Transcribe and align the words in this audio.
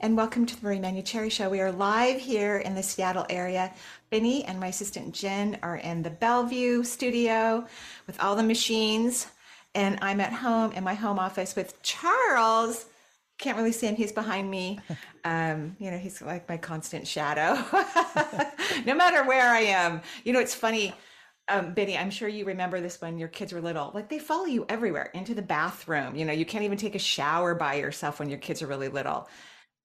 and 0.00 0.16
welcome 0.16 0.46
to 0.46 0.54
the 0.54 0.64
Marie 0.64 0.78
Manuchehri 0.78 1.30
Show. 1.30 1.48
We 1.48 1.60
are 1.60 1.72
live 1.72 2.20
here 2.20 2.58
in 2.58 2.74
the 2.74 2.82
Seattle 2.82 3.26
area. 3.28 3.72
Benny 4.10 4.44
and 4.44 4.60
my 4.60 4.68
assistant 4.68 5.12
Jen 5.12 5.58
are 5.62 5.76
in 5.76 6.02
the 6.02 6.10
Bellevue 6.10 6.84
studio 6.84 7.66
with 8.06 8.22
all 8.22 8.36
the 8.36 8.42
machines, 8.42 9.26
and 9.74 9.98
I'm 10.00 10.20
at 10.20 10.32
home 10.32 10.72
in 10.72 10.84
my 10.84 10.94
home 10.94 11.18
office 11.18 11.56
with 11.56 11.82
Charles. 11.82 12.86
Can't 13.38 13.56
really 13.56 13.72
see 13.72 13.88
him; 13.88 13.96
he's 13.96 14.12
behind 14.12 14.50
me. 14.50 14.80
Um, 15.24 15.76
you 15.78 15.90
know, 15.90 15.98
he's 15.98 16.22
like 16.22 16.48
my 16.48 16.56
constant 16.56 17.06
shadow. 17.06 17.62
no 18.86 18.94
matter 18.94 19.24
where 19.24 19.50
I 19.50 19.60
am, 19.60 20.00
you 20.24 20.32
know, 20.32 20.38
it's 20.38 20.54
funny 20.54 20.94
um, 21.48 21.74
Benny, 21.74 21.98
I'm 21.98 22.10
sure 22.10 22.28
you 22.28 22.44
remember 22.44 22.80
this 22.80 23.00
when 23.00 23.18
your 23.18 23.28
kids 23.28 23.52
were 23.52 23.60
little. 23.60 23.90
Like 23.94 24.08
they 24.08 24.18
follow 24.18 24.46
you 24.46 24.64
everywhere 24.68 25.10
into 25.14 25.34
the 25.34 25.42
bathroom. 25.42 26.14
You 26.14 26.24
know, 26.24 26.32
you 26.32 26.46
can't 26.46 26.64
even 26.64 26.78
take 26.78 26.94
a 26.94 26.98
shower 27.00 27.54
by 27.54 27.74
yourself 27.74 28.20
when 28.20 28.28
your 28.28 28.38
kids 28.38 28.62
are 28.62 28.66
really 28.66 28.88
little. 28.88 29.28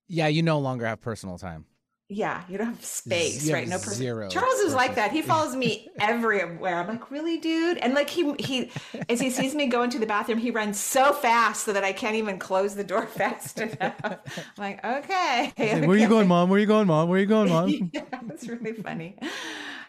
Yeah, 0.08 0.28
you 0.28 0.42
no 0.42 0.58
longer 0.58 0.86
have 0.86 1.00
personal 1.00 1.38
time. 1.38 1.66
Yeah, 2.10 2.42
you 2.50 2.58
don't 2.58 2.66
have 2.66 2.84
space, 2.84 3.50
right? 3.50 3.66
No 3.66 3.78
person. 3.78 3.94
zero 3.94 4.28
Charles 4.28 4.60
is 4.60 4.74
like 4.74 4.96
that. 4.96 5.10
He 5.10 5.22
follows 5.22 5.56
me 5.56 5.88
everywhere. 5.98 6.76
I'm 6.78 6.86
like, 6.86 7.10
really, 7.10 7.38
dude? 7.38 7.78
And 7.78 7.94
like 7.94 8.10
he 8.10 8.34
he, 8.38 8.70
as 9.08 9.20
he 9.20 9.30
sees 9.30 9.54
me 9.54 9.66
go 9.68 9.82
into 9.82 9.98
the 9.98 10.04
bathroom, 10.04 10.36
he 10.38 10.50
runs 10.50 10.78
so 10.78 11.14
fast 11.14 11.64
so 11.64 11.72
that 11.72 11.82
I 11.82 11.94
can't 11.94 12.16
even 12.16 12.38
close 12.38 12.74
the 12.74 12.84
door 12.84 13.06
fast 13.06 13.58
enough. 13.58 13.94
I'm 14.04 14.18
like, 14.58 14.84
okay. 14.84 15.52
Where 15.56 15.88
are 15.88 15.96
you 15.96 16.08
going, 16.08 16.28
mom? 16.28 16.50
Where 16.50 16.58
are 16.58 16.60
you 16.60 16.66
going, 16.66 16.86
mom? 16.88 17.08
Where 17.08 17.16
are 17.16 17.20
you 17.20 17.26
going, 17.26 17.48
mom? 17.48 17.90
yeah, 17.92 18.02
it's 18.28 18.46
really 18.46 18.74
funny. 18.74 19.16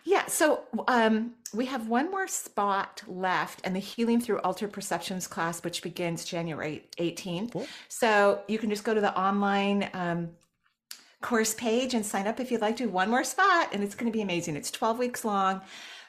Yeah, 0.05 0.27
so 0.27 0.61
um, 0.87 1.33
we 1.53 1.65
have 1.65 1.87
one 1.87 2.11
more 2.11 2.27
spot 2.27 3.01
left 3.07 3.61
and 3.63 3.75
the 3.75 3.79
Healing 3.79 4.21
Through 4.21 4.39
Altered 4.39 4.71
Perceptions 4.71 5.25
class, 5.25 5.63
which 5.63 5.81
begins 5.81 6.23
January 6.23 6.83
18th. 6.99 7.53
Cool. 7.53 7.67
So 7.89 8.41
you 8.47 8.59
can 8.59 8.69
just 8.69 8.83
go 8.83 8.93
to 8.93 9.01
the 9.01 9.17
online 9.19 9.89
um, 9.93 10.29
course 11.21 11.55
page 11.55 11.95
and 11.95 12.05
sign 12.05 12.27
up 12.27 12.39
if 12.39 12.51
you'd 12.51 12.61
like 12.61 12.77
to. 12.77 12.85
One 12.85 13.09
more 13.09 13.23
spot, 13.23 13.69
and 13.73 13.83
it's 13.83 13.95
going 13.95 14.11
to 14.11 14.15
be 14.15 14.21
amazing. 14.21 14.55
It's 14.55 14.69
12 14.69 14.99
weeks 14.99 15.25
long 15.25 15.61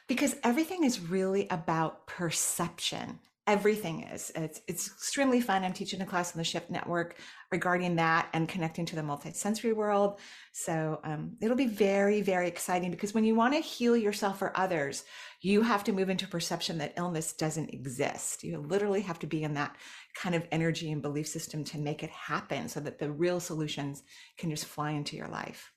because 0.07 0.35
everything 0.43 0.83
is 0.83 0.99
really 0.99 1.47
about 1.49 2.05
perception. 2.05 3.17
Everything 3.47 4.03
is. 4.03 4.31
It's, 4.35 4.61
it's 4.67 4.87
extremely 4.87 5.39
fun. 5.39 5.63
I'm 5.63 5.73
teaching 5.73 6.01
a 6.01 6.05
class 6.05 6.35
on 6.35 6.37
the 6.37 6.43
Shift 6.43 6.69
Network 6.69 7.15
regarding 7.49 7.95
that 7.95 8.27
and 8.33 8.47
connecting 8.47 8.85
to 8.87 8.95
the 8.95 9.01
multisensory 9.01 9.73
world. 9.73 10.19
So 10.51 10.99
um, 11.05 11.37
it'll 11.41 11.55
be 11.55 11.65
very, 11.65 12.21
very 12.21 12.47
exciting 12.47 12.91
because 12.91 13.13
when 13.13 13.23
you 13.23 13.35
want 13.35 13.53
to 13.53 13.61
heal 13.61 13.95
yourself 13.95 14.41
or 14.41 14.51
others, 14.53 15.05
you 15.41 15.61
have 15.61 15.83
to 15.85 15.93
move 15.93 16.09
into 16.09 16.27
perception 16.27 16.77
that 16.79 16.93
illness 16.97 17.31
doesn't 17.31 17.73
exist. 17.73 18.43
You 18.43 18.57
literally 18.59 19.01
have 19.01 19.19
to 19.19 19.27
be 19.27 19.43
in 19.43 19.53
that 19.53 19.77
kind 20.13 20.35
of 20.35 20.45
energy 20.51 20.91
and 20.91 21.01
belief 21.01 21.27
system 21.27 21.63
to 21.65 21.77
make 21.77 22.03
it 22.03 22.09
happen 22.09 22.67
so 22.67 22.81
that 22.81 22.99
the 22.99 23.09
real 23.09 23.39
solutions 23.39 24.03
can 24.37 24.49
just 24.49 24.65
fly 24.65 24.91
into 24.91 25.15
your 25.15 25.29
life. 25.29 25.71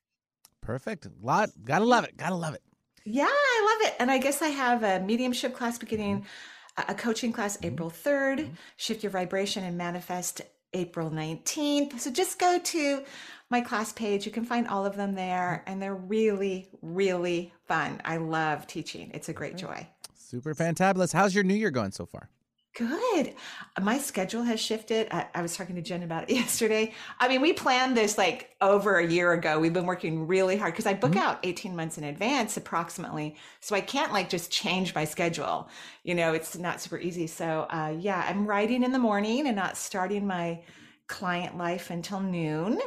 Perfect. 0.60 1.06
Lot. 1.22 1.50
Gotta 1.64 1.84
love 1.84 2.04
it. 2.04 2.16
Gotta 2.16 2.34
love 2.34 2.54
it. 2.54 2.62
Yeah, 3.04 3.28
I 3.28 3.78
love 3.78 3.88
it. 3.88 3.96
And 3.98 4.10
I 4.10 4.18
guess 4.18 4.42
I 4.42 4.48
have 4.48 4.82
a 4.82 5.00
mediumship 5.00 5.54
class 5.54 5.78
beginning, 5.78 6.16
a 6.18 6.59
a 6.88 6.94
coaching 6.94 7.32
class 7.32 7.56
mm-hmm. 7.56 7.66
April 7.66 7.90
3rd, 7.90 8.38
mm-hmm. 8.40 8.52
Shift 8.76 9.02
Your 9.02 9.10
Vibration 9.10 9.64
and 9.64 9.76
Manifest 9.76 10.42
April 10.72 11.10
19th. 11.10 11.98
So 11.98 12.10
just 12.10 12.38
go 12.38 12.58
to 12.58 13.02
my 13.50 13.60
class 13.60 13.92
page. 13.92 14.24
You 14.26 14.32
can 14.32 14.44
find 14.44 14.68
all 14.68 14.86
of 14.86 14.96
them 14.96 15.14
there, 15.14 15.62
mm-hmm. 15.62 15.72
and 15.72 15.82
they're 15.82 15.94
really, 15.94 16.68
really 16.82 17.52
fun. 17.66 18.00
I 18.04 18.18
love 18.18 18.66
teaching, 18.66 19.10
it's 19.14 19.28
a 19.28 19.32
great 19.32 19.56
joy. 19.56 19.86
Super 20.14 20.54
fantabulous. 20.54 21.12
How's 21.12 21.34
your 21.34 21.44
new 21.44 21.54
year 21.54 21.70
going 21.70 21.90
so 21.90 22.06
far? 22.06 22.28
Good. 22.76 23.34
My 23.80 23.98
schedule 23.98 24.44
has 24.44 24.60
shifted. 24.60 25.08
I, 25.10 25.26
I 25.34 25.42
was 25.42 25.56
talking 25.56 25.74
to 25.74 25.82
Jen 25.82 26.04
about 26.04 26.30
it 26.30 26.34
yesterday. 26.34 26.94
I 27.18 27.28
mean, 27.28 27.40
we 27.40 27.52
planned 27.52 27.96
this 27.96 28.16
like 28.16 28.50
over 28.60 28.98
a 28.98 29.06
year 29.06 29.32
ago. 29.32 29.58
We've 29.58 29.72
been 29.72 29.86
working 29.86 30.26
really 30.26 30.56
hard 30.56 30.72
because 30.72 30.86
I 30.86 30.94
book 30.94 31.16
out 31.16 31.40
18 31.42 31.74
months 31.74 31.98
in 31.98 32.04
advance 32.04 32.56
approximately. 32.56 33.36
So 33.58 33.74
I 33.74 33.80
can't 33.80 34.12
like 34.12 34.28
just 34.28 34.52
change 34.52 34.94
my 34.94 35.04
schedule. 35.04 35.68
You 36.04 36.14
know, 36.14 36.32
it's 36.32 36.56
not 36.56 36.80
super 36.80 36.98
easy. 36.98 37.26
So 37.26 37.66
uh, 37.70 37.94
yeah, 37.98 38.24
I'm 38.28 38.46
writing 38.46 38.84
in 38.84 38.92
the 38.92 38.98
morning 38.98 39.48
and 39.48 39.56
not 39.56 39.76
starting 39.76 40.26
my 40.26 40.62
client 41.08 41.58
life 41.58 41.90
until 41.90 42.20
noon. 42.20 42.80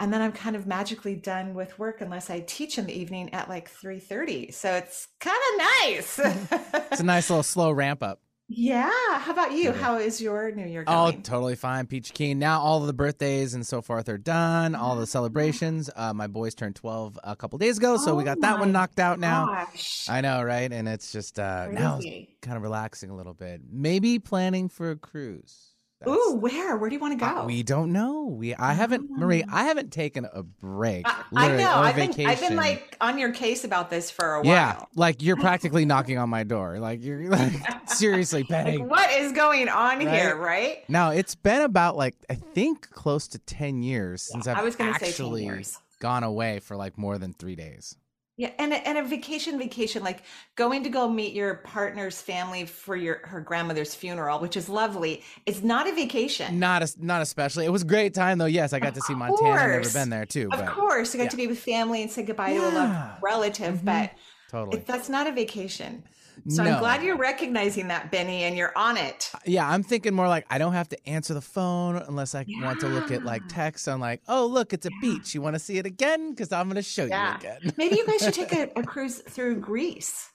And 0.00 0.12
then 0.12 0.20
I'm 0.20 0.32
kind 0.32 0.54
of 0.54 0.66
magically 0.66 1.14
done 1.14 1.54
with 1.54 1.78
work 1.78 2.00
unless 2.02 2.28
I 2.28 2.40
teach 2.40 2.78
in 2.78 2.86
the 2.86 2.92
evening 2.92 3.32
at 3.32 3.48
like 3.48 3.70
3:30. 3.72 4.52
So 4.52 4.74
it's 4.74 5.08
kind 5.18 5.38
of 5.52 5.58
nice. 5.58 6.20
It's 6.92 7.00
a 7.00 7.04
nice 7.04 7.30
little 7.30 7.42
slow 7.42 7.70
ramp 7.70 8.02
up. 8.02 8.20
Yeah. 8.48 8.90
How 9.18 9.32
about 9.32 9.52
you? 9.52 9.72
How 9.72 9.96
is 9.96 10.20
your 10.20 10.50
New 10.52 10.66
Year 10.66 10.84
Oh, 10.86 11.10
totally 11.12 11.56
fine. 11.56 11.86
Peach 11.86 12.12
Keen. 12.12 12.38
Now 12.38 12.60
all 12.60 12.80
of 12.82 12.86
the 12.86 12.92
birthdays 12.92 13.54
and 13.54 13.66
so 13.66 13.80
forth 13.80 14.08
are 14.08 14.18
done. 14.18 14.74
All 14.74 14.96
the 14.96 15.06
celebrations. 15.06 15.88
Uh, 15.96 16.12
my 16.12 16.26
boys 16.26 16.54
turned 16.54 16.76
12 16.76 17.18
a 17.24 17.34
couple 17.36 17.58
days 17.58 17.78
ago, 17.78 17.96
so 17.96 18.14
we 18.14 18.22
Oh 18.22 18.26
got 18.26 18.40
that 18.42 18.58
one 18.58 18.70
my 18.72 18.72
knocked 18.72 18.98
out 19.00 19.18
now. 19.18 19.46
Gosh. 19.46 20.06
I 20.10 20.20
know, 20.20 20.42
right? 20.42 20.70
And 20.70 20.86
it's 20.88 21.10
just 21.10 21.38
uh, 21.38 21.68
now 21.70 21.96
it's 21.96 22.04
Crazy. 22.04 22.36
kind 22.42 22.56
of 22.58 22.62
relaxing 22.62 23.08
a 23.10 23.16
little 23.16 23.34
bit. 23.34 23.62
Maybe 23.70 24.18
planning 24.18 24.68
for 24.68 24.90
a 24.90 24.96
cruise. 24.96 25.73
Ooh, 26.06 26.36
where? 26.38 26.76
Where 26.76 26.90
do 26.90 26.94
you 26.96 27.00
want 27.00 27.18
to 27.18 27.24
Uh, 27.24 27.34
go? 27.42 27.46
we 27.46 27.62
don't 27.62 27.90
know. 27.92 28.24
We 28.24 28.54
I 28.54 28.74
haven't 28.74 29.10
Marie. 29.10 29.42
I 29.50 29.64
haven't 29.64 29.90
taken 29.90 30.26
a 30.30 30.42
break. 30.42 31.06
I, 31.08 31.24
I 31.34 31.56
know. 31.56 31.70
I've 31.70 31.94
vacation. 31.94 32.16
been 32.24 32.26
I've 32.28 32.40
been 32.40 32.56
like 32.56 32.96
on 33.00 33.18
your 33.18 33.32
case 33.32 33.64
about 33.64 33.88
this 33.90 34.10
for 34.10 34.34
a 34.34 34.42
while. 34.42 34.46
yeah, 34.52 34.82
like 34.96 35.22
you're 35.22 35.36
practically 35.48 35.84
knocking 35.86 36.18
on 36.18 36.28
my 36.28 36.42
door. 36.44 36.78
Like 36.78 37.02
you're 37.02 37.28
like 37.30 37.52
seriously 37.88 38.44
Like 38.50 38.80
what 38.80 39.10
is 39.12 39.32
going 39.32 39.68
on 39.70 40.00
here, 40.00 40.36
right? 40.36 40.84
Now 40.90 41.10
it's 41.10 41.34
been 41.34 41.62
about 41.62 41.96
like 41.96 42.16
I 42.28 42.34
think 42.34 42.90
close 42.90 43.26
to 43.28 43.38
ten 43.38 43.82
years 43.82 44.20
since 44.22 44.46
I've 44.46 44.58
I 44.58 44.62
was 44.62 44.76
gonna 44.76 44.92
say 44.94 44.98
10 45.00 45.08
actually 45.08 45.44
years. 45.44 45.78
gone 46.00 46.22
away 46.22 46.58
for 46.60 46.76
like 46.76 46.98
more 46.98 47.16
than 47.16 47.32
three 47.32 47.56
days. 47.56 47.96
Yeah, 48.36 48.50
and 48.58 48.72
a, 48.72 48.88
and 48.88 48.98
a 48.98 49.04
vacation, 49.04 49.58
vacation, 49.58 50.02
like 50.02 50.22
going 50.56 50.82
to 50.82 50.88
go 50.88 51.08
meet 51.08 51.34
your 51.34 51.54
partner's 51.54 52.20
family 52.20 52.66
for 52.66 52.96
your 52.96 53.20
her 53.24 53.40
grandmother's 53.40 53.94
funeral, 53.94 54.40
which 54.40 54.56
is 54.56 54.68
lovely. 54.68 55.22
It's 55.46 55.62
not 55.62 55.88
a 55.88 55.94
vacation. 55.94 56.58
Not 56.58 56.82
a, 56.82 56.92
not 56.98 57.22
especially. 57.22 57.64
It 57.64 57.70
was 57.70 57.82
a 57.82 57.86
great 57.86 58.12
time 58.12 58.38
though. 58.38 58.46
Yes, 58.46 58.72
I 58.72 58.80
got 58.80 58.96
to 58.96 59.00
see 59.02 59.14
Montana. 59.14 59.50
I've 59.52 59.82
never 59.82 59.90
been 59.90 60.10
there 60.10 60.26
too. 60.26 60.48
Of 60.50 60.58
but 60.58 60.66
course, 60.66 61.14
you 61.14 61.18
got 61.18 61.24
yeah. 61.24 61.30
to 61.30 61.36
be 61.36 61.46
with 61.46 61.60
family 61.60 62.02
and 62.02 62.10
say 62.10 62.24
goodbye 62.24 62.54
to 62.54 62.58
a 62.58 62.72
Yeah. 62.72 62.74
loved 62.74 63.22
relative, 63.22 63.76
mm-hmm. 63.76 63.86
but 63.86 64.10
totally. 64.50 64.78
it, 64.78 64.86
that's 64.86 65.08
not 65.08 65.28
a 65.28 65.32
vacation. 65.32 66.02
So 66.48 66.62
No. 66.62 66.72
I'm 66.72 66.78
glad 66.80 67.02
you're 67.02 67.16
recognizing 67.16 67.88
that, 67.88 68.10
Benny, 68.10 68.42
and 68.44 68.56
you're 68.56 68.72
on 68.76 68.96
it. 68.96 69.30
Uh, 69.34 69.38
yeah, 69.46 69.68
I'm 69.68 69.82
thinking 69.82 70.14
more 70.14 70.28
like 70.28 70.44
I 70.50 70.58
don't 70.58 70.72
have 70.72 70.88
to 70.90 71.08
answer 71.08 71.32
the 71.34 71.40
phone 71.40 71.96
unless 71.96 72.34
I 72.34 72.44
want 72.60 72.80
to 72.80 72.88
look 72.88 73.10
at 73.10 73.24
like 73.24 73.42
Yeah. 73.48 73.54
text. 73.54 73.88
I'm 73.88 74.00
like, 74.00 74.20
oh 74.28 74.46
look, 74.46 74.72
it's 74.72 74.86
a 74.86 74.90
beach. 75.00 75.34
You 75.34 75.40
want 75.42 75.54
to 75.54 75.60
see 75.60 75.78
it 75.78 75.86
again? 75.86 76.30
Because 76.30 76.52
I'm 76.52 76.66
going 76.66 76.76
to 76.76 76.82
show 76.82 77.04
Yeah. 77.04 77.30
you 77.32 77.36
again. 77.38 77.72
Maybe 77.76 77.96
you 77.96 78.06
guys 78.06 78.20
should 78.22 78.34
take 78.34 78.52
a, 78.52 78.70
a 78.76 78.82
cruise 78.82 79.18
through 79.28 79.56
Greece. 79.60 80.30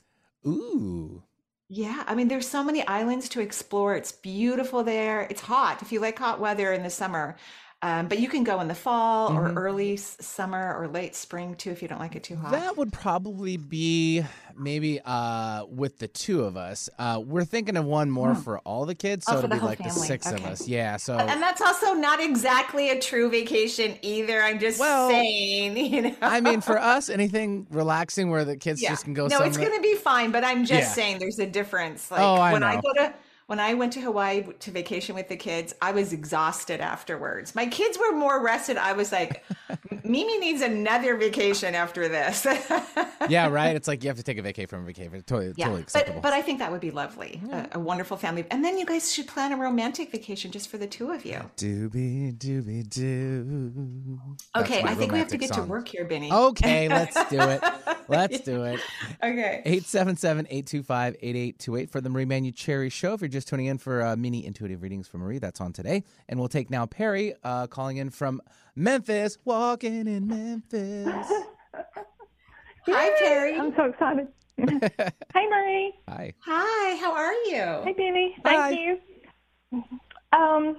Ooh, 0.47 1.21
Yeah, 1.67 2.03
I 2.07 2.15
mean, 2.15 2.27
there's 2.29 2.47
so 2.47 2.63
many 2.63 2.85
islands 2.87 3.29
to 3.29 3.41
explore. 3.41 3.95
It's 3.95 4.11
beautiful 4.11 4.83
there. 4.83 5.27
It's 5.29 5.41
hot 5.41 5.81
if 5.81 5.91
you 5.91 5.99
like 5.99 6.17
hot 6.17 6.39
weather 6.39 6.71
in 6.73 6.81
the 6.83 6.89
summer. 6.89 7.35
Um, 7.81 8.07
but 8.09 8.19
you 8.19 8.27
can 8.27 8.43
go 8.43 8.59
in 8.59 8.67
the 8.67 8.75
fall 8.75 9.31
or 9.31 9.47
Mhm. 9.49 9.55
early 9.55 9.95
summer 9.95 10.75
or 10.77 10.89
late 10.89 11.15
spring 11.15 11.55
too 11.55 11.71
if 11.71 11.81
you 11.81 11.87
don't 11.87 11.99
like 11.99 12.13
it 12.13 12.23
too 12.23 12.35
hot. 12.35 12.51
that 12.51 12.75
would 12.75 12.91
probably 12.91 13.55
be 13.55 14.21
maybe 14.57 14.99
uh 15.05 15.63
with 15.69 15.99
the 15.99 16.09
two 16.09 16.43
of 16.43 16.57
us. 16.57 16.89
Uh 16.99 17.21
we're 17.25 17.45
thinking 17.45 17.77
of 17.77 17.85
one 17.85 18.11
more 18.11 18.33
Hmm. 18.33 18.41
for 18.41 18.59
all 18.59 18.85
the 18.85 18.95
kids, 18.95 19.25
Oh, 19.29 19.31
so 19.35 19.39
for 19.39 19.45
it'll 19.45 19.59
be 19.61 19.65
like 19.65 19.77
the 19.77 19.85
family. 19.85 20.07
six 20.07 20.29
of 20.29 20.45
us. 20.45 20.67
Yeah, 20.67 20.97
so 20.97 21.15
and 21.17 21.41
that's 21.41 21.61
also 21.61 21.93
not 21.93 22.19
exactly 22.19 22.89
a 22.89 22.99
true 22.99 23.29
vacation 23.29 23.95
either. 24.01 24.41
I'm 24.41 24.59
just 24.59 24.77
Well, 24.77 25.09
saying, 25.09 25.77
you 25.93 26.01
know. 26.01 26.15
I 26.21 26.41
mean, 26.41 26.59
for 26.59 26.77
us, 26.77 27.07
anything 27.07 27.65
relaxing 27.69 28.29
where 28.29 28.43
the 28.43 28.57
kids 28.57 28.81
yeah. 28.81 28.89
just 28.89 29.05
can 29.05 29.13
go. 29.13 29.27
No, 29.27 29.39
it's 29.43 29.57
going 29.57 29.73
to 29.73 29.81
be 29.81 29.95
fine, 29.95 30.31
but 30.31 30.43
I'm 30.43 30.65
just 30.65 30.89
Yeah. 30.89 30.93
saying 30.93 31.19
there's 31.19 31.39
a 31.39 31.47
difference. 31.47 32.11
Like 32.11 32.19
Oh, 32.19 32.35
I 32.35 32.51
when 32.51 32.63
I 32.63 32.75
know. 32.75 32.81
go 32.81 32.93
to 33.05 33.13
when 33.49 33.59
I 33.59 33.73
went 33.73 33.93
to 33.93 34.01
Hawaii 34.01 34.43
to 34.43 34.69
vacation 34.69 35.15
with 35.15 35.27
the 35.27 35.35
kids, 35.35 35.73
I 35.81 35.91
was 35.91 36.13
exhausted 36.13 36.81
afterwards. 36.81 37.55
My 37.55 37.65
kids 37.65 37.97
were 37.97 38.15
more 38.15 38.43
rested. 38.43 38.77
I 38.77 38.93
was 38.93 39.11
like, 39.11 39.43
Mimi 40.03 40.37
needs 40.37 40.61
another 40.61 41.17
vacation 41.17 41.73
after 41.73 42.07
this. 42.07 42.45
yeah, 43.27 43.47
right. 43.47 43.75
It's 43.75 43.87
like 43.87 44.03
you 44.03 44.09
have 44.09 44.17
to 44.17 44.23
take 44.23 44.37
a 44.37 44.43
vacation 44.43 44.67
from 44.67 44.83
a 44.83 44.85
vacation. 44.85 45.23
Totally, 45.23 45.55
yeah, 45.57 45.65
totally 45.65 45.81
acceptable. 45.81 46.21
But, 46.21 46.29
but 46.29 46.33
I 46.33 46.43
think 46.43 46.59
that 46.59 46.71
would 46.71 46.79
be 46.79 46.91
lovely. 46.91 47.41
Yeah. 47.47 47.65
A, 47.71 47.77
a, 47.77 47.79
wonderful 47.79 48.17
family, 48.17 48.45
and 48.51 48.63
then 48.63 48.77
you 48.77 48.85
guys 48.85 49.11
should 49.11 49.27
plan 49.27 49.51
a 49.51 49.57
romantic 49.57 50.11
vacation 50.11 50.51
just 50.51 50.69
for 50.69 50.77
the 50.77 50.85
two 50.85 51.09
of 51.09 51.25
you. 51.25 51.41
Doobie 51.57 52.37
doobie 52.37 52.87
doo. 52.87 54.19
Okay, 54.55 54.83
I 54.83 54.93
think 54.93 55.11
we 55.11 55.17
have 55.17 55.27
to 55.29 55.37
get 55.37 55.49
song. 55.49 55.65
to 55.65 55.71
work 55.71 55.87
here, 55.87 56.05
Benny. 56.05 56.31
Okay, 56.31 56.87
let's 56.89 57.15
do 57.29 57.39
it. 57.39 57.63
Let's 58.07 58.41
do 58.41 58.61
it. 58.63 58.79
Okay. 59.23 59.63
877-825-8828 59.65 61.89
for 61.89 61.99
the 62.01 62.09
Marie 62.09 62.25
Manuchehri 62.25 62.91
Show. 62.91 63.13
If 63.13 63.21
you're 63.21 63.27
just 63.27 63.38
tuning 63.45 63.67
in 63.67 63.77
for 63.77 64.01
uh, 64.01 64.15
mini 64.15 64.45
intuitive 64.45 64.81
readings 64.81 65.07
from 65.07 65.21
Marie, 65.21 65.39
that's 65.39 65.61
on 65.61 65.73
today. 65.73 66.03
And 66.27 66.39
we'll 66.39 66.49
take 66.49 66.69
now 66.69 66.85
Perry 66.85 67.33
uh, 67.43 67.67
calling 67.67 67.97
in 67.97 68.09
from 68.09 68.41
Memphis. 68.75 69.37
Walking 69.45 70.07
in 70.07 70.27
Memphis. 70.27 71.31
Hi, 72.87 73.09
Perry. 73.19 73.57
I'm 73.57 73.73
so 73.75 73.85
excited. 73.85 74.27
Hi, 75.33 75.47
Marie. 75.47 75.93
Hi. 76.07 76.33
Hi. 76.39 76.95
How 76.97 77.13
are 77.13 77.33
you? 77.33 77.63
Hi, 77.83 77.93
Benny. 77.93 78.35
Thank 78.43 78.79
you. 78.79 79.83
Um, 80.31 80.77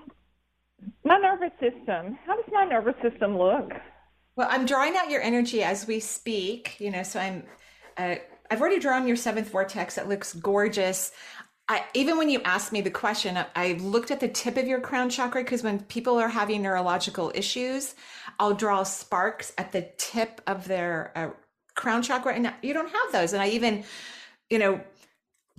my 1.05 1.19
nervous 1.19 1.53
system. 1.61 2.19
How 2.27 2.37
does 2.37 2.45
my 2.53 2.65
nervous 2.65 2.95
system 3.03 3.39
look? 3.39 3.73
Well, 4.37 4.49
I'm 4.51 4.67
drawing 4.67 4.97
out 4.97 5.11
your 5.11 5.23
energy 5.23 5.63
as 5.63 5.87
we 5.87 6.01
speak. 6.01 6.77
You 6.81 6.91
know, 6.91 7.03
so 7.03 7.21
I'm. 7.21 7.45
Uh, 7.97 8.17
I've 8.51 8.61
already 8.61 8.81
drawn 8.81 9.07
your 9.07 9.17
seventh 9.17 9.49
vortex. 9.49 9.97
It 9.97 10.09
looks 10.09 10.35
gorgeous. 10.35 11.13
I, 11.71 11.85
even 11.95 12.19
when 12.19 12.29
you 12.29 12.43
asked 12.43 12.73
me 12.73 12.81
the 12.81 12.91
question, 12.91 13.39
I 13.55 13.75
looked 13.75 14.11
at 14.11 14.19
the 14.19 14.27
tip 14.27 14.57
of 14.57 14.67
your 14.67 14.81
crown 14.81 15.09
chakra 15.09 15.45
because 15.45 15.63
when 15.63 15.79
people 15.85 16.19
are 16.19 16.29
having 16.29 16.63
neurological 16.63 17.31
issues, 17.33 17.95
I'll 18.41 18.55
draw 18.55 18.83
sparks 18.83 19.53
at 19.57 19.71
the 19.71 19.89
tip 19.97 20.41
of 20.49 20.67
their 20.67 21.13
uh, 21.15 21.31
crown 21.77 22.03
chakra, 22.03 22.35
and 22.35 22.53
you 22.61 22.75
don't 22.75 22.91
have 22.91 23.13
those. 23.13 23.33
And 23.35 23.41
I 23.41 23.51
even, 23.51 23.85
you 24.51 24.59
know, 24.59 24.81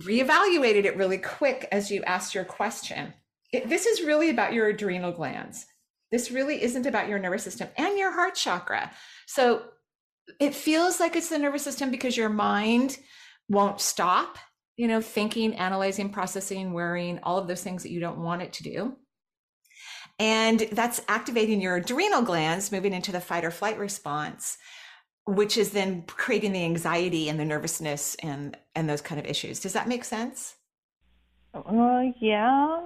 reevaluated 0.02 0.84
it 0.84 0.98
really 0.98 1.16
quick 1.16 1.66
as 1.72 1.90
you 1.90 2.02
asked 2.02 2.34
your 2.34 2.44
question. 2.44 3.14
It, 3.50 3.70
this 3.70 3.86
is 3.86 4.02
really 4.02 4.28
about 4.28 4.52
your 4.52 4.66
adrenal 4.66 5.12
glands. 5.12 5.64
This 6.10 6.30
really 6.30 6.62
isn't 6.62 6.84
about 6.84 7.08
your 7.08 7.20
nervous 7.20 7.42
system 7.42 7.70
and 7.78 7.96
your 7.96 8.12
heart 8.12 8.34
chakra. 8.34 8.90
So 9.24 9.62
it 10.38 10.54
feels 10.54 11.00
like 11.00 11.16
it's 11.16 11.30
the 11.30 11.38
nervous 11.38 11.62
system 11.62 11.90
because 11.90 12.18
your 12.18 12.28
mind 12.28 12.98
won't 13.48 13.80
stop 13.80 14.36
you 14.76 14.88
know, 14.88 15.00
thinking, 15.00 15.54
analyzing, 15.54 16.08
processing, 16.08 16.72
worrying, 16.72 17.20
all 17.22 17.38
of 17.38 17.46
those 17.46 17.62
things 17.62 17.82
that 17.82 17.92
you 17.92 18.00
don't 18.00 18.18
want 18.18 18.42
it 18.42 18.52
to 18.54 18.62
do. 18.62 18.96
And 20.18 20.60
that's 20.72 21.00
activating 21.08 21.60
your 21.60 21.76
adrenal 21.76 22.22
glands, 22.22 22.72
moving 22.72 22.92
into 22.92 23.12
the 23.12 23.20
fight 23.20 23.44
or 23.44 23.50
flight 23.50 23.78
response, 23.78 24.56
which 25.26 25.56
is 25.56 25.70
then 25.70 26.04
creating 26.06 26.52
the 26.52 26.64
anxiety 26.64 27.28
and 27.28 27.38
the 27.38 27.44
nervousness 27.44 28.16
and 28.22 28.56
and 28.74 28.88
those 28.88 29.00
kind 29.00 29.20
of 29.20 29.26
issues. 29.26 29.60
Does 29.60 29.72
that 29.72 29.88
make 29.88 30.04
sense? 30.04 30.56
Uh, 31.54 32.04
yeah, 32.20 32.80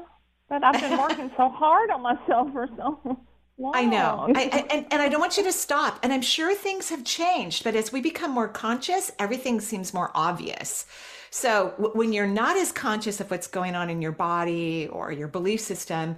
but 0.49 0.65
I've 0.65 0.81
been 0.81 0.99
working 0.99 1.31
so 1.37 1.49
hard 1.49 1.91
on 1.91 2.03
myself 2.03 2.53
for 2.53 2.69
so 2.77 3.19
long. 3.59 3.73
I 3.75 3.85
know, 3.85 4.29
I, 4.35 4.51
I, 4.53 4.67
and 4.75 4.87
and 4.91 5.03
I 5.03 5.09
don't 5.09 5.21
want 5.21 5.37
you 5.37 5.45
to 5.45 5.53
stop. 5.53 5.99
And 6.03 6.13
I'm 6.13 6.23
sure 6.23 6.55
things 6.55 6.91
have 6.91 7.05
changed, 7.05 7.65
but 7.65 7.75
as 7.75 7.93
we 7.93 8.01
become 8.01 8.31
more 8.31 8.49
conscious, 8.49 9.13
everything 9.19 9.61
seems 9.61 9.95
more 9.95 10.11
obvious. 10.15 10.87
So 11.31 11.75
w- 11.77 11.93
when 11.97 12.13
you're 12.13 12.27
not 12.27 12.57
as 12.57 12.73
conscious 12.73 13.21
of 13.21 13.31
what's 13.31 13.47
going 13.47 13.75
on 13.75 13.91
in 13.91 14.03
your 14.03 14.13
body 14.13 14.89
or 14.91 15.13
your 15.13 15.29
belief 15.29 15.61
system, 15.61 16.17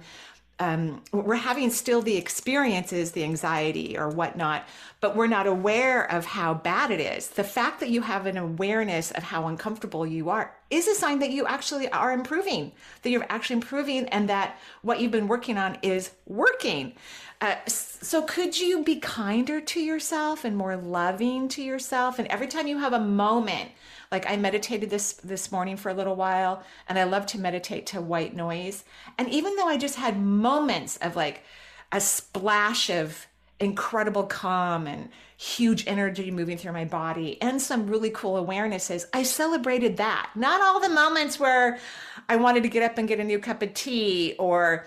um, 0.61 1.01
we're 1.13 1.35
having 1.35 1.69
still 1.69 2.01
the 2.01 2.17
experiences, 2.17 3.11
the 3.13 3.23
anxiety 3.23 3.97
or 3.97 4.09
whatnot, 4.09 4.67
but 4.99 5.15
we're 5.15 5.27
not 5.27 5.47
aware 5.47 6.03
of 6.11 6.25
how 6.25 6.53
bad 6.53 6.91
it 6.91 6.99
is. 6.99 7.29
The 7.29 7.45
fact 7.45 7.79
that 7.79 7.89
you 7.89 8.01
have 8.01 8.25
an 8.25 8.35
awareness 8.35 9.11
of 9.11 9.23
how 9.23 9.47
uncomfortable 9.47 10.05
you 10.05 10.29
are 10.29 10.53
is 10.69 10.87
a 10.89 10.95
sign 10.95 11.19
that 11.19 11.31
you 11.31 11.45
actually 11.47 11.89
are 11.91 12.11
improving, 12.11 12.73
that 13.03 13.09
you're 13.09 13.25
actually 13.29 13.55
improving, 13.55 14.09
and 14.09 14.27
that 14.27 14.57
what 14.81 14.99
you've 14.99 15.13
been 15.13 15.29
working 15.29 15.57
on 15.57 15.77
is 15.81 16.11
working. 16.27 16.93
Uh, 17.39 17.55
so, 17.65 18.21
could 18.23 18.59
you 18.59 18.83
be 18.83 18.97
kinder 18.97 19.61
to 19.61 19.79
yourself 19.79 20.43
and 20.43 20.57
more 20.57 20.75
loving 20.75 21.47
to 21.47 21.63
yourself? 21.63 22.19
And 22.19 22.27
every 22.27 22.47
time 22.47 22.67
you 22.67 22.79
have 22.79 22.91
a 22.91 22.99
moment, 22.99 23.71
like 24.11 24.29
I 24.29 24.37
meditated 24.37 24.89
this 24.89 25.13
this 25.13 25.51
morning 25.51 25.77
for 25.77 25.89
a 25.89 25.93
little 25.93 26.15
while 26.15 26.63
and 26.87 26.97
I 26.97 27.03
love 27.03 27.25
to 27.27 27.39
meditate 27.39 27.85
to 27.87 28.01
white 28.01 28.35
noise. 28.35 28.83
And 29.17 29.29
even 29.29 29.55
though 29.55 29.67
I 29.67 29.77
just 29.77 29.95
had 29.95 30.19
moments 30.19 30.97
of 30.97 31.15
like 31.15 31.43
a 31.91 32.01
splash 32.01 32.89
of 32.89 33.27
incredible 33.59 34.23
calm 34.23 34.87
and 34.87 35.09
huge 35.37 35.85
energy 35.87 36.31
moving 36.31 36.57
through 36.57 36.71
my 36.71 36.85
body 36.85 37.41
and 37.41 37.61
some 37.61 37.87
really 37.87 38.09
cool 38.09 38.43
awarenesses. 38.43 39.05
I 39.13 39.23
celebrated 39.23 39.97
that. 39.97 40.31
Not 40.35 40.61
all 40.61 40.79
the 40.79 40.89
moments 40.89 41.39
where 41.39 41.79
I 42.27 42.37
wanted 42.37 42.63
to 42.63 42.69
get 42.69 42.83
up 42.83 42.97
and 42.97 43.07
get 43.07 43.19
a 43.19 43.23
new 43.23 43.39
cup 43.39 43.61
of 43.61 43.73
tea 43.73 44.35
or 44.39 44.85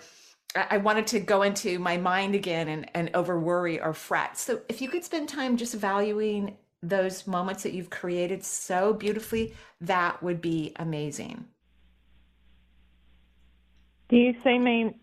I 0.54 0.76
wanted 0.78 1.06
to 1.08 1.20
go 1.20 1.42
into 1.42 1.78
my 1.78 1.96
mind 1.96 2.34
again 2.34 2.68
and, 2.68 2.90
and 2.94 3.10
over 3.14 3.38
worry 3.38 3.80
or 3.80 3.94
fret. 3.94 4.36
So 4.36 4.60
if 4.68 4.82
you 4.82 4.88
could 4.88 5.04
spend 5.04 5.28
time 5.28 5.56
just 5.56 5.74
valuing 5.74 6.56
those 6.82 7.26
moments 7.26 7.62
that 7.62 7.72
you've 7.72 7.90
created 7.90 8.44
so 8.44 8.92
beautifully, 8.92 9.54
that 9.80 10.22
would 10.22 10.40
be 10.40 10.72
amazing. 10.76 11.46
Do 14.08 14.16
you 14.16 14.34
see 14.44 14.58
me 14.58 14.96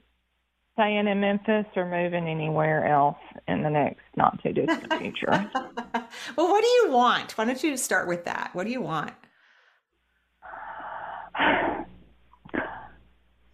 staying 0.74 1.08
in 1.08 1.20
Memphis 1.20 1.66
or 1.76 1.86
moving 1.86 2.28
anywhere 2.28 2.86
else 2.86 3.18
in 3.48 3.64
the 3.64 3.70
next 3.70 4.02
not 4.16 4.42
too 4.44 4.54
distant 4.54 4.94
future? 5.00 5.50
well, 6.36 6.50
what 6.50 6.62
do 6.62 6.68
you 6.68 6.92
want? 6.92 7.38
Why 7.38 7.46
don't 7.46 7.64
you 7.64 7.76
start 7.78 8.08
with 8.08 8.26
that? 8.26 8.52
What 8.54 8.66
do 8.66 8.72
you 8.72 8.82
want? 8.82 9.14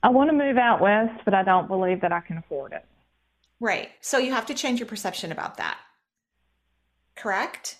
I 0.05 0.09
want 0.09 0.29
to 0.29 0.35
move 0.35 0.57
out 0.57 0.81
west, 0.81 1.21
but 1.25 1.33
I 1.33 1.43
don't 1.43 1.67
believe 1.67 2.01
that 2.01 2.11
I 2.11 2.19
can 2.19 2.37
afford 2.37 2.73
it. 2.73 2.85
Right. 3.59 3.89
So 4.01 4.17
you 4.17 4.33
have 4.33 4.45
to 4.47 4.53
change 4.53 4.79
your 4.79 4.87
perception 4.87 5.31
about 5.31 5.57
that. 5.57 5.79
Correct? 7.15 7.77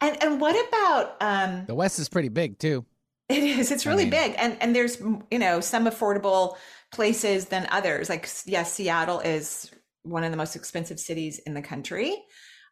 And 0.00 0.22
and 0.22 0.40
what 0.40 0.68
about 0.68 1.16
um 1.20 1.64
The 1.66 1.74
West 1.74 1.98
is 1.98 2.08
pretty 2.08 2.28
big 2.28 2.58
too. 2.58 2.84
It 3.28 3.42
is. 3.42 3.70
It's 3.70 3.86
really 3.86 4.02
I 4.02 4.10
mean, 4.10 4.10
big. 4.10 4.34
And 4.38 4.56
and 4.60 4.76
there's 4.76 5.00
you 5.30 5.38
know, 5.38 5.60
some 5.60 5.86
affordable 5.86 6.56
places 6.92 7.46
than 7.46 7.66
others. 7.70 8.08
Like 8.08 8.28
yes, 8.46 8.72
Seattle 8.72 9.20
is 9.20 9.70
one 10.02 10.24
of 10.24 10.30
the 10.30 10.36
most 10.36 10.56
expensive 10.56 11.00
cities 11.00 11.38
in 11.40 11.54
the 11.54 11.62
country. 11.62 12.14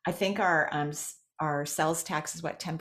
I 0.06 0.12
think 0.12 0.40
our 0.40 0.69
um 0.72 0.92
our 1.40 1.66
sales 1.66 2.04
tax 2.04 2.34
is 2.34 2.42
what 2.42 2.60
10% 2.60 2.78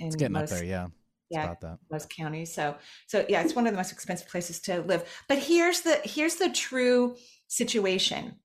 in 0.00 0.06
it's 0.06 0.14
getting 0.14 0.32
most, 0.32 0.52
up 0.52 0.58
there, 0.58 0.64
yeah. 0.64 0.86
yeah, 1.30 1.54
most 1.90 2.08
counties. 2.10 2.54
So 2.54 2.76
so 3.06 3.24
yeah, 3.28 3.42
it's 3.42 3.54
one 3.54 3.66
of 3.66 3.72
the 3.72 3.76
most 3.76 3.92
expensive 3.92 4.28
places 4.28 4.60
to 4.62 4.82
live. 4.82 5.04
But 5.28 5.38
here's 5.38 5.80
the 5.80 6.00
here's 6.04 6.36
the 6.36 6.50
true 6.50 7.16
situation 7.48 8.36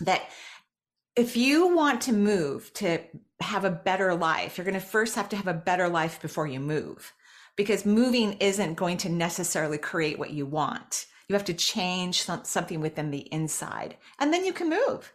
that 0.00 0.22
if 1.16 1.36
you 1.36 1.74
want 1.74 2.02
to 2.02 2.12
move 2.12 2.72
to 2.74 2.98
have 3.40 3.64
a 3.64 3.70
better 3.70 4.14
life, 4.14 4.56
you're 4.56 4.64
going 4.64 4.74
to 4.74 4.80
first 4.80 5.14
have 5.16 5.28
to 5.30 5.36
have 5.36 5.48
a 5.48 5.54
better 5.54 5.88
life 5.88 6.20
before 6.20 6.46
you 6.46 6.60
move 6.60 7.12
because 7.56 7.84
moving 7.84 8.34
isn't 8.34 8.74
going 8.74 8.96
to 8.98 9.08
necessarily 9.08 9.78
create 9.78 10.18
what 10.18 10.30
you 10.30 10.46
want. 10.46 11.06
You 11.28 11.34
have 11.34 11.44
to 11.46 11.54
change 11.54 12.22
something 12.22 12.80
within 12.80 13.10
the 13.10 13.32
inside 13.32 13.96
and 14.18 14.32
then 14.32 14.44
you 14.44 14.52
can 14.52 14.70
move. 14.70 15.12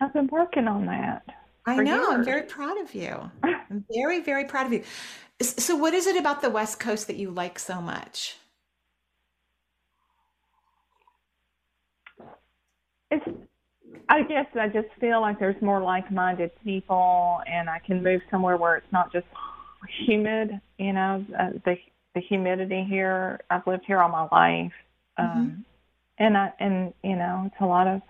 I've 0.00 0.12
been 0.12 0.28
working 0.28 0.66
on 0.66 0.86
that. 0.86 1.22
I 1.66 1.76
know. 1.76 1.96
Years. 1.96 2.08
I'm 2.10 2.24
very 2.24 2.42
proud 2.42 2.78
of 2.78 2.94
you. 2.94 3.30
I'm 3.42 3.84
very, 3.92 4.20
very 4.20 4.44
proud 4.44 4.66
of 4.66 4.72
you. 4.72 4.82
So, 5.42 5.76
what 5.76 5.94
is 5.94 6.06
it 6.06 6.16
about 6.16 6.42
the 6.42 6.50
West 6.50 6.80
Coast 6.80 7.06
that 7.06 7.16
you 7.16 7.30
like 7.30 7.58
so 7.58 7.80
much? 7.80 8.36
It's 13.10 13.24
I 14.10 14.24
guess 14.24 14.46
I 14.56 14.66
just 14.66 14.88
feel 14.98 15.20
like 15.20 15.38
there's 15.38 15.60
more 15.62 15.80
like-minded 15.80 16.50
people, 16.64 17.40
and 17.46 17.70
I 17.70 17.78
can 17.78 18.02
move 18.02 18.20
somewhere 18.28 18.56
where 18.56 18.74
it's 18.76 18.92
not 18.92 19.12
just 19.12 19.26
humid. 20.04 20.60
You 20.78 20.92
know, 20.92 21.24
uh, 21.38 21.50
the 21.64 21.76
the 22.16 22.20
humidity 22.20 22.84
here. 22.88 23.40
I've 23.50 23.64
lived 23.68 23.84
here 23.86 24.00
all 24.00 24.08
my 24.08 24.26
life, 24.32 24.72
um, 25.16 25.26
mm-hmm. 25.26 25.60
and 26.18 26.36
I 26.36 26.52
and 26.58 26.92
you 27.04 27.14
know, 27.14 27.44
it's 27.46 27.60
a 27.60 27.66
lot 27.66 27.86
of. 27.86 28.02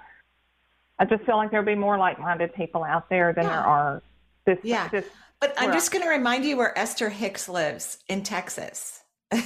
I 0.98 1.04
just 1.04 1.22
feel 1.24 1.36
like 1.36 1.50
there'll 1.50 1.66
be 1.66 1.74
more 1.74 1.98
like-minded 1.98 2.54
people 2.54 2.82
out 2.82 3.10
there 3.10 3.34
than 3.34 3.44
yeah. 3.44 3.50
there 3.50 3.60
are. 3.60 4.02
This, 4.46 4.58
yeah, 4.62 4.88
this, 4.88 5.04
but 5.38 5.54
I'm 5.58 5.72
just 5.72 5.92
going 5.92 6.02
to 6.02 6.10
remind 6.10 6.46
you 6.46 6.56
where 6.56 6.76
Esther 6.78 7.10
Hicks 7.10 7.46
lives 7.46 7.98
in 8.08 8.22
Texas. 8.22 9.00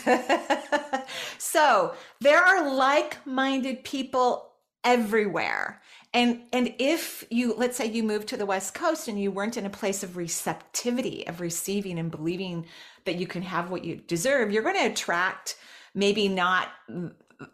so 1.38 1.94
there 2.20 2.42
are 2.42 2.74
like-minded 2.74 3.84
people 3.84 4.52
everywhere 4.84 5.80
and 6.14 6.42
and 6.52 6.74
if 6.78 7.24
you 7.30 7.54
let's 7.56 7.76
say 7.76 7.86
you 7.86 8.02
moved 8.02 8.28
to 8.28 8.36
the 8.36 8.46
west 8.46 8.72
coast 8.72 9.08
and 9.08 9.20
you 9.20 9.30
weren't 9.30 9.58
in 9.58 9.66
a 9.66 9.70
place 9.70 10.02
of 10.02 10.16
receptivity 10.16 11.26
of 11.26 11.40
receiving 11.40 11.98
and 11.98 12.10
believing 12.10 12.64
that 13.04 13.16
you 13.16 13.26
can 13.26 13.42
have 13.42 13.70
what 13.70 13.84
you 13.84 13.96
deserve 13.96 14.50
you're 14.50 14.62
going 14.62 14.76
to 14.76 14.90
attract 14.90 15.56
maybe 15.94 16.28
not 16.28 16.68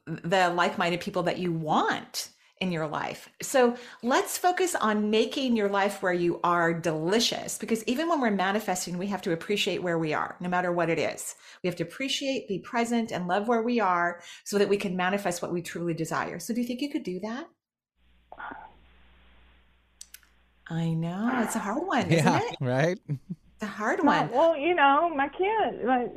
the 0.06 0.52
like-minded 0.54 1.00
people 1.00 1.22
that 1.24 1.38
you 1.38 1.52
want 1.52 2.30
in 2.60 2.70
your 2.70 2.86
life. 2.86 3.30
So 3.40 3.74
let's 4.02 4.36
focus 4.36 4.74
on 4.74 5.08
making 5.08 5.56
your 5.56 5.70
life 5.70 6.02
where 6.02 6.12
you 6.12 6.40
are 6.44 6.74
delicious 6.74 7.56
because 7.56 7.82
even 7.84 8.08
when 8.08 8.20
we're 8.20 8.30
manifesting, 8.30 8.98
we 8.98 9.06
have 9.06 9.22
to 9.22 9.32
appreciate 9.32 9.82
where 9.82 9.98
we 9.98 10.12
are, 10.12 10.36
no 10.40 10.48
matter 10.48 10.70
what 10.70 10.90
it 10.90 10.98
is. 10.98 11.34
We 11.62 11.68
have 11.68 11.76
to 11.76 11.84
appreciate, 11.84 12.48
be 12.48 12.58
present, 12.58 13.12
and 13.12 13.26
love 13.26 13.48
where 13.48 13.62
we 13.62 13.80
are 13.80 14.20
so 14.44 14.58
that 14.58 14.68
we 14.68 14.76
can 14.76 14.94
manifest 14.94 15.40
what 15.40 15.52
we 15.52 15.62
truly 15.62 15.94
desire. 15.94 16.38
So 16.38 16.52
do 16.52 16.60
you 16.60 16.66
think 16.66 16.82
you 16.82 16.90
could 16.90 17.02
do 17.02 17.18
that? 17.20 17.46
I 20.68 20.90
know. 20.90 21.30
It's 21.42 21.56
a 21.56 21.58
hard 21.58 21.84
one, 21.84 22.06
isn't 22.06 22.24
yeah, 22.24 22.40
it? 22.42 22.56
right. 22.60 22.98
It's 23.60 23.68
a 23.68 23.72
hard 23.74 24.02
one. 24.02 24.30
well, 24.30 24.56
you 24.56 24.74
know, 24.74 25.14
my 25.14 25.28
kids, 25.28 25.84
my, 25.84 26.08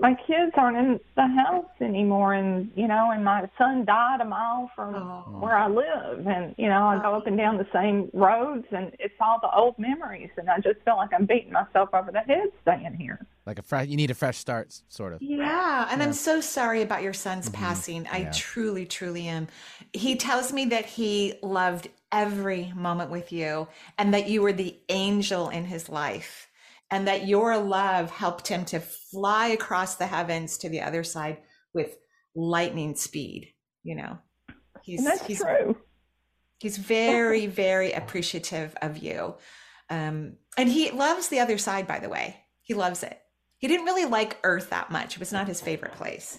my 0.00 0.14
kids 0.26 0.50
aren't 0.56 0.76
in 0.76 0.98
the 1.14 1.26
house 1.28 1.70
anymore, 1.80 2.34
and 2.34 2.68
you 2.74 2.88
know, 2.88 3.12
and 3.12 3.24
my 3.24 3.48
son 3.56 3.84
died 3.84 4.20
a 4.20 4.24
mile 4.24 4.68
from 4.74 4.96
Oh. 4.96 5.24
where 5.38 5.56
I 5.56 5.68
live, 5.68 6.26
and 6.26 6.52
you 6.58 6.68
know, 6.68 6.88
I 6.88 7.00
go 7.00 7.14
up 7.14 7.28
and 7.28 7.36
down 7.36 7.58
the 7.58 7.66
same 7.72 8.10
roads, 8.12 8.66
and 8.72 8.90
it's 8.98 9.14
all 9.20 9.38
the 9.40 9.54
old 9.54 9.78
memories, 9.78 10.30
and 10.36 10.50
I 10.50 10.56
just 10.58 10.80
feel 10.84 10.96
like 10.96 11.10
I'm 11.12 11.26
beating 11.26 11.52
myself 11.52 11.90
over 11.92 12.10
the 12.10 12.20
head 12.20 12.48
staying 12.62 12.94
here. 12.94 13.24
Like 13.46 13.60
a 13.60 13.62
fresh, 13.62 13.86
you 13.86 13.96
need 13.96 14.10
a 14.10 14.14
fresh 14.14 14.38
start, 14.38 14.76
sort 14.88 15.12
of. 15.12 15.22
Yeah, 15.22 15.86
and 15.92 16.02
I'm 16.02 16.12
so 16.12 16.40
sorry 16.40 16.82
about 16.82 17.04
your 17.04 17.12
son's 17.12 17.48
mm-hmm. 17.48 17.62
passing. 17.62 18.06
I 18.08 18.18
Yeah. 18.22 18.32
truly, 18.34 18.84
truly 18.84 19.28
am. 19.28 19.46
He 19.92 20.16
tells 20.16 20.52
me 20.52 20.64
that 20.66 20.86
he 20.86 21.34
loved 21.40 21.88
every 22.10 22.72
moment 22.74 23.12
with 23.12 23.30
you 23.30 23.68
and 23.96 24.12
that 24.12 24.28
you 24.28 24.42
were 24.42 24.52
the 24.52 24.76
angel 24.88 25.50
in 25.50 25.66
his 25.66 25.88
life 25.88 26.48
and 26.90 27.06
that 27.06 27.26
your 27.26 27.56
love 27.58 28.10
helped 28.10 28.48
him 28.48 28.64
to 28.66 28.80
fly 28.80 29.48
across 29.48 29.94
the 29.94 30.06
heavens 30.06 30.58
to 30.58 30.68
the 30.68 30.80
other 30.80 31.04
side 31.04 31.38
with 31.72 31.96
lightning 32.34 32.94
speed, 32.94 33.52
you 33.82 33.94
know. 33.94 34.18
He's 34.82 35.04
that's 35.04 35.24
he's 35.24 35.40
true. 35.40 35.76
He's 36.58 36.76
very, 36.76 37.46
very 37.46 37.92
appreciative 37.92 38.74
of 38.82 38.98
you. 38.98 39.34
Um, 39.88 40.34
and 40.58 40.68
he 40.68 40.90
loves 40.90 41.28
the 41.28 41.40
other 41.40 41.58
side, 41.58 41.86
by 41.86 42.00
the 42.00 42.08
way. 42.08 42.36
He 42.60 42.74
loves 42.74 43.02
it. 43.02 43.18
He 43.58 43.66
didn't 43.66 43.86
really 43.86 44.04
like 44.04 44.38
Earth 44.44 44.70
that 44.70 44.90
much. 44.90 45.14
It 45.14 45.20
was 45.20 45.32
not 45.32 45.48
his 45.48 45.60
favorite 45.60 45.94
place. 45.94 46.38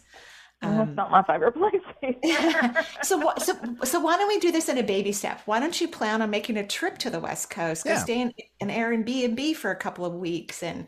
And 0.64 0.78
Um, 0.78 0.78
that's 0.78 0.96
not 0.96 1.12
my 1.12 1.24
favorite 1.24 1.54
place. 1.54 1.82
either. 2.24 2.74
so, 3.02 3.34
so, 3.40 3.54
so 3.84 4.00
why 4.00 4.18
don't 4.18 4.28
we 4.28 4.40
do 4.40 4.52
this 4.52 4.70
in 4.70 4.78
a 4.78 4.84
baby 4.84 5.12
step? 5.12 5.42
Why 5.46 5.60
don't 5.60 5.80
you 5.82 5.88
plan 5.88 6.22
on 6.22 6.30
making 6.30 6.58
a 6.58 6.68
trip 6.68 6.98
to 7.00 7.10
the 7.10 7.20
West 7.20 7.50
Coast? 7.50 7.88
Go 7.88 7.94
Yeah. 7.94 7.98
stay 7.98 8.22
in 8.22 8.34
an 8.60 8.70
Airbnb 8.70 9.56
for 9.56 9.72
a 9.72 9.76
couple 9.76 10.06
of 10.06 10.14
weeks 10.14 10.62
and 10.64 10.88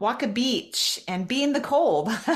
walk 0.00 0.22
a 0.22 0.28
beach 0.28 1.00
and 1.08 1.26
be 1.26 1.42
in 1.42 1.52
the 1.52 1.60
cold 1.60 2.08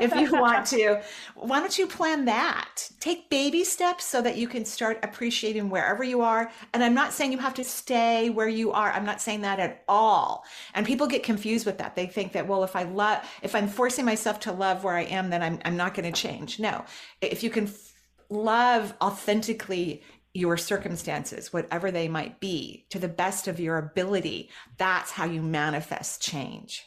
if 0.00 0.14
you 0.14 0.30
want 0.32 0.64
to. 0.66 1.02
Why 1.34 1.58
don't 1.58 1.76
you 1.76 1.88
plan 1.88 2.24
that? 2.26 2.88
Take 3.00 3.28
baby 3.30 3.64
steps 3.64 4.04
so 4.04 4.22
that 4.22 4.36
you 4.36 4.46
can 4.46 4.64
start 4.64 5.00
appreciating 5.02 5.70
wherever 5.70 6.04
you 6.04 6.20
are. 6.20 6.50
And 6.72 6.84
I'm 6.84 6.94
not 6.94 7.12
saying 7.12 7.32
you 7.32 7.38
have 7.38 7.54
to 7.54 7.64
stay 7.64 8.30
where 8.30 8.48
you 8.48 8.70
are. 8.70 8.92
I'm 8.92 9.04
not 9.04 9.20
saying 9.20 9.40
that 9.40 9.58
at 9.58 9.82
all. 9.88 10.44
And 10.74 10.86
people 10.86 11.08
get 11.08 11.24
confused 11.24 11.66
with 11.66 11.78
that. 11.78 11.96
They 11.96 12.06
think 12.06 12.32
that, 12.32 12.46
well, 12.46 12.62
if 12.62 12.76
I 12.76 12.84
love, 12.84 13.28
if 13.42 13.54
I'm 13.54 13.66
forcing 13.66 14.04
myself 14.04 14.38
to 14.40 14.52
love 14.52 14.84
where 14.84 14.94
I 14.94 15.02
am, 15.02 15.30
then 15.30 15.42
I'm, 15.42 15.58
I'm 15.64 15.76
not 15.76 15.94
going 15.94 16.10
to 16.10 16.20
change. 16.20 16.60
No, 16.60 16.84
if 17.20 17.42
you 17.42 17.50
can 17.50 17.64
f- 17.64 17.92
love 18.28 18.94
authentically 19.00 20.02
your 20.36 20.56
circumstances, 20.56 21.52
whatever 21.52 21.90
they 21.90 22.08
might 22.08 22.38
be, 22.40 22.86
to 22.90 22.98
the 22.98 23.08
best 23.08 23.48
of 23.48 23.58
your 23.58 23.78
ability, 23.78 24.50
that's 24.76 25.10
how 25.12 25.24
you 25.24 25.40
manifest 25.42 26.20
change. 26.22 26.84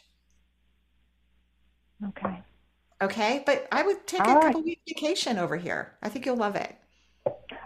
okay. 2.08 2.42
Okay. 3.02 3.42
But 3.46 3.66
I 3.72 3.82
would 3.82 4.06
take 4.06 4.20
All 4.20 4.32
a 4.32 4.34
right. 4.36 4.42
couple 4.46 4.62
week 4.62 4.80
vacation 4.86 5.38
over 5.38 5.56
here. 5.56 5.94
I 6.02 6.08
think 6.10 6.26
you'll 6.26 6.36
love 6.36 6.54
it. 6.54 6.76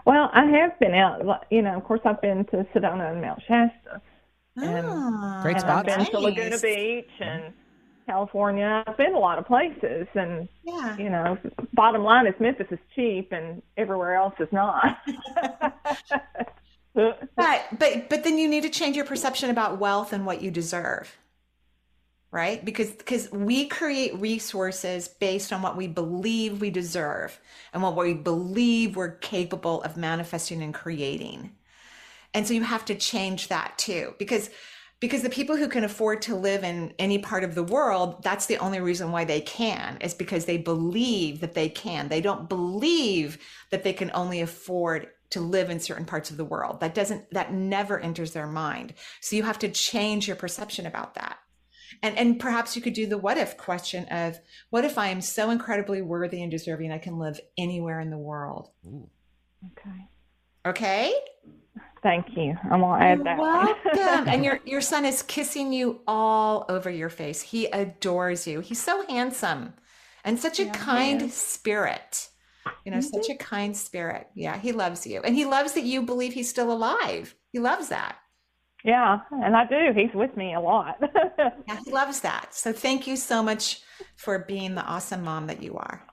Well, 0.05 0.29
I 0.33 0.45
have 0.45 0.79
been 0.79 0.93
out. 0.93 1.45
You 1.51 1.61
know, 1.61 1.75
of 1.77 1.83
course, 1.83 2.01
I've 2.05 2.21
been 2.21 2.45
to 2.45 2.65
Sedona 2.73 3.11
and 3.11 3.21
Mount 3.21 3.41
Shasta, 3.41 4.01
And- 4.57 4.85
Ah, 4.87 5.39
Great 5.41 5.53
and 5.55 5.61
spots. 5.61 5.89
I've 5.91 5.97
been 5.97 6.05
to 6.11 6.19
Laguna 6.19 6.49
nice. 6.51 6.61
Beach 6.61 7.09
and 7.19 7.53
California. 8.05 8.83
I've 8.87 8.97
been 8.97 9.13
a 9.15 9.19
lot 9.19 9.39
of 9.39 9.45
places, 9.45 10.07
and 10.15 10.47
Yeah. 10.63 10.97
you 10.97 11.09
know, 11.09 11.37
bottom 11.73 12.03
line 12.03 12.27
is 12.27 12.33
Memphis 12.39 12.67
is 12.71 12.79
cheap, 12.95 13.31
and 13.31 13.61
everywhere 13.77 14.15
else 14.15 14.35
is 14.39 14.49
not. 14.51 14.97
But 16.95 17.27
but 17.77 18.09
but 18.09 18.23
then 18.23 18.37
you 18.37 18.47
need 18.47 18.63
to 18.63 18.69
change 18.69 18.95
your 18.95 19.03
perception 19.05 19.49
about 19.49 19.79
wealth 19.79 20.13
and 20.13 20.25
what 20.25 20.41
you 20.41 20.49
deserve. 20.49 21.17
Right? 22.31 22.63
Because 22.63 22.91
because 22.91 23.29
we 23.31 23.67
create 23.67 24.17
resources 24.19 25.07
based 25.09 25.51
on 25.51 25.61
what 25.61 25.75
we 25.75 25.87
believe 25.87 26.61
we 26.61 26.69
deserve 26.69 27.39
and 27.73 27.83
what 27.83 27.97
we 27.97 28.13
believe 28.13 28.95
we're 28.95 29.17
capable 29.17 29.83
of 29.83 29.97
manifesting 29.97 30.61
and 30.63 30.73
creating. 30.73 31.51
And 32.33 32.47
so 32.47 32.53
you 32.53 32.63
have 32.63 32.85
to 32.85 32.95
change 32.95 33.47
that 33.49 33.77
too 33.77 34.13
because 34.19 34.49
because 35.05 35.21
the 35.21 35.29
people 35.29 35.55
who 35.55 35.67
can 35.67 35.83
afford 35.83 36.19
to 36.19 36.35
live 36.35 36.63
in 36.63 36.91
any 36.97 37.19
part 37.19 37.43
of 37.43 37.53
the 37.53 37.61
world 37.61 38.23
that's 38.23 38.47
the 38.47 38.57
only 38.57 38.79
reason 38.79 39.11
why 39.11 39.23
they 39.23 39.39
can 39.39 39.99
is 40.01 40.15
because 40.15 40.45
they 40.45 40.57
believe 40.57 41.41
that 41.41 41.53
they 41.53 41.69
can. 41.69 42.07
They 42.07 42.21
don't 42.21 42.49
believe 42.49 43.37
that 43.69 43.83
they 43.83 43.93
can 43.93 44.09
only 44.15 44.41
afford 44.41 45.09
to 45.29 45.39
live 45.39 45.69
in 45.69 45.79
certain 45.79 46.05
parts 46.05 46.31
of 46.31 46.37
the 46.37 46.45
world. 46.45 46.79
That 46.79 46.95
doesn't 46.95 47.29
that 47.31 47.53
never 47.53 47.99
enters 47.99 48.31
their 48.31 48.47
mind. 48.47 48.95
So 49.21 49.35
you 49.35 49.43
have 49.43 49.59
to 49.59 49.69
change 49.69 50.25
your 50.25 50.37
perception 50.37 50.87
about 50.87 51.13
that. 51.13 51.37
And 52.01 52.17
and 52.17 52.39
perhaps 52.39 52.75
you 52.75 52.81
could 52.81 52.93
do 52.93 53.05
the 53.05 53.19
what 53.19 53.37
if 53.37 53.57
question 53.57 54.05
of 54.05 54.39
what 54.71 54.85
if 54.85 54.97
i 54.97 55.09
am 55.09 55.21
so 55.21 55.51
incredibly 55.51 56.01
worthy 56.01 56.41
and 56.41 56.49
deserving 56.49 56.91
i 56.91 56.97
can 56.97 57.19
live 57.19 57.39
anywhere 57.59 57.99
in 57.99 58.09
the 58.09 58.17
world? 58.17 58.71
Ooh. 58.87 59.07
okay. 59.71 60.09
okay 60.65 61.13
Thank 62.05 62.37
you. 62.37 62.55
I'm 62.71 62.81
gonna 62.81 63.03
add 63.03 63.17
You're 63.17 63.23
that. 63.23 63.39
welcome. 63.39 64.27
and 64.29 64.45
your 64.45 64.59
your 64.63 64.81
son 64.81 65.05
is 65.05 65.23
kissing 65.23 65.73
you 65.73 66.01
all 66.05 66.67
over 66.69 66.87
your 66.87 67.09
face. 67.09 67.41
He 67.41 67.65
adores 67.65 68.45
you. 68.45 68.59
He's 68.59 68.79
so 68.79 69.03
handsome 69.07 69.73
and 70.23 70.37
such 70.37 70.59
a 70.59 70.65
Yeah, 70.65 70.73
he 70.73 70.77
kind 70.77 71.31
spirit. 71.31 72.29
You 72.85 72.91
know, 72.91 73.01
such 73.01 73.31
a 73.31 73.35
kind 73.35 73.75
spirit. 73.75 74.27
Yeah, 74.35 74.55
he 74.59 74.71
loves 74.71 75.07
you. 75.07 75.21
And 75.21 75.35
he 75.35 75.45
loves 75.45 75.73
that 75.73 75.83
you 75.83 76.03
believe 76.03 76.33
he's 76.33 76.47
still 76.47 76.71
alive. 76.71 77.33
He 77.51 77.57
loves 77.57 77.89
that. 77.89 78.17
yeah, 78.83 79.21
and 79.31 79.55
I 79.55 79.65
do. 79.65 79.91
He's 79.99 80.13
with 80.13 80.37
me 80.37 80.53
a 80.53 80.59
lot. 80.59 80.99
Yeah, 81.67 81.79
he 81.83 81.91
loves 81.91 82.19
that. 82.19 82.53
So 82.53 82.71
thank 82.71 83.07
you 83.07 83.15
so 83.15 83.41
much 83.41 83.81
for 84.15 84.37
being 84.47 84.75
the 84.75 84.83
awesome 84.83 85.23
mom 85.23 85.47
that 85.47 85.63
you 85.63 85.73
are. 85.75 86.05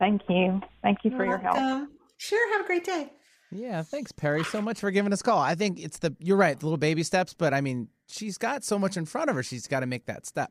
Thank 0.00 0.22
you. 0.28 0.60
Thank 0.82 1.04
you 1.04 1.12
for 1.12 1.24
your 1.24 1.38
help. 1.38 1.88
Sure, 2.16 2.52
have 2.54 2.64
a 2.64 2.66
great 2.66 2.84
day. 2.84 3.12
Yeah, 3.52 3.82
thanks, 3.82 4.10
Perry, 4.12 4.42
so 4.44 4.60
much 4.60 4.80
for 4.80 4.90
giving 4.90 5.12
us 5.12 5.20
a 5.20 5.24
call. 5.24 5.38
I 5.38 5.54
think 5.54 5.78
it's 5.80 5.98
the 5.98 6.14
you're 6.18 6.36
right, 6.36 6.58
the 6.58 6.66
little 6.66 6.76
baby 6.78 7.02
steps, 7.02 7.32
but 7.34 7.54
I 7.54 7.60
mean, 7.60 7.88
she's 8.08 8.38
got 8.38 8.64
so 8.64 8.78
much 8.78 8.96
in 8.96 9.04
front 9.06 9.30
of 9.30 9.36
her. 9.36 9.42
She's 9.42 9.66
got 9.68 9.80
to 9.80 9.86
make 9.86 10.06
that 10.06 10.26
step. 10.26 10.50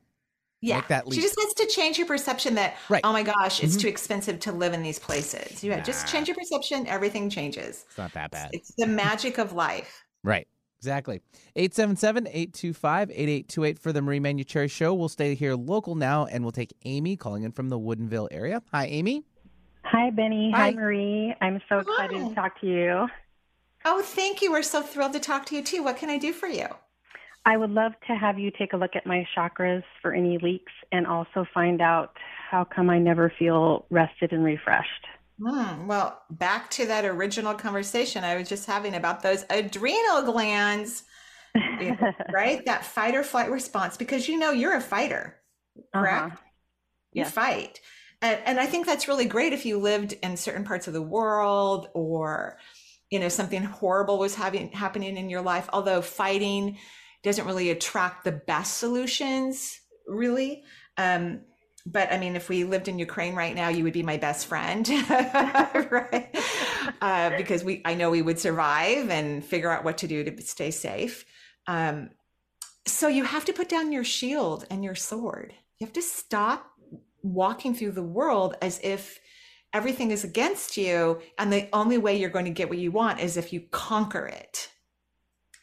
Yeah. 0.62 0.78
Make 0.78 0.88
that 0.88 1.04
She 1.14 1.22
just 1.22 1.38
has 1.40 1.54
to 1.56 1.66
change 1.68 1.98
your 1.98 2.08
perception 2.08 2.56
that, 2.56 2.76
Right. 2.90 3.02
oh 3.04 3.12
my 3.12 3.24
gosh, 3.24 3.62
it's 3.62 3.76
Mhm. 3.76 3.82
too 3.82 3.88
expensive 3.90 4.40
to 4.40 4.52
live 4.54 4.74
in 4.74 4.82
these 4.82 4.98
places. 4.98 5.62
You 5.64 5.76
just 5.82 6.08
change 6.08 6.28
your 6.30 6.36
perception, 6.36 6.88
everything 6.88 7.30
changes. 7.30 7.84
It's 7.88 7.98
not 7.98 8.14
that 8.14 8.32
bad. 8.32 8.50
It's 8.54 8.74
the 8.78 8.88
magic 8.88 9.38
of 9.38 9.52
life. 9.54 10.06
Right. 10.24 10.48
Exactly. 10.80 11.22
877-825-8828 11.56 13.80
for 13.80 13.92
the 13.92 14.02
Marie 14.02 14.20
Manuchehri 14.20 14.70
Show. 14.70 14.94
We'll 14.94 15.10
stay 15.10 15.36
here 15.36 15.56
local 15.56 15.96
now 15.96 16.26
and 16.26 16.44
we'll 16.44 16.52
take 16.52 16.74
Amy 16.86 17.16
calling 17.18 17.44
in 17.44 17.52
from 17.52 17.70
the 17.70 17.80
Woodinville 17.80 18.28
area. 18.32 18.62
Hi, 18.72 18.86
Amy. 18.88 19.24
Hi, 19.96 20.10
Benny. 20.10 20.52
Hi. 20.52 20.70
Hi, 20.70 20.72
Marie. 20.72 21.34
I'm 21.42 21.62
so 21.70 21.80
excited 21.80 22.20
Hi. 22.20 22.30
to 22.30 22.36
talk 22.36 22.60
to 22.60 22.68
you. 22.68 23.08
Oh, 23.86 24.02
thank 24.02 24.42
you. 24.42 24.52
We're 24.52 24.64
so 24.64 24.82
thrilled 24.82 25.14
to 25.14 25.20
talk 25.22 25.46
to 25.46 25.56
you 25.56 25.64
too. 25.64 25.82
What 25.82 25.96
can 25.98 26.10
I 26.10 26.18
do 26.18 26.34
for 26.34 26.48
you? 26.48 26.68
I 27.46 27.58
would 27.58 27.70
love 27.70 27.94
to 28.08 28.16
have 28.16 28.40
you 28.40 28.52
take 28.52 28.74
a 28.74 28.78
look 28.78 28.96
at 28.96 29.06
my 29.06 29.26
chakras 29.36 29.84
for 30.02 30.14
any 30.14 30.38
leaks 30.40 30.72
and 30.92 31.06
also 31.06 31.46
find 31.54 31.82
out 31.82 32.18
how 32.50 32.64
come 32.66 32.90
I 32.90 33.00
never 33.00 33.32
feel 33.38 33.86
rested 33.90 34.32
and 34.34 34.44
refreshed. 34.44 35.06
Hmm, 35.42 35.88
well, 35.88 36.22
back 36.30 36.70
to 36.72 36.86
that 36.88 37.04
original 37.04 37.54
conversation 37.56 38.24
I 38.24 38.36
was 38.38 38.48
just 38.48 38.66
having 38.68 38.96
about 38.96 39.22
those 39.22 39.44
adrenal 39.50 40.22
glands, 40.24 41.04
right? 42.30 42.66
That 42.66 42.86
fight 42.86 43.16
or 43.16 43.24
flight 43.24 43.52
response, 43.52 43.98
because 43.98 44.30
you 44.30 44.38
know 44.40 44.52
you're 44.52 44.76
a 44.76 44.82
fighter, 44.82 45.36
correct? 45.94 46.28
Uh-huh. 46.28 46.36
You 47.14 47.24
Yes. 47.24 47.34
fight. 47.34 47.82
And, 48.22 48.40
and 48.46 48.60
I 48.60 48.66
think 48.66 48.86
that's 48.86 49.08
really 49.08 49.26
great 49.26 49.54
if 49.54 49.66
you 49.66 49.80
lived 49.80 50.14
in 50.24 50.38
certain 50.38 50.64
parts 50.64 50.88
of 50.88 50.94
the 50.94 51.02
world 51.02 51.90
or, 51.94 52.58
you 53.10 53.20
know, 53.20 53.30
something 53.30 53.64
horrible 53.64 54.18
was 54.18 54.36
having 54.36 54.72
happening 54.72 55.18
in 55.18 55.30
your 55.30 55.42
life. 55.42 55.70
Although 55.74 56.02
fighting 56.02 56.78
doesn't 57.24 57.46
really 57.46 57.70
attract 57.72 58.24
the 58.24 58.32
best 58.32 58.78
solutions, 58.78 59.80
really. 60.08 60.64
Um, 60.98 61.42
but 61.86 62.12
I 62.12 62.18
mean, 62.18 62.36
if 62.36 62.50
we 62.50 62.64
lived 62.64 62.88
in 62.88 62.98
Ukraine 62.98 63.36
right 63.36 63.54
now, 63.54 63.70
you 63.70 63.84
would 63.84 63.94
be 63.94 64.04
my 64.04 64.18
best 64.18 64.48
friend, 64.48 64.88
right? 65.10 66.36
Uh, 67.00 67.38
because 67.38 67.64
we, 67.64 67.82
I 67.86 67.94
know 67.94 68.10
we 68.10 68.24
would 68.24 68.40
survive 68.40 69.10
and 69.10 69.44
figure 69.44 69.70
out 69.70 69.84
what 69.84 70.00
to 70.00 70.08
do 70.08 70.24
to 70.24 70.42
stay 70.42 70.72
safe. 70.72 71.26
Um, 71.68 72.10
so 72.88 73.08
you 73.08 73.24
have 73.24 73.46
to 73.46 73.54
put 73.54 73.70
down 73.70 73.92
your 73.92 74.04
shield 74.04 74.66
and 74.72 74.84
your 74.84 74.96
sword. 74.96 75.54
You 75.80 75.86
have 75.86 75.94
to 75.94 76.02
stop 76.02 76.72
walking 77.26 77.74
through 77.74 77.92
the 77.92 78.04
world 78.04 78.56
as 78.62 78.80
if 78.84 79.20
everything 79.74 80.12
is 80.12 80.24
against 80.24 80.78
you 80.78 81.22
and 81.38 81.52
the 81.52 81.68
only 81.74 81.98
way 81.98 82.18
you're 82.18 82.30
going 82.30 82.46
to 82.46 82.52
get 82.52 82.70
what 82.70 82.78
you 82.78 82.92
want 82.92 83.20
is 83.20 83.36
if 83.36 83.52
you 83.52 83.62
conquer 83.72 84.26
it. 84.28 84.70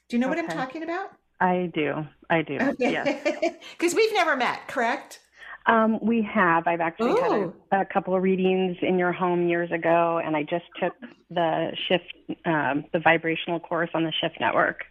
Do 0.08 0.16
you 0.16 0.20
know 0.20 0.30
okay. 0.30 0.42
what 0.42 0.50
I'm 0.50 0.56
talking 0.56 0.82
about? 0.82 1.12
I 1.40 1.70
do. 1.74 2.06
I 2.30 2.42
do. 2.42 2.56
Okay. 2.56 2.92
Yes. 2.92 3.54
Because 3.78 3.94
we've 3.94 4.12
never 4.12 4.36
met, 4.36 4.68
correct? 4.68 5.20
Um, 5.66 5.98
we 6.02 6.22
have. 6.22 6.66
I've 6.66 6.80
actually 6.80 7.12
Ooh. 7.12 7.54
had 7.70 7.78
a, 7.80 7.80
a, 7.82 7.84
couple 7.84 8.14
of 8.14 8.22
readings 8.22 8.76
in 8.82 8.98
your 8.98 9.12
home 9.12 9.48
years 9.48 9.70
ago, 9.70 10.20
and 10.24 10.36
I 10.36 10.42
just 10.42 10.64
took 10.80 10.92
the 11.30 11.70
shift, 11.88 12.12
um, 12.44 12.84
the 12.92 12.98
vibrational 12.98 13.60
course 13.60 13.90
on 13.94 14.04
the 14.04 14.12
Shift 14.20 14.40
Network. 14.40 14.84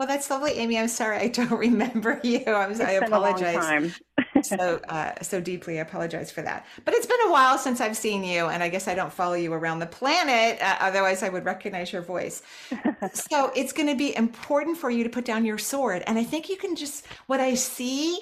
Well, 0.00 0.06
that's 0.06 0.30
lovely, 0.30 0.52
Amy. 0.52 0.78
I'm 0.78 0.88
sorry 0.88 1.18
I 1.18 1.28
don't 1.28 1.50
remember 1.58 2.18
you. 2.24 2.42
I'm, 2.46 2.80
I 2.80 2.92
apologize 2.92 4.00
so 4.42 4.80
uh, 4.88 5.12
so 5.20 5.42
deeply. 5.42 5.78
I 5.78 5.82
apologize 5.82 6.30
for 6.30 6.40
that. 6.40 6.64
But 6.86 6.94
it's 6.94 7.04
been 7.04 7.20
a 7.26 7.30
while 7.30 7.58
since 7.58 7.82
I've 7.82 7.98
seen 7.98 8.24
you, 8.24 8.46
and 8.46 8.62
I 8.62 8.70
guess 8.70 8.88
I 8.88 8.94
don't 8.94 9.12
follow 9.12 9.34
you 9.34 9.52
around 9.52 9.80
the 9.80 9.86
planet. 9.86 10.58
Uh, 10.62 10.76
otherwise, 10.80 11.22
I 11.22 11.28
would 11.28 11.44
recognize 11.44 11.92
your 11.92 12.00
voice. 12.00 12.40
so 13.12 13.52
it's 13.54 13.74
going 13.74 13.88
to 13.88 13.94
be 13.94 14.16
important 14.16 14.78
for 14.78 14.88
you 14.88 15.04
to 15.04 15.10
put 15.10 15.26
down 15.26 15.44
your 15.44 15.58
sword, 15.58 16.02
and 16.06 16.18
I 16.18 16.24
think 16.24 16.48
you 16.48 16.56
can 16.56 16.76
just 16.76 17.06
what 17.26 17.40
I 17.40 17.52
see 17.52 18.20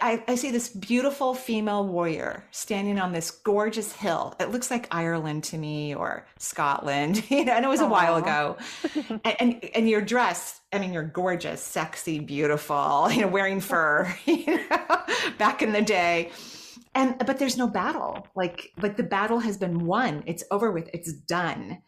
I, 0.00 0.22
I, 0.28 0.34
see 0.34 0.50
this 0.50 0.68
beautiful 0.68 1.34
female 1.34 1.86
warrior 1.86 2.44
standing 2.50 2.98
on 2.98 3.12
this 3.12 3.30
gorgeous 3.30 3.92
hill. 3.92 4.34
It 4.40 4.50
looks 4.50 4.70
like 4.70 4.86
Ireland 4.90 5.44
to 5.44 5.58
me 5.58 5.94
or 5.94 6.26
Scotland, 6.38 7.24
you 7.30 7.44
know, 7.44 7.52
and 7.52 7.64
it 7.64 7.68
was 7.68 7.80
Aww. 7.80 7.86
a 7.86 7.88
while 7.88 8.16
ago. 8.16 8.56
and, 9.24 9.36
and, 9.40 9.64
and 9.74 9.88
you're 9.88 10.00
dressed, 10.00 10.60
I 10.72 10.78
mean, 10.78 10.92
you're 10.92 11.02
gorgeous, 11.02 11.60
sexy, 11.60 12.18
beautiful, 12.18 13.08
you 13.12 13.22
know, 13.22 13.28
wearing 13.28 13.60
fur, 13.60 14.14
you 14.26 14.44
know, 14.46 15.02
back 15.38 15.62
in 15.62 15.72
the 15.72 15.82
day. 15.82 16.30
And 16.96 17.18
but 17.26 17.38
there's 17.38 17.56
no 17.56 17.66
battle. 17.66 18.28
Like 18.36 18.70
like 18.80 18.96
the 18.96 19.02
battle 19.02 19.40
has 19.40 19.56
been 19.56 19.84
won. 19.84 20.22
It's 20.26 20.44
over 20.52 20.70
with. 20.70 20.88
It's 20.92 21.12
done 21.12 21.82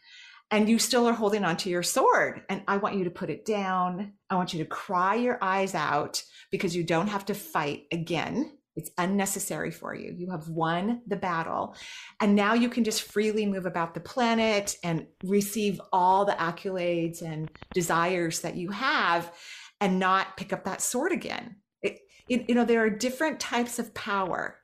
and 0.50 0.68
you 0.68 0.78
still 0.78 1.06
are 1.06 1.12
holding 1.12 1.44
onto 1.44 1.70
your 1.70 1.82
sword. 1.82 2.42
And 2.48 2.62
I 2.68 2.76
want 2.76 2.96
you 2.96 3.04
to 3.04 3.10
put 3.10 3.30
it 3.30 3.44
down. 3.44 4.12
I 4.28 4.36
want 4.36 4.52
you 4.52 4.58
to 4.58 4.68
cry 4.68 5.14
your 5.14 5.38
eyes 5.40 5.74
out 5.74 6.22
because 6.50 6.74
you 6.74 6.84
don't 6.84 7.08
have 7.08 7.24
to 7.26 7.34
fight 7.34 7.84
again. 7.92 8.52
It's 8.76 8.90
unnecessary 8.98 9.70
for 9.70 9.94
you. 9.94 10.14
You 10.16 10.30
have 10.30 10.48
won 10.48 11.00
the 11.06 11.16
battle. 11.16 11.74
And 12.20 12.34
now 12.34 12.52
you 12.52 12.68
can 12.68 12.84
just 12.84 13.02
freely 13.02 13.46
move 13.46 13.64
about 13.64 13.94
the 13.94 14.00
planet 14.00 14.76
and 14.84 15.06
receive 15.24 15.80
all 15.92 16.24
the 16.24 16.32
accolades 16.32 17.22
and 17.22 17.50
desires 17.72 18.40
that 18.40 18.56
you 18.56 18.70
have 18.70 19.32
and 19.80 19.98
not 19.98 20.36
pick 20.36 20.52
up 20.52 20.64
that 20.64 20.82
sword 20.82 21.12
again. 21.12 21.56
It, 21.82 22.00
it, 22.28 22.48
you 22.48 22.54
know, 22.54 22.64
there 22.64 22.82
are 22.82 22.90
different 22.90 23.40
types 23.40 23.78
of 23.78 23.94
power, 23.94 24.58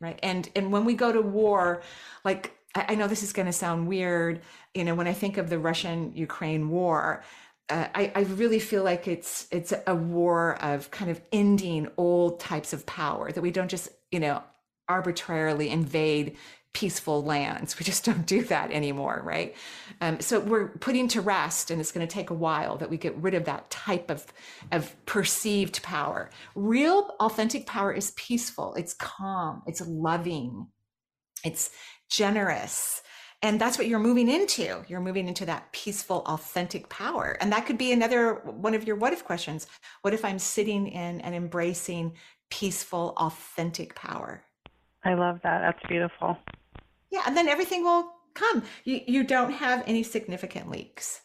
right? 0.00 0.18
And, 0.22 0.48
and 0.54 0.70
when 0.70 0.84
we 0.84 0.94
go 0.94 1.10
to 1.10 1.22
war, 1.22 1.82
like 2.24 2.58
I 2.74 2.94
know 2.94 3.08
this 3.08 3.22
is 3.22 3.32
going 3.32 3.46
to 3.46 3.52
sound 3.52 3.88
weird. 3.88 4.42
You 4.74 4.84
know, 4.84 4.94
when 4.94 5.08
I 5.08 5.14
think 5.14 5.38
of 5.38 5.48
the 5.48 5.58
Russian 5.58 6.12
Ukraine 6.14 6.68
war, 6.68 7.22
uh, 7.70 7.88
I, 7.94 8.12
I, 8.14 8.20
really 8.22 8.60
feel 8.60 8.82
like 8.82 9.06
it's 9.06 9.46
it's 9.50 9.72
a 9.86 9.94
war 9.94 10.56
of 10.62 10.90
kind 10.90 11.10
of 11.10 11.20
ending 11.32 11.88
old 11.96 12.40
types 12.40 12.72
of 12.72 12.86
power 12.86 13.30
that 13.30 13.40
we 13.40 13.50
don't 13.50 13.68
just 13.68 13.88
you 14.10 14.20
know 14.20 14.42
arbitrarily 14.88 15.68
invade 15.68 16.36
peaceful 16.72 17.24
lands. 17.24 17.78
We 17.78 17.84
just 17.84 18.04
don't 18.04 18.26
do 18.26 18.42
that 18.44 18.70
anymore, 18.70 19.20
right? 19.24 19.54
Um, 20.00 20.20
so 20.20 20.40
we're 20.40 20.68
putting 20.68 21.08
to 21.08 21.20
rest, 21.20 21.70
and 21.70 21.80
it's 21.80 21.92
going 21.92 22.06
to 22.06 22.12
take 22.12 22.30
a 22.30 22.34
while 22.34 22.76
that 22.78 22.90
we 22.90 22.96
get 22.96 23.16
rid 23.16 23.34
of 23.34 23.44
that 23.44 23.70
type 23.70 24.10
of 24.10 24.26
of 24.72 24.94
perceived 25.06 25.82
power. 25.82 26.30
Real, 26.54 27.14
authentic 27.20 27.66
power 27.66 27.92
is 27.92 28.12
peaceful. 28.12 28.74
It's 28.74 28.94
calm. 28.94 29.62
It's 29.66 29.82
loving. 29.86 30.68
It's 31.44 31.70
generous. 32.10 33.02
And 33.42 33.60
that's 33.60 33.78
what 33.78 33.86
you're 33.86 34.00
moving 34.00 34.28
into. 34.28 34.82
You're 34.88 35.00
moving 35.00 35.28
into 35.28 35.46
that 35.46 35.70
peaceful, 35.72 36.22
authentic 36.26 36.88
power. 36.88 37.36
And 37.40 37.52
that 37.52 37.66
could 37.66 37.78
be 37.78 37.92
another 37.92 38.34
one 38.44 38.74
of 38.74 38.84
your 38.84 38.96
what 38.96 39.12
if 39.12 39.24
questions. 39.24 39.68
What 40.02 40.12
if 40.12 40.24
I'm 40.24 40.40
sitting 40.40 40.88
in 40.88 41.20
and 41.20 41.34
embracing 41.34 42.14
peaceful, 42.50 43.14
authentic 43.16 43.94
power? 43.94 44.42
I 45.04 45.14
love 45.14 45.38
that. 45.44 45.60
That's 45.60 45.86
beautiful. 45.88 46.36
Yeah. 47.12 47.22
And 47.26 47.36
then 47.36 47.48
everything 47.48 47.84
will 47.84 48.12
come. 48.34 48.64
You, 48.84 49.00
you 49.06 49.24
don't 49.24 49.52
have 49.52 49.84
any 49.86 50.02
significant 50.02 50.68
leaks. 50.68 51.20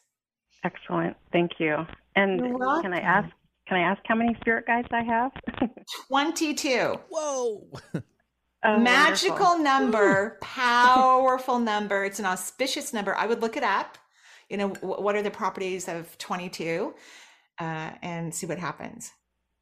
Excellent. 0.64 1.18
Thank 1.32 1.54
you. 1.60 1.78
And 2.16 2.40
can 2.40 2.94
I 2.94 3.00
ask 3.00 3.30
can 3.68 3.78
I 3.78 3.92
ask 3.92 4.02
how 4.06 4.16
many 4.16 4.36
spirit 4.42 4.68
guides 4.68 4.90
I 4.92 5.04
have? 5.04 5.32
22. 6.08 7.00
Whoa. 7.10 7.68
Oh, 8.64 8.80
Magical 8.80 9.36
wonderful. 9.36 9.64
number, 9.64 10.38
powerful 10.42 11.60
number. 11.60 12.06
It's 12.06 12.20
an 12.20 12.26
auspicious 12.26 12.94
number. 12.94 13.16
I 13.16 13.26
would 13.26 13.42
look 13.42 13.58
it 13.58 13.64
up. 13.64 13.98
You 14.50 14.58
know, 14.58 14.70
what 14.82 15.16
are 15.16 15.22
the 15.22 15.32
properties 15.32 15.88
of 15.88 16.18
22 16.18 16.94
uh, 17.60 17.92
and 18.02 18.34
see 18.34 18.46
what 18.46 18.60
happens. 18.60 19.12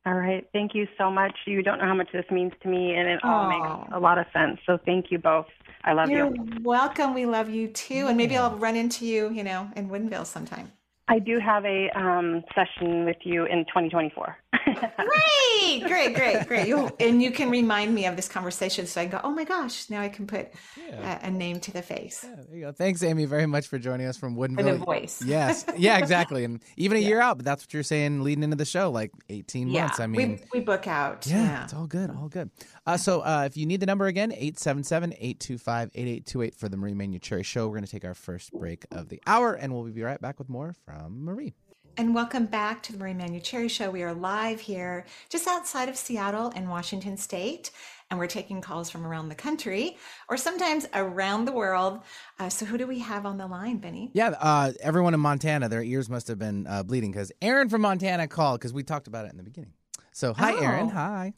All 0.06 0.16
right. 0.16 0.48
Thank 0.52 0.74
you 0.74 0.88
so 0.98 1.12
much. 1.12 1.34
You 1.46 1.62
don't 1.62 1.78
know 1.78 1.86
how 1.86 1.94
much 1.94 2.10
this 2.12 2.26
means 2.32 2.54
to 2.64 2.68
me, 2.68 2.96
and 2.96 3.08
it 3.08 3.24
all 3.24 3.48
makes 3.48 3.92
a 3.94 4.00
lot 4.00 4.18
of 4.18 4.26
sense. 4.34 4.60
So 4.66 4.80
thank 4.84 5.12
you 5.12 5.20
both. 5.20 5.46
I 5.84 5.94
love 5.94 6.10
You're 6.10 6.28
you. 6.28 6.36
You're 6.36 6.62
welcome. 6.64 7.14
We 7.14 7.28
love 7.28 7.50
you 7.50 7.68
too. 7.68 8.08
And 8.08 8.18
maybe 8.18 8.36
I'll 8.36 8.56
run 8.58 8.76
into 8.76 9.06
you, 9.06 9.32
you 9.32 9.44
know, 9.44 9.70
in 9.76 9.90
Woodinville 9.90 10.26
sometime. 10.26 10.72
I 11.12 11.20
do 11.20 11.40
have 11.40 11.66
a 11.66 11.90
um, 11.90 12.42
session 12.56 13.04
with 13.04 13.18
you 13.24 13.44
in 13.44 13.66
2024. 13.66 14.38
great, 14.66 15.84
great, 15.86 16.16
great, 16.16 16.48
great. 16.48 16.68
you 16.68 16.90
and 17.02 17.22
you 17.22 17.32
can 17.32 17.50
remind 17.50 17.94
me 17.94 18.06
of 18.06 18.16
this 18.16 18.30
conversation 18.30 18.88
so 18.88 19.02
I 19.02 19.06
can 19.06 19.12
go, 19.12 19.22
oh 19.26 19.32
my 19.32 19.44
gosh, 19.44 19.90
now 19.90 20.00
I 20.00 20.08
can 20.08 20.26
put 20.26 20.54
yeah. 20.78 21.20
a, 21.22 21.28
a, 21.28 21.32
name 21.32 21.60
to 21.62 21.72
the 21.72 21.82
face. 21.82 22.24
Yeah, 22.24 22.36
there 22.48 22.56
you 22.58 22.66
go. 22.66 22.72
Thanks, 22.72 23.04
Amy, 23.04 23.26
very 23.26 23.46
much 23.46 23.68
for 23.68 23.78
joining 23.78 24.08
us 24.08 24.16
from 24.16 24.38
Woodinville. 24.38 24.58
For 24.58 24.64
the 24.64 24.78
voice. 24.78 25.22
Yes. 25.22 25.66
Yeah, 25.78 25.98
exactly. 25.98 26.46
And 26.46 26.62
even 26.78 26.98
a 26.98 27.00
yeah. 27.02 27.08
year 27.08 27.22
out, 27.22 27.38
but 27.38 27.46
that's 27.46 27.64
what 27.64 27.74
you're 27.74 27.84
saying 27.84 28.22
leading 28.22 28.44
into 28.44 28.56
the 28.56 28.66
show, 28.66 28.92
like 28.92 29.12
18 29.30 29.68
yeah. 29.68 29.82
months. 29.82 30.00
I 30.00 30.08
mean, 30.08 30.40
we, 30.54 30.60
we 30.60 30.64
book 30.64 30.88
out. 30.88 31.28
Yeah, 31.28 31.44
yeah, 31.44 31.64
it's 31.64 31.74
all 31.74 31.88
good, 31.88 32.10
all 32.10 32.30
good. 32.30 32.52
Uh, 32.86 32.98
so 32.98 33.22
uh, 33.22 33.44
if 33.46 33.58
you 33.58 33.66
need 33.66 33.80
the 33.80 33.86
number 33.86 34.06
again, 34.06 34.32
877 34.32 35.14
825 35.14 35.92
8828 35.94 36.56
for 36.56 36.70
the 36.70 36.78
Marie 36.78 36.94
Manuchehri 36.94 37.44
Show. 37.44 37.68
We're 37.68 37.76
going 37.76 37.86
to 37.86 37.92
take 37.92 38.06
our 38.06 38.14
first 38.14 38.54
break 38.54 38.86
of 38.92 39.10
the 39.10 39.22
hour, 39.26 39.54
and 39.54 39.74
we'll 39.74 39.84
be 39.84 40.04
right 40.04 40.22
back 40.22 40.40
with 40.40 40.50
more 40.50 40.76
from 40.86 41.01
Marie. 41.10 41.54
And 41.98 42.16
welcome 42.16 42.46
back 42.46 42.82
to 42.84 42.94
the 42.94 42.98
Marie 42.98 43.14
Manuchehri 43.14 43.70
Show. 43.70 43.92
We 43.92 44.02
are 44.02 44.14
live 44.14 44.62
here 44.62 45.06
just 45.30 45.46
outside 45.48 45.90
of 45.90 45.98
Seattle 45.98 46.50
in 46.52 46.70
Washington 46.70 47.18
State, 47.18 47.72
and 48.10 48.18
we're 48.18 48.28
taking 48.28 48.62
calls 48.62 48.90
from 48.90 49.06
around 49.06 49.30
the 49.30 49.36
country 49.36 49.98
or 50.30 50.38
sometimes 50.38 50.88
around 50.94 51.46
the 51.46 51.52
world. 51.52 52.02
Uh, 52.40 52.48
so, 52.48 52.66
who 52.66 52.78
do 52.78 52.88
we 52.88 53.00
have 53.00 53.26
on 53.26 53.38
the 53.38 53.46
line, 53.46 53.78
Benny? 53.78 54.10
Yeah, 54.14 54.30
uh, 54.40 54.72
everyone 54.80 55.14
in 55.14 55.20
Montana, 55.20 55.68
their 55.68 55.84
ears 55.84 56.10
must 56.10 56.30
have 56.30 56.40
been 56.40 56.66
uh, 56.66 56.84
bleeding 56.84 57.12
because 57.12 57.32
Aaron 57.42 57.68
from 57.68 57.82
Montana 57.82 58.28
called 58.28 58.60
because 58.60 58.74
we 58.74 58.84
talked 58.84 59.08
about 59.08 59.26
it 59.26 59.32
in 59.32 59.38
the 59.38 59.44
beginning. 59.44 59.74
So, 60.14 60.34
hi, 60.34 60.54
oh. 60.54 60.64
Aaron. 60.64 60.90
Hi. 60.90 61.34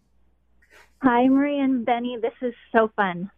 Hi, 1.01 1.27
Marie 1.27 1.59
and 1.59 1.85
Benny. 1.85 2.17
This 2.21 2.33
is 2.41 2.53
so 2.71 2.91
fun. 2.95 3.29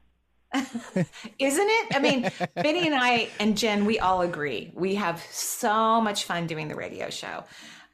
Isn't 1.39 1.69
it? 1.69 1.95
I 1.95 1.99
mean, 1.99 2.29
Benny 2.55 2.85
and 2.85 2.95
I 2.95 3.29
and 3.39 3.57
Jen, 3.57 3.85
we 3.85 3.99
all 3.99 4.21
agree. 4.21 4.71
We 4.73 4.95
have 4.95 5.23
so 5.31 6.01
much 6.01 6.25
fun 6.25 6.47
doing 6.47 6.67
the 6.67 6.75
radio 6.75 7.09
show. 7.09 7.43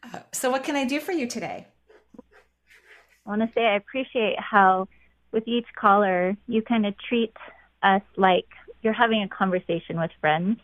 Uh, 0.04 0.20
so, 0.32 0.50
what 0.50 0.64
can 0.64 0.76
I 0.76 0.86
do 0.86 1.00
for 1.00 1.12
you 1.12 1.28
today? 1.28 1.68
I 3.26 3.30
want 3.30 3.42
to 3.42 3.50
say 3.54 3.66
I 3.66 3.76
appreciate 3.76 4.40
how, 4.40 4.88
with 5.32 5.48
each 5.48 5.68
caller, 5.80 6.36
you 6.48 6.62
kind 6.62 6.86
of 6.86 6.96
treat 6.98 7.34
us 7.84 8.02
like 8.18 8.46
you're 8.82 8.94
having 8.94 9.24
a 9.24 9.28
conversation 9.28 10.00
with 10.00 10.12
friends. 10.20 10.60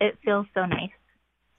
It 0.00 0.18
feels 0.24 0.46
so 0.54 0.66
nice. 0.66 0.90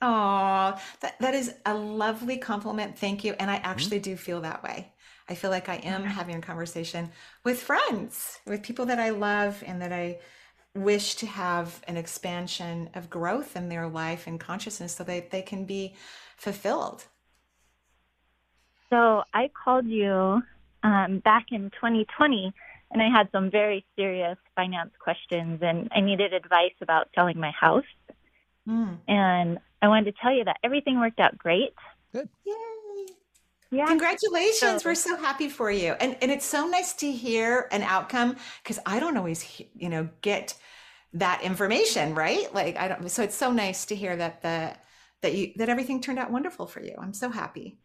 Oh, 0.01 0.79
that, 1.01 1.17
that 1.19 1.33
is 1.33 1.55
a 1.65 1.73
lovely 1.73 2.37
compliment. 2.37 2.97
Thank 2.97 3.23
you. 3.23 3.33
And 3.39 3.49
I 3.49 3.55
actually 3.57 3.99
do 3.99 4.15
feel 4.15 4.41
that 4.41 4.61
way. 4.63 4.93
I 5.27 5.35
feel 5.35 5.49
like 5.49 5.69
I 5.69 5.75
am 5.77 6.03
having 6.03 6.35
a 6.35 6.41
conversation 6.41 7.09
with 7.43 7.61
friends, 7.61 8.39
with 8.45 8.61
people 8.61 8.85
that 8.85 8.99
I 8.99 9.09
love 9.09 9.63
and 9.65 9.81
that 9.81 9.91
I 9.91 10.19
wish 10.75 11.15
to 11.15 11.25
have 11.25 11.81
an 11.87 11.97
expansion 11.97 12.89
of 12.93 13.09
growth 13.09 13.55
in 13.55 13.69
their 13.69 13.87
life 13.87 14.27
and 14.27 14.39
consciousness 14.39 14.95
so 14.95 15.03
that 15.05 15.31
they 15.31 15.41
can 15.41 15.65
be 15.65 15.95
fulfilled. 16.37 17.05
So 18.89 19.23
I 19.33 19.49
called 19.63 19.87
you 19.87 20.43
um, 20.83 21.19
back 21.19 21.47
in 21.51 21.71
2020 21.71 22.53
and 22.91 23.01
I 23.01 23.09
had 23.09 23.29
some 23.31 23.49
very 23.49 23.85
serious 23.95 24.37
finance 24.55 24.91
questions 24.99 25.59
and 25.61 25.89
I 25.91 26.01
needed 26.01 26.33
advice 26.33 26.75
about 26.81 27.09
selling 27.15 27.39
my 27.39 27.51
house. 27.51 27.83
Mm. 28.67 28.99
And 29.07 29.59
I 29.81 29.87
wanted 29.87 30.15
to 30.15 30.21
tell 30.21 30.33
you 30.33 30.43
that 30.43 30.57
everything 30.63 30.99
worked 30.99 31.19
out 31.19 31.37
great. 31.37 31.73
Good. 32.13 32.29
Yay. 32.45 32.53
Yeah. 33.75 33.87
Congratulations. 33.87 34.83
So, 34.83 34.89
We're 34.89 34.95
so 34.95 35.17
happy 35.17 35.49
for 35.49 35.69
you. 35.69 35.93
And 35.99 36.15
and 36.21 36.31
it's 36.31 36.45
so 36.45 36.65
nice 36.65 36.93
to 36.93 37.11
hear 37.11 37.67
an 37.71 37.83
outcome 37.83 38.37
because 38.63 38.79
I 38.85 38.99
don't 38.99 39.17
always 39.17 39.61
you 39.75 39.89
know 39.89 40.09
get 40.21 40.57
that 41.13 41.41
information, 41.43 42.15
right? 42.15 42.53
Like 42.53 42.77
I 42.77 42.87
don't 42.87 43.09
so 43.11 43.21
it's 43.23 43.35
so 43.35 43.51
nice 43.51 43.85
to 43.87 43.95
hear 43.95 44.15
that 44.15 44.41
the 44.41 44.75
that 45.21 45.33
you 45.35 45.51
that 45.57 45.67
everything 45.67 45.99
turned 45.99 46.19
out 46.19 46.31
wonderful 46.31 46.67
for 46.67 46.81
you. 46.81 46.95
I'm 46.97 47.13
so 47.13 47.29
happy. 47.29 47.77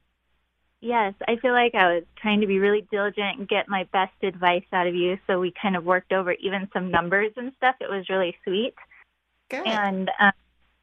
Yes, 0.81 1.15
I 1.29 1.37
feel 1.37 1.53
like 1.53 1.75
I 1.75 1.95
was 1.95 2.05
trying 2.17 2.41
to 2.41 2.47
be 2.47 2.59
really 2.59 2.87
diligent 2.91 3.39
and 3.39 3.49
get 3.49 3.69
my 3.69 3.85
best 3.93 4.15
advice 4.23 4.65
out 4.73 4.87
of 4.87 4.95
you. 4.95 5.19
So 5.27 5.39
we 5.39 5.53
kind 5.61 5.77
of 5.77 5.85
worked 5.85 6.13
over 6.13 6.33
even 6.33 6.71
some 6.73 6.91
numbers 6.91 7.33
and 7.37 7.53
stuff. 7.59 7.75
It 7.81 7.91
was 7.91 8.09
really 8.09 8.37
sweet. 8.45 8.75
Good. 9.51 9.67
And 9.67 10.11
um, 10.21 10.33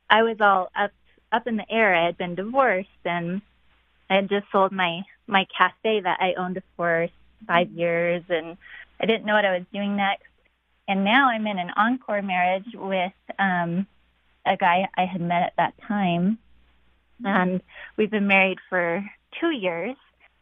I 0.09 0.21
was 0.23 0.37
all 0.41 0.69
up 0.75 0.91
up 1.31 1.47
in 1.47 1.55
the 1.55 1.71
air. 1.71 1.95
I 1.95 2.05
had 2.05 2.17
been 2.17 2.35
divorced 2.35 2.89
and 3.05 3.41
I 4.09 4.15
had 4.15 4.29
just 4.29 4.45
sold 4.51 4.71
my 4.71 5.03
my 5.27 5.45
cafe 5.57 6.01
that 6.01 6.19
I 6.21 6.33
owned 6.33 6.61
for 6.75 7.07
five 7.45 7.69
years, 7.71 8.23
and 8.29 8.57
I 8.99 9.05
didn't 9.05 9.25
know 9.25 9.35
what 9.35 9.45
I 9.45 9.57
was 9.57 9.65
doing 9.73 9.95
next. 9.95 10.23
And 10.87 11.03
now 11.03 11.29
I'm 11.29 11.45
in 11.47 11.59
an 11.59 11.71
encore 11.75 12.21
marriage 12.21 12.67
with 12.73 13.11
um, 13.37 13.85
a 14.45 14.55
guy 14.55 14.87
I 14.95 15.05
had 15.05 15.21
met 15.21 15.43
at 15.43 15.53
that 15.57 15.73
time, 15.87 16.37
and 17.23 17.61
we've 17.97 18.11
been 18.11 18.27
married 18.27 18.59
for 18.69 19.03
two 19.39 19.51
years. 19.51 19.95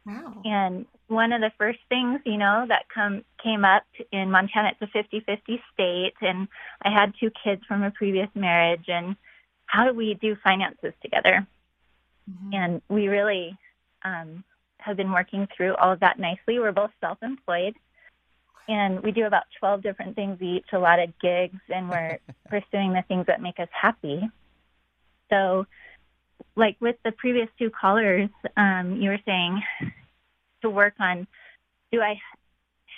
Wow. 0.06 0.42
And 0.46 0.86
one 1.08 1.34
of 1.34 1.42
the 1.42 1.52
first 1.58 1.80
things, 1.90 2.20
you 2.26 2.38
know, 2.38 2.66
that 2.68 2.86
come 2.94 3.24
came 3.44 3.66
up 3.66 3.84
in 4.12 4.30
Montana, 4.30 4.74
it's 4.80 4.94
a 4.94 4.98
50-50 4.98 5.60
state, 5.74 6.14
and 6.22 6.48
I 6.84 6.92
had 6.92 7.14
two 7.20 7.32
kids 7.44 7.64
from 7.68 7.82
a 7.82 7.92
previous 7.92 8.30
marriage, 8.36 8.86
and 8.88 9.16
how 9.66 9.86
do 9.86 9.94
we 9.94 10.14
do 10.14 10.36
finances 10.44 10.94
together? 11.02 11.48
Mm-hmm. 12.30 12.54
And 12.54 12.82
we 12.90 13.08
really 13.08 13.58
um, 14.04 14.44
have 14.78 14.98
been 14.98 15.12
working 15.12 15.48
through 15.56 15.76
all 15.76 15.92
of 15.92 16.00
that 16.00 16.20
nicely. 16.20 16.60
We're 16.60 16.72
both 16.72 16.92
self-employed, 17.02 17.76
and 18.68 19.02
we 19.02 19.12
do 19.12 19.26
about 19.26 19.44
12 19.60 19.84
different 19.84 20.16
things 20.16 20.42
each, 20.42 20.66
a 20.74 20.80
lot 20.80 21.00
of 21.00 21.18
gigs, 21.20 21.60
and 21.70 21.90
we're 21.90 22.20
pursuing 22.50 22.94
the 22.94 23.04
things 23.08 23.26
that 23.28 23.42
make 23.42 23.60
us 23.60 23.70
happy. 23.72 24.22
So, 25.30 25.66
like 26.56 26.78
with 26.80 26.96
the 27.04 27.12
previous 27.12 27.50
two 27.58 27.70
callers, 27.70 28.30
um, 28.58 29.02
you 29.02 29.10
were 29.10 29.20
saying 29.26 29.62
to 30.62 30.70
work 30.70 30.94
on 31.00 31.28
do 31.92 32.02
I 32.02 32.20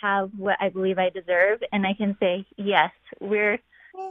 have 0.01 0.31
what 0.37 0.57
I 0.59 0.69
believe 0.69 0.97
I 0.97 1.09
deserve? 1.09 1.61
And 1.71 1.85
I 1.85 1.93
can 1.93 2.17
say, 2.19 2.45
yes, 2.55 2.91
we're 3.19 3.59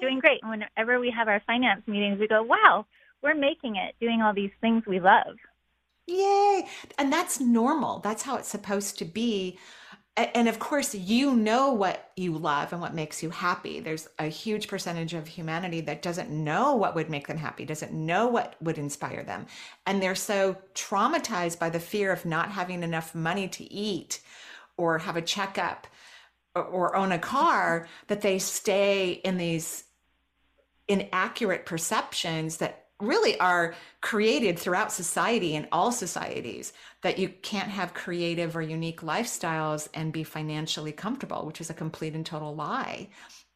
doing 0.01 0.19
great. 0.19 0.43
And 0.43 0.51
whenever 0.51 0.99
we 1.01 1.11
have 1.11 1.29
our 1.29 1.41
finance 1.47 1.83
meetings, 1.87 2.19
we 2.19 2.29
go, 2.29 2.43
wow, 2.43 2.87
we're 3.27 3.35
making 3.35 3.77
it, 3.77 3.95
doing 4.01 4.23
all 4.23 4.33
these 4.33 4.53
things 4.61 4.85
we 4.87 5.01
love. 5.01 5.37
Yay. 6.07 6.67
And 6.99 7.13
that's 7.13 7.41
normal. 7.41 7.99
That's 7.99 8.23
how 8.23 8.37
it's 8.37 8.49
supposed 8.49 8.99
to 8.99 9.05
be. 9.05 9.59
And 10.17 10.49
of 10.49 10.59
course, 10.59 10.95
you 10.95 11.35
know 11.35 11.73
what 11.73 12.13
you 12.17 12.39
love 12.39 12.73
and 12.73 12.81
what 12.81 12.95
makes 12.95 13.23
you 13.23 13.29
happy. 13.29 13.81
There's 13.81 14.09
a 14.19 14.29
huge 14.29 14.69
percentage 14.69 15.13
of 15.13 15.27
humanity 15.27 15.83
that 15.83 16.01
doesn't 16.01 16.31
know 16.31 16.75
what 16.75 16.95
would 16.95 17.11
make 17.11 17.27
them 17.27 17.37
happy, 17.37 17.67
doesn't 17.67 17.93
know 17.93 18.29
what 18.29 18.55
would 18.63 18.79
inspire 18.79 19.25
them. 19.25 19.47
And 19.85 20.01
they're 20.01 20.15
so 20.15 20.57
traumatized 20.75 21.59
by 21.59 21.69
the 21.69 21.81
fear 21.81 22.13
of 22.13 22.25
not 22.25 22.53
having 22.53 22.83
enough 22.83 23.15
money 23.15 23.49
to 23.49 23.71
eat 23.71 24.21
or 24.79 24.99
have 24.99 25.17
a 25.17 25.23
checkup 25.23 25.87
or 26.55 26.97
own 26.97 27.13
a 27.13 27.19
car 27.19 27.87
that 28.07 28.23
they 28.23 28.39
stay 28.39 29.11
in 29.11 29.37
these 29.37 29.85
inaccurate 30.89 31.67
perceptions 31.67 32.59
that 32.59 32.86
really 33.01 33.39
are 33.41 33.75
created 34.01 34.59
throughout 34.59 34.91
society 34.91 35.55
in 35.55 35.69
all 35.71 35.93
societies 35.93 36.73
that 37.03 37.19
you 37.19 37.29
can't 37.43 37.69
have 37.69 37.93
creative 37.93 38.57
or 38.57 38.63
unique 38.63 39.03
lifestyles 39.03 39.89
and 39.93 40.13
be 40.13 40.25
financially 40.25 40.93
comfortable 40.93 41.45
which 41.47 41.61
is 41.61 41.69
a 41.69 41.75
complete 41.75 42.15
and 42.15 42.25
total 42.25 42.55
lie. 42.55 43.09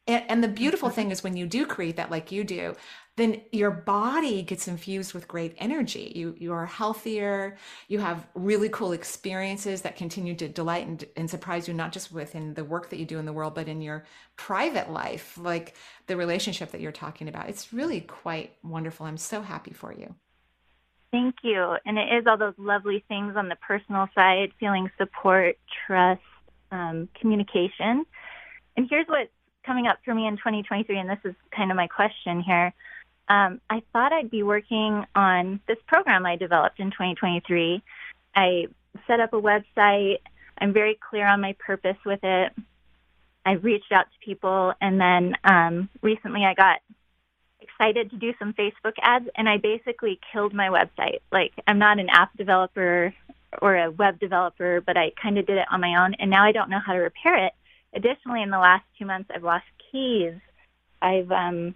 And, 0.07 0.23
and 0.29 0.43
the 0.43 0.47
beautiful 0.47 0.89
mm-hmm. 0.89 0.95
thing 0.95 1.11
is 1.11 1.23
when 1.23 1.37
you 1.37 1.47
do 1.47 1.65
create 1.65 1.95
that 1.95 2.11
like 2.11 2.31
you 2.31 2.43
do 2.43 2.75
then 3.17 3.41
your 3.51 3.71
body 3.71 4.41
gets 4.41 4.67
infused 4.67 5.13
with 5.13 5.27
great 5.27 5.53
energy. 5.57 6.13
You 6.15 6.33
you 6.39 6.53
are 6.53 6.65
healthier. 6.65 7.57
You 7.87 7.99
have 7.99 8.25
really 8.35 8.69
cool 8.69 8.93
experiences 8.93 9.81
that 9.81 9.97
continue 9.97 10.33
to 10.35 10.47
delight 10.47 10.87
and, 10.87 11.03
and 11.17 11.29
surprise 11.29 11.67
you, 11.67 11.73
not 11.73 11.91
just 11.91 12.11
within 12.11 12.53
the 12.53 12.63
work 12.63 12.89
that 12.89 12.99
you 12.99 13.05
do 13.05 13.19
in 13.19 13.25
the 13.25 13.33
world, 13.33 13.53
but 13.53 13.67
in 13.67 13.81
your 13.81 14.05
private 14.37 14.91
life, 14.91 15.37
like 15.37 15.75
the 16.07 16.15
relationship 16.15 16.71
that 16.71 16.79
you're 16.79 16.91
talking 16.93 17.27
about. 17.27 17.49
It's 17.49 17.73
really 17.73 18.01
quite 18.01 18.55
wonderful. 18.63 19.05
I'm 19.05 19.17
so 19.17 19.41
happy 19.41 19.73
for 19.73 19.93
you. 19.93 20.15
Thank 21.11 21.35
you. 21.43 21.75
And 21.85 21.97
it 21.97 22.07
is 22.13 22.25
all 22.25 22.37
those 22.37 22.53
lovely 22.57 23.03
things 23.09 23.35
on 23.35 23.49
the 23.49 23.57
personal 23.57 24.07
side, 24.15 24.53
feeling 24.57 24.89
support, 24.97 25.57
trust, 25.85 26.21
um, 26.71 27.09
communication. 27.19 28.05
And 28.77 28.87
here's 28.89 29.07
what's 29.07 29.29
coming 29.65 29.87
up 29.87 29.99
for 30.05 30.15
me 30.15 30.25
in 30.25 30.37
2023, 30.37 30.97
and 30.97 31.09
this 31.09 31.19
is 31.25 31.35
kind 31.53 31.69
of 31.69 31.75
my 31.75 31.87
question 31.87 32.41
here 32.41 32.73
um, 33.31 33.61
I 33.69 33.81
thought 33.93 34.11
I'd 34.11 34.29
be 34.29 34.43
working 34.43 35.05
on 35.15 35.61
this 35.65 35.77
program 35.87 36.25
I 36.25 36.35
developed 36.35 36.81
in 36.81 36.91
2023. 36.91 37.81
I 38.35 38.67
set 39.07 39.21
up 39.21 39.31
a 39.31 39.41
website. 39.41 40.17
I'm 40.57 40.73
very 40.73 40.99
clear 41.09 41.25
on 41.25 41.39
my 41.39 41.55
purpose 41.57 41.95
with 42.05 42.19
it. 42.23 42.51
I've 43.45 43.63
reached 43.63 43.91
out 43.93 44.03
to 44.03 44.25
people, 44.25 44.73
and 44.81 44.99
then 44.99 45.35
um, 45.45 45.87
recently 46.01 46.43
I 46.43 46.53
got 46.55 46.81
excited 47.61 48.11
to 48.11 48.17
do 48.17 48.33
some 48.37 48.51
Facebook 48.51 48.95
ads, 49.01 49.29
and 49.35 49.47
I 49.47 49.57
basically 49.59 50.19
killed 50.33 50.53
my 50.53 50.67
website. 50.67 51.19
Like, 51.31 51.53
I'm 51.65 51.79
not 51.79 51.99
an 51.99 52.09
app 52.09 52.35
developer 52.35 53.13
or 53.61 53.77
a 53.77 53.91
web 53.91 54.19
developer, 54.19 54.81
but 54.81 54.97
I 54.97 55.13
kind 55.21 55.37
of 55.37 55.45
did 55.45 55.57
it 55.57 55.67
on 55.71 55.79
my 55.79 56.03
own, 56.03 56.15
and 56.15 56.29
now 56.29 56.43
I 56.43 56.51
don't 56.51 56.69
know 56.69 56.81
how 56.85 56.91
to 56.91 56.99
repair 56.99 57.45
it. 57.45 57.53
Additionally, 57.93 58.41
in 58.41 58.49
the 58.49 58.59
last 58.59 58.83
two 58.99 59.05
months, 59.05 59.31
I've 59.33 59.43
lost 59.43 59.65
keys. 59.89 60.33
I've 61.01 61.31
um, 61.31 61.75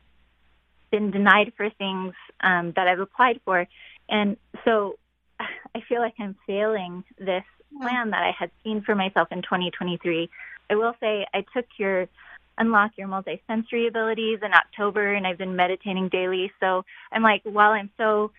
been 0.96 1.12
denied 1.12 1.52
for 1.58 1.70
things 1.70 2.14
um, 2.40 2.72
that 2.78 2.88
I've 2.88 3.02
applied 3.02 3.42
for. 3.44 3.68
And 4.08 4.38
so 4.64 4.98
I 5.40 5.82
feel 5.90 6.00
like 6.00 6.14
I'm 6.20 6.36
failing 6.48 7.04
this 7.18 7.44
plan 7.82 8.12
that 8.12 8.24
I 8.24 8.32
had 8.38 8.52
seen 8.64 8.82
for 8.82 8.96
myself 8.96 9.28
in 9.32 9.42
2023. 9.42 10.30
I 10.70 10.76
will 10.76 10.94
say 11.02 11.26
I 11.34 11.44
took 11.54 11.66
your 11.78 12.08
unlock 12.58 12.92
your 12.98 13.10
multisensory 13.10 13.90
abilities 13.90 14.40
in 14.42 14.54
October 14.54 15.14
and 15.14 15.28
I've 15.28 15.38
been 15.38 15.58
meditating 15.58 16.08
daily. 16.08 16.54
So 16.62 16.86
I'm 17.12 17.22
like, 17.22 17.42
while 17.44 17.72
I'm 17.72 17.90
so 17.98 18.32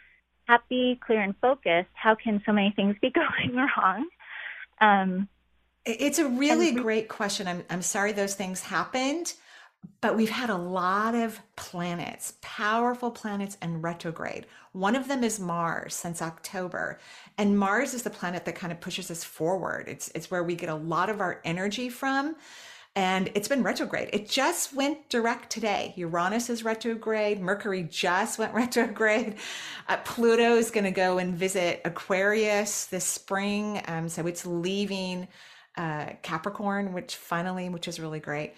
happy, 0.47 0.99
clear, 1.05 1.21
and 1.21 1.35
focused, 1.43 1.91
how 1.93 2.15
can 2.15 2.43
so 2.47 2.53
many 2.53 2.73
things 2.75 2.97
be 3.03 3.11
going 3.23 3.55
wrong? 3.55 4.09
Um, 4.81 5.29
it's 5.85 6.19
a 6.19 6.27
really 6.27 6.71
and- 6.71 6.81
great 6.81 7.09
question. 7.09 7.47
I'm, 7.47 7.63
I'm 7.69 7.83
sorry 7.83 8.13
those 8.13 8.35
things 8.35 8.63
happened 8.63 9.35
but 10.01 10.17
we've 10.17 10.31
had 10.31 10.51
a 10.51 10.57
lot 10.57 11.15
of 11.15 11.41
planets, 11.57 12.35
powerful 12.41 13.11
planets 13.11 13.57
and 13.61 13.83
retrograde. 13.83 14.47
One 14.73 14.97
of 14.97 15.09
them 15.09 15.25
is 15.25 15.41
Mars 15.41 15.95
since 15.95 16.23
October. 16.23 16.99
And 17.39 17.59
Mars 17.59 17.95
is 17.95 18.03
the 18.03 18.11
planet 18.11 18.45
that 18.45 18.55
kind 18.55 18.73
of 18.73 18.81
pushes 18.81 19.11
us 19.11 19.25
forward. 19.25 19.89
It's 19.89 20.11
it's 20.15 20.31
where 20.31 20.45
we 20.45 20.55
get 20.55 20.69
a 20.69 20.75
lot 20.75 21.11
of 21.11 21.21
our 21.21 21.41
energy 21.45 21.89
from. 21.89 22.37
And 22.95 23.31
it's 23.35 23.47
been 23.47 23.63
retrograde. 23.63 24.09
It 24.15 24.27
just 24.27 24.75
went 24.75 25.11
direct 25.11 25.51
today. 25.51 25.93
Uranus 25.97 26.49
is 26.49 26.65
retrograde. 26.65 27.41
Mercury 27.41 27.83
just 27.83 28.39
went 28.39 28.55
retrograde. 28.63 29.37
Uh, 29.87 29.99
Pluto 29.99 30.57
is 30.57 30.71
going 30.71 30.85
to 30.85 30.91
go 30.91 31.19
and 31.19 31.35
visit 31.35 31.83
Aquarius 31.85 32.87
this 32.87 33.05
spring. 33.05 33.83
Um, 33.87 34.09
so 34.09 34.27
it's 34.27 34.47
leaving 34.47 35.29
uh, 35.77 36.07
Capricorn, 36.23 36.95
which 36.95 37.17
finally, 37.17 37.69
which 37.69 37.87
is 37.87 38.01
really 38.01 38.21
great. 38.21 38.55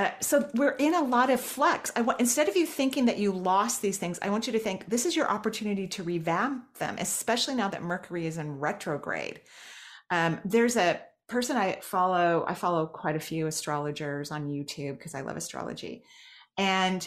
Uh, 0.00 0.10
so 0.20 0.48
we're 0.54 0.76
in 0.76 0.94
a 0.94 1.04
lot 1.04 1.28
of 1.28 1.38
flux. 1.38 1.92
I 1.94 2.00
want 2.00 2.20
instead 2.20 2.48
of 2.48 2.56
you 2.56 2.64
thinking 2.64 3.04
that 3.04 3.18
you 3.18 3.32
lost 3.32 3.82
these 3.82 3.98
things, 3.98 4.18
I 4.22 4.30
want 4.30 4.46
you 4.46 4.52
to 4.54 4.58
think 4.58 4.88
this 4.88 5.04
is 5.04 5.14
your 5.14 5.28
opportunity 5.30 5.86
to 5.88 6.02
revamp 6.02 6.78
them, 6.78 6.96
especially 6.98 7.54
now 7.54 7.68
that 7.68 7.82
Mercury 7.82 8.26
is 8.26 8.38
in 8.38 8.60
retrograde. 8.60 9.42
Um, 10.10 10.40
there's 10.42 10.78
a 10.78 11.02
person 11.28 11.58
I 11.58 11.80
follow. 11.82 12.46
I 12.48 12.54
follow 12.54 12.86
quite 12.86 13.14
a 13.14 13.20
few 13.20 13.46
astrologers 13.46 14.30
on 14.30 14.48
YouTube 14.48 14.96
because 14.96 15.14
I 15.14 15.20
love 15.20 15.36
astrology, 15.36 16.02
and 16.56 17.06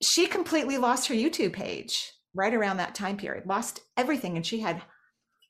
she 0.00 0.28
completely 0.28 0.78
lost 0.78 1.08
her 1.08 1.14
YouTube 1.14 1.52
page 1.52 2.12
right 2.32 2.54
around 2.54 2.76
that 2.76 2.94
time 2.94 3.16
period. 3.16 3.46
Lost 3.46 3.80
everything, 3.96 4.36
and 4.36 4.46
she 4.46 4.60
had, 4.60 4.80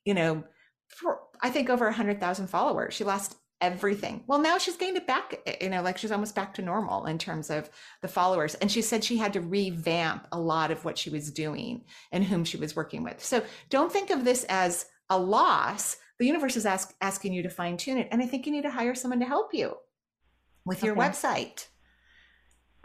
you 0.03 0.15
know, 0.15 0.43
for, 0.87 1.19
I 1.43 1.51
think 1.51 1.69
over 1.69 1.85
a 1.85 1.93
hundred 1.93 2.19
thousand 2.19 2.47
followers. 2.47 2.95
She 2.95 3.03
lost 3.03 3.37
everything. 3.61 4.23
Well, 4.27 4.39
now 4.39 4.57
she's 4.57 4.75
gained 4.75 4.97
it 4.97 5.07
back, 5.07 5.39
eh, 5.45 5.55
you 5.61 5.69
know, 5.69 5.81
like 5.81 5.97
she's 5.97 6.11
almost 6.11 6.35
back 6.35 6.53
to 6.55 6.61
normal 6.61 7.05
in 7.05 7.17
terms 7.17 7.49
of 7.49 7.69
the 8.01 8.07
followers. 8.07 8.55
And 8.55 8.71
she 8.71 8.81
said 8.81 9.03
she 9.03 9.17
had 9.17 9.33
to 9.33 9.41
revamp 9.41 10.27
a 10.31 10.39
lot 10.39 10.71
of 10.71 10.83
what 10.83 10.97
she 10.97 11.09
was 11.09 11.31
doing 11.31 11.85
and 12.11 12.23
whom 12.23 12.43
she 12.43 12.57
was 12.57 12.75
working 12.75 13.03
with. 13.03 13.23
So 13.23 13.43
don't 13.69 13.91
think 13.91 14.09
of 14.09 14.25
this 14.25 14.43
as 14.49 14.87
a 15.09 15.17
loss. 15.17 15.97
The 16.19 16.25
universe 16.25 16.57
is 16.57 16.65
ask, 16.65 16.93
asking 17.01 17.33
you 17.33 17.43
to 17.43 17.49
fine 17.49 17.77
tune 17.77 17.97
it. 17.97 18.07
And 18.11 18.21
I 18.21 18.25
think 18.25 18.45
you 18.45 18.51
need 18.51 18.63
to 18.63 18.71
hire 18.71 18.95
someone 18.95 19.19
to 19.19 19.25
help 19.25 19.53
you 19.53 19.75
with 20.65 20.83
your 20.83 20.97
okay. 20.97 21.07
website. 21.07 21.67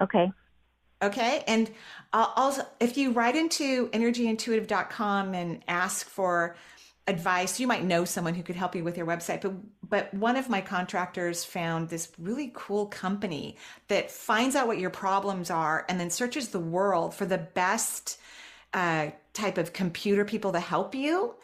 Okay. 0.00 0.30
Okay. 1.02 1.44
And 1.46 1.70
uh, 2.12 2.30
also, 2.36 2.66
if 2.80 2.96
you 2.96 3.12
write 3.12 3.36
into 3.36 3.88
energyintuitive.com 3.88 5.34
and 5.34 5.62
ask 5.68 6.08
for 6.08 6.56
advice 7.08 7.60
you 7.60 7.66
might 7.66 7.84
know 7.84 8.04
someone 8.04 8.34
who 8.34 8.42
could 8.42 8.56
help 8.56 8.74
you 8.74 8.82
with 8.82 8.96
your 8.96 9.06
website 9.06 9.40
but 9.40 9.54
but 9.88 10.12
one 10.12 10.36
of 10.36 10.48
my 10.48 10.60
contractors 10.60 11.44
found 11.44 11.88
this 11.88 12.10
really 12.18 12.50
cool 12.54 12.86
company 12.86 13.56
that 13.88 14.10
finds 14.10 14.56
out 14.56 14.66
what 14.66 14.78
your 14.78 14.90
problems 14.90 15.50
are 15.50 15.84
and 15.88 16.00
then 16.00 16.10
searches 16.10 16.48
the 16.48 16.60
world 16.60 17.14
for 17.14 17.26
the 17.26 17.38
best 17.38 18.18
uh, 18.74 19.10
type 19.32 19.58
of 19.58 19.72
computer 19.72 20.24
people 20.24 20.52
to 20.52 20.60
help 20.60 20.94
you. 20.94 21.34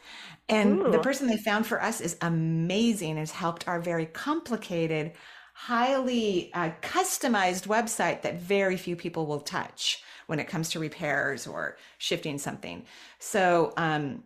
And 0.49 0.81
Ooh. 0.81 0.91
the 0.91 0.99
person 0.99 1.29
they 1.29 1.37
found 1.37 1.67
for 1.67 1.83
us 1.83 2.01
is 2.01 2.17
amazing, 2.21 3.17
has 3.17 3.31
helped 3.31 3.69
our 3.69 3.81
very 3.81 4.07
complicated, 4.07 5.13
highly 5.55 6.53
uh, 6.53 6.71
customized 6.83 7.67
website 7.67 8.23
that 8.23 8.41
very 8.41 8.77
few 8.77 8.97
people 8.97 9.27
will 9.27 9.41
touch 9.41 10.03
when 10.27 10.41
it 10.41 10.49
comes 10.49 10.71
to 10.71 10.79
repairs 10.79 11.47
or 11.47 11.77
shifting 11.99 12.39
something. 12.39 12.85
So, 13.19 13.73
um, 13.77 14.25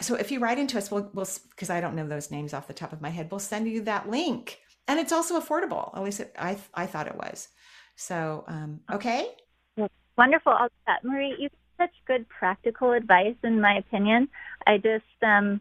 so 0.00 0.14
if 0.14 0.30
you 0.30 0.40
write 0.40 0.58
into 0.58 0.78
us, 0.78 0.90
we'll, 0.90 1.10
we'll, 1.12 1.28
because 1.50 1.70
I 1.70 1.80
don't 1.80 1.94
know 1.94 2.06
those 2.06 2.30
names 2.30 2.52
off 2.52 2.66
the 2.66 2.74
top 2.74 2.92
of 2.92 3.00
my 3.00 3.10
head, 3.10 3.30
we'll 3.30 3.38
send 3.38 3.68
you 3.68 3.82
that 3.82 4.08
link. 4.08 4.58
And 4.88 4.98
it's 5.00 5.12
also 5.12 5.40
affordable. 5.40 5.96
At 5.96 6.02
least 6.02 6.20
it, 6.20 6.34
I, 6.38 6.58
I 6.74 6.86
thought 6.86 7.06
it 7.06 7.16
was. 7.16 7.48
So, 7.96 8.44
um, 8.48 8.80
okay. 8.92 9.28
Wonderful. 10.16 10.52
I'll 10.52 10.68
that. 10.86 11.04
Marie, 11.04 11.34
you 11.38 11.48
such 11.78 11.90
good 12.06 12.28
practical 12.28 12.92
advice 12.92 13.34
in 13.42 13.60
my 13.60 13.76
opinion. 13.78 14.28
I 14.66 14.78
just, 14.78 15.04
um, 15.22 15.60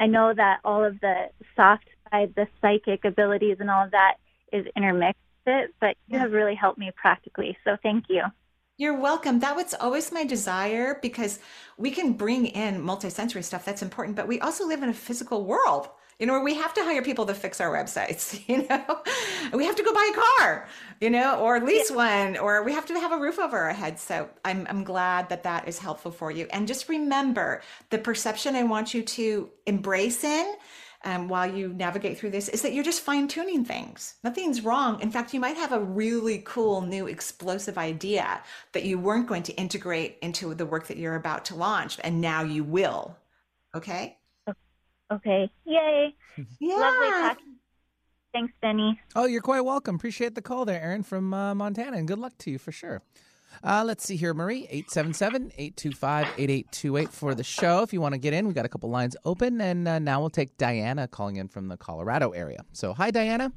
I 0.00 0.06
know 0.06 0.32
that 0.34 0.60
all 0.64 0.84
of 0.84 1.00
the 1.00 1.28
soft 1.54 1.84
side, 2.10 2.34
the 2.34 2.48
psychic 2.60 3.04
abilities 3.04 3.58
and 3.60 3.70
all 3.70 3.84
of 3.84 3.92
that 3.92 4.14
is 4.52 4.66
intermixed 4.76 5.20
it, 5.46 5.74
but 5.80 5.96
you 6.06 6.18
have 6.18 6.32
really 6.32 6.54
helped 6.54 6.78
me 6.78 6.90
practically. 6.94 7.56
So 7.64 7.76
thank 7.82 8.04
you. 8.08 8.22
You're 8.80 8.96
welcome. 8.96 9.40
That 9.40 9.56
was 9.56 9.74
always 9.74 10.12
my 10.12 10.22
desire 10.22 11.00
because 11.02 11.40
we 11.78 11.90
can 11.90 12.12
bring 12.12 12.46
in 12.46 12.80
multisensory 12.80 13.42
stuff 13.42 13.64
that's 13.64 13.82
important, 13.82 14.14
but 14.14 14.28
we 14.28 14.38
also 14.38 14.68
live 14.68 14.84
in 14.84 14.88
a 14.88 14.94
physical 14.94 15.44
world, 15.44 15.88
you 16.20 16.26
know, 16.26 16.34
where 16.34 16.44
we 16.44 16.54
have 16.54 16.74
to 16.74 16.84
hire 16.84 17.02
people 17.02 17.26
to 17.26 17.34
fix 17.34 17.60
our 17.60 17.74
websites, 17.74 18.40
you 18.48 18.68
know, 18.68 19.02
we 19.52 19.66
have 19.66 19.74
to 19.74 19.82
go 19.82 19.92
buy 19.92 20.12
a 20.12 20.16
car, 20.16 20.68
you 21.00 21.10
know, 21.10 21.40
or 21.40 21.58
lease 21.58 21.90
one, 21.90 22.36
or 22.36 22.62
we 22.62 22.72
have 22.72 22.86
to 22.86 22.94
have 23.00 23.10
a 23.10 23.18
roof 23.18 23.40
over 23.40 23.58
our 23.58 23.72
heads. 23.72 24.00
So 24.00 24.28
I'm, 24.44 24.64
I'm 24.70 24.84
glad 24.84 25.28
that 25.30 25.42
that 25.42 25.66
is 25.66 25.80
helpful 25.80 26.12
for 26.12 26.30
you. 26.30 26.46
And 26.52 26.68
just 26.68 26.88
remember 26.88 27.62
the 27.90 27.98
perception 27.98 28.54
I 28.54 28.62
want 28.62 28.94
you 28.94 29.02
to 29.02 29.50
embrace 29.66 30.22
in 30.22 30.54
um, 31.08 31.28
while 31.28 31.50
you 31.50 31.72
navigate 31.72 32.18
through 32.18 32.30
this 32.30 32.50
is 32.50 32.60
that 32.60 32.74
you're 32.74 32.84
just 32.84 33.00
fine 33.00 33.28
tuning 33.28 33.64
things. 33.64 34.16
Nothing's 34.22 34.62
wrong. 34.62 35.00
In 35.00 35.10
fact, 35.10 35.32
you 35.32 35.40
might 35.40 35.56
have 35.56 35.72
a 35.72 35.80
really 35.80 36.42
cool 36.44 36.82
new 36.82 37.06
explosive 37.06 37.78
idea 37.78 38.42
that 38.72 38.84
you 38.84 38.98
weren't 38.98 39.26
going 39.26 39.42
to 39.44 39.54
integrate 39.54 40.18
into 40.20 40.54
the 40.54 40.66
work 40.66 40.86
that 40.88 40.98
you're 40.98 41.14
about 41.14 41.46
to 41.46 41.54
launch, 41.54 41.98
and 42.04 42.20
now 42.20 42.42
you 42.42 42.62
will. 42.62 43.16
Okay. 43.74 44.18
Okay. 45.10 45.50
Yay. 45.64 46.14
yeah. 46.60 46.74
Lovely 46.74 47.08
talking. 47.08 47.54
Thanks, 48.34 48.52
Benny. 48.60 49.00
Oh, 49.16 49.24
you're 49.24 49.40
quite 49.40 49.62
welcome. 49.62 49.94
Appreciate 49.94 50.34
the 50.34 50.42
call 50.42 50.66
there, 50.66 50.82
Aaron 50.82 51.02
from 51.02 51.32
uh, 51.32 51.54
Montana, 51.54 51.96
and 51.96 52.06
good 52.06 52.18
luck 52.18 52.36
to 52.40 52.50
you 52.50 52.58
for 52.58 52.70
sure. 52.72 53.00
Uh, 53.62 53.82
let's 53.84 54.04
see 54.04 54.16
here, 54.16 54.34
Marie, 54.34 54.66
877 54.70 55.52
825 55.56 56.26
8828 56.38 57.12
for 57.12 57.34
the 57.34 57.44
show. 57.44 57.82
If 57.82 57.92
you 57.92 58.00
want 58.00 58.14
to 58.14 58.18
get 58.18 58.32
in, 58.32 58.46
we 58.46 58.54
got 58.54 58.64
a 58.64 58.68
couple 58.68 58.90
lines 58.90 59.16
open. 59.24 59.60
And 59.60 59.88
uh, 59.88 59.98
now 59.98 60.20
we'll 60.20 60.30
take 60.30 60.56
Diana 60.56 61.08
calling 61.08 61.36
in 61.36 61.48
from 61.48 61.68
the 61.68 61.76
Colorado 61.76 62.30
area. 62.30 62.64
So, 62.72 62.92
hi, 62.92 63.10
Diana. 63.10 63.52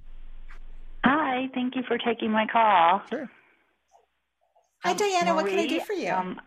Hi, 1.04 1.50
thank 1.54 1.76
you 1.76 1.84
for 1.88 1.98
taking 1.98 2.32
my 2.32 2.46
call. 2.52 3.02
Sure. 3.10 3.30
Hi, 4.84 4.94
Diana. 4.94 5.34
Marie, 5.34 5.36
what 5.36 5.48
can 5.48 5.60
I 5.60 5.68
do 5.68 5.80
for 5.82 5.94
you? 5.94 6.12
Um, 6.12 6.42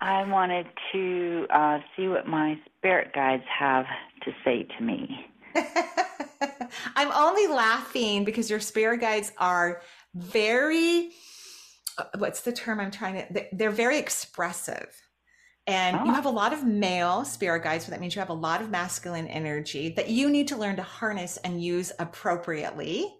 I 0.00 0.28
wanted 0.28 0.66
to 0.92 1.46
uh, 1.50 1.78
see 1.96 2.08
what 2.08 2.26
my 2.26 2.58
spirit 2.76 3.12
guides 3.14 3.44
have 3.58 3.86
to 4.24 4.32
say 4.44 4.66
to 4.78 4.84
me. 4.84 5.26
I'm 6.96 7.10
only 7.12 7.46
laughing 7.46 8.24
because 8.24 8.50
your 8.50 8.60
spirit 8.60 9.00
guides 9.00 9.32
are 9.38 9.80
very 10.14 11.10
what's 12.18 12.42
the 12.42 12.52
term 12.52 12.80
I'm 12.80 12.90
trying 12.90 13.26
to, 13.26 13.46
they're 13.52 13.70
very 13.70 13.98
expressive. 13.98 14.88
And 15.66 15.96
oh. 15.96 16.04
you 16.04 16.12
have 16.12 16.26
a 16.26 16.30
lot 16.30 16.52
of 16.52 16.64
male 16.64 17.24
spirit 17.24 17.62
guides, 17.62 17.86
so 17.86 17.90
that 17.90 18.00
means 18.00 18.14
you 18.14 18.20
have 18.20 18.28
a 18.28 18.34
lot 18.34 18.60
of 18.60 18.70
masculine 18.70 19.26
energy 19.26 19.90
that 19.96 20.10
you 20.10 20.28
need 20.28 20.48
to 20.48 20.56
learn 20.56 20.76
to 20.76 20.82
harness 20.82 21.38
and 21.38 21.62
use 21.62 21.90
appropriately, 21.98 23.14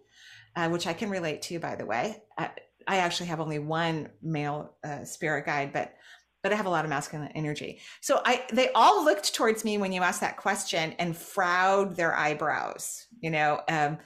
uh, 0.57 0.69
which 0.69 0.87
I 0.87 0.93
can 0.93 1.09
relate 1.09 1.41
to, 1.43 1.59
by 1.59 1.75
the 1.75 1.87
way. 1.87 2.23
I, 2.37 2.51
I 2.87 2.97
actually 2.99 3.27
have 3.27 3.41
only 3.41 3.59
one 3.59 4.11
male 4.23 4.77
uh, 4.85 5.05
spirit 5.05 5.47
guide, 5.47 5.73
but 5.73 5.95
but 6.43 6.53
I 6.53 6.57
have 6.57 6.67
a 6.67 6.71
lot 6.71 6.85
of 6.85 6.91
masculine 6.91 7.33
energy. 7.35 7.81
So 8.03 8.21
I 8.23 8.45
they 8.53 8.71
all 8.73 9.03
looked 9.03 9.35
towards 9.35 9.65
me 9.65 9.79
when 9.79 9.93
you 9.93 10.03
asked 10.03 10.21
that 10.21 10.37
question 10.37 10.93
and 10.99 11.17
frowned 11.17 11.97
their 11.97 12.15
eyebrows. 12.15 13.07
You 13.21 13.31
know, 13.31 13.63
um, 13.69 13.97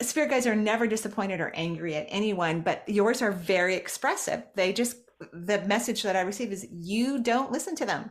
spirit 0.00 0.30
guides 0.30 0.46
are 0.46 0.56
never 0.56 0.86
disappointed 0.86 1.40
or 1.40 1.52
angry 1.54 1.94
at 1.94 2.06
anyone, 2.08 2.60
but 2.60 2.88
yours 2.88 3.22
are 3.22 3.32
very 3.32 3.74
expressive. 3.74 4.42
They 4.54 4.72
just, 4.72 4.96
the 5.32 5.60
message 5.62 6.02
that 6.02 6.16
I 6.16 6.22
receive 6.22 6.52
is 6.52 6.66
you 6.70 7.22
don't 7.22 7.52
listen 7.52 7.76
to 7.76 7.86
them. 7.86 8.10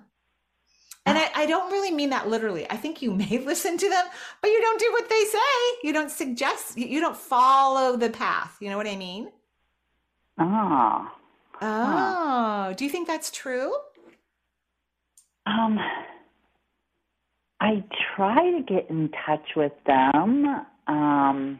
And 1.05 1.17
I, 1.17 1.29
I, 1.35 1.45
don't 1.45 1.69
really 1.69 1.91
mean 1.91 2.11
that 2.11 2.29
literally. 2.29 2.69
I 2.71 2.77
think 2.77 3.01
you 3.01 3.13
may 3.13 3.37
listen 3.39 3.77
to 3.77 3.89
them, 3.89 4.05
but 4.41 4.49
you 4.49 4.61
don't 4.61 4.79
do 4.79 4.91
what 4.91 5.09
they 5.09 5.23
say. 5.25 5.39
You 5.83 5.93
don't 5.93 6.11
suggest, 6.11 6.77
you 6.77 7.01
don't 7.01 7.17
follow 7.17 7.97
the 7.97 8.09
path. 8.09 8.57
You 8.61 8.69
know 8.69 8.77
what 8.77 8.87
I 8.87 8.95
mean? 8.95 9.31
Oh. 10.39 11.11
Oh. 11.61 12.73
Do 12.75 12.85
you 12.85 12.89
think 12.89 13.07
that's 13.07 13.31
true? 13.31 13.73
Um, 15.45 15.77
I 17.59 17.83
try 18.15 18.51
to 18.51 18.63
get 18.63 18.89
in 18.89 19.09
touch 19.25 19.45
with 19.55 19.73
them. 19.85 20.65
Um, 20.87 21.59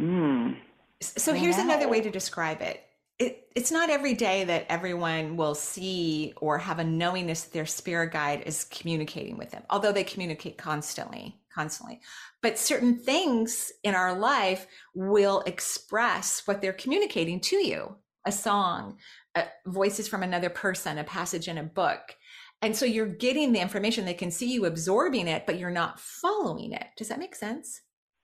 Mm. 0.00 0.56
So 1.00 1.32
here's 1.32 1.58
another 1.58 1.88
way 1.88 2.00
to 2.00 2.10
describe 2.10 2.62
it. 2.62 2.82
it. 3.18 3.48
It's 3.54 3.70
not 3.70 3.90
every 3.90 4.14
day 4.14 4.44
that 4.44 4.66
everyone 4.68 5.36
will 5.36 5.54
see 5.54 6.34
or 6.38 6.58
have 6.58 6.78
a 6.78 6.84
knowingness 6.84 7.44
that 7.44 7.52
their 7.52 7.66
spirit 7.66 8.12
guide 8.12 8.42
is 8.46 8.64
communicating 8.64 9.36
with 9.36 9.50
them, 9.50 9.62
although 9.70 9.92
they 9.92 10.04
communicate 10.04 10.58
constantly, 10.58 11.38
constantly. 11.54 12.00
But 12.42 12.58
certain 12.58 12.98
things 12.98 13.72
in 13.82 13.94
our 13.94 14.18
life 14.18 14.66
will 14.94 15.42
express 15.46 16.42
what 16.46 16.60
they're 16.60 16.72
communicating 16.72 17.40
to 17.40 17.56
you 17.56 17.96
a 18.26 18.32
song, 18.32 18.98
uh, 19.36 19.44
voices 19.66 20.08
from 20.08 20.22
another 20.22 20.50
person, 20.50 20.98
a 20.98 21.04
passage 21.04 21.46
in 21.46 21.58
a 21.58 21.62
book. 21.62 22.16
And 22.60 22.74
so 22.74 22.84
you're 22.84 23.06
getting 23.06 23.52
the 23.52 23.60
information, 23.60 24.04
they 24.04 24.14
can 24.14 24.30
see 24.30 24.52
you 24.52 24.64
absorbing 24.64 25.28
it, 25.28 25.46
but 25.46 25.58
you're 25.58 25.70
not 25.70 26.00
following 26.00 26.72
it. 26.72 26.86
Does 26.96 27.08
that 27.08 27.20
make 27.20 27.36
sense? 27.36 27.82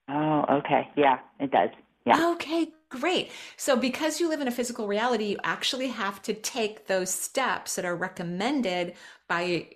Oh, 0.09 0.45
okay. 0.51 0.89
Yeah, 0.97 1.19
it 1.41 1.51
does. 1.51 1.71
Yeah. 2.05 2.33
Okay, 2.33 2.69
great. 2.89 3.31
So 3.57 3.77
because 3.77 4.21
you 4.21 4.29
live 4.29 4.41
in 4.41 4.49
a 4.49 4.53
physical 4.53 4.89
reality, 4.89 5.25
you 5.27 5.39
actually 5.45 5.89
have 5.89 6.21
to 6.23 6.35
take 6.35 6.87
those 6.87 7.11
steps 7.11 7.77
that 7.77 7.85
are 7.85 7.95
recommended 7.95 8.95
by 9.29 9.69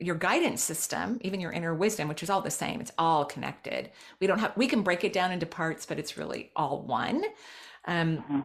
your 0.00 0.14
guidance 0.14 0.62
system, 0.62 1.18
even 1.20 1.40
your 1.40 1.52
inner 1.52 1.74
wisdom, 1.74 2.08
which 2.08 2.22
is 2.22 2.30
all 2.30 2.40
the 2.40 2.50
same. 2.50 2.80
It's 2.80 2.92
all 2.98 3.24
connected. 3.24 3.90
We 4.20 4.26
don't 4.26 4.38
have 4.38 4.56
we 4.56 4.66
can 4.66 4.82
break 4.82 5.04
it 5.04 5.12
down 5.12 5.32
into 5.32 5.46
parts, 5.46 5.86
but 5.86 5.98
it's 5.98 6.16
really 6.16 6.50
all 6.56 6.82
one. 6.82 7.24
Um, 7.86 8.18
mm-hmm. 8.18 8.40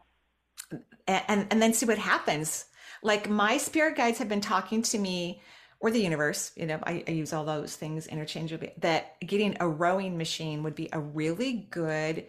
and 1.07 1.47
and 1.49 1.61
then 1.61 1.73
see 1.73 1.85
what 1.85 1.97
happens. 1.97 2.65
Like 3.01 3.29
my 3.29 3.57
spirit 3.57 3.95
guides 3.95 4.19
have 4.19 4.29
been 4.29 4.41
talking 4.41 4.81
to 4.83 4.97
me 4.97 5.41
or 5.83 5.91
the 5.91 5.99
universe, 5.99 6.51
you 6.55 6.65
know, 6.65 6.79
I, 6.83 7.03
I 7.07 7.11
use 7.11 7.33
all 7.33 7.43
those 7.43 7.75
things 7.75 8.07
interchangeably, 8.07 8.71
that 8.77 9.19
getting 9.19 9.57
a 9.59 9.67
rowing 9.67 10.17
machine 10.17 10.63
would 10.63 10.75
be 10.75 10.87
a 10.93 10.99
really 10.99 11.67
good, 11.69 12.25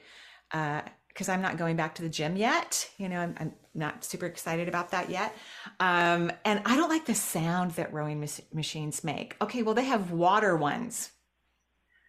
uh 0.52 0.82
because 1.08 1.28
uh, 1.28 1.32
I'm 1.32 1.42
not 1.42 1.56
going 1.56 1.76
back 1.76 1.94
to 1.94 2.02
the 2.02 2.08
gym 2.08 2.36
yet. 2.36 2.90
You 2.98 3.08
know, 3.08 3.20
I'm, 3.20 3.36
I'm 3.38 3.52
not 3.72 4.04
super 4.04 4.26
excited 4.26 4.66
about 4.66 4.90
that 4.90 5.08
yet. 5.08 5.32
Um, 5.78 6.32
and 6.44 6.60
I 6.64 6.74
don't 6.74 6.88
like 6.88 7.06
the 7.06 7.14
sound 7.14 7.70
that 7.72 7.92
rowing 7.92 8.18
mas- 8.18 8.42
machines 8.52 9.04
make. 9.04 9.36
Okay, 9.40 9.62
well, 9.62 9.76
they 9.76 9.84
have 9.84 10.10
water 10.10 10.56
ones. 10.56 11.12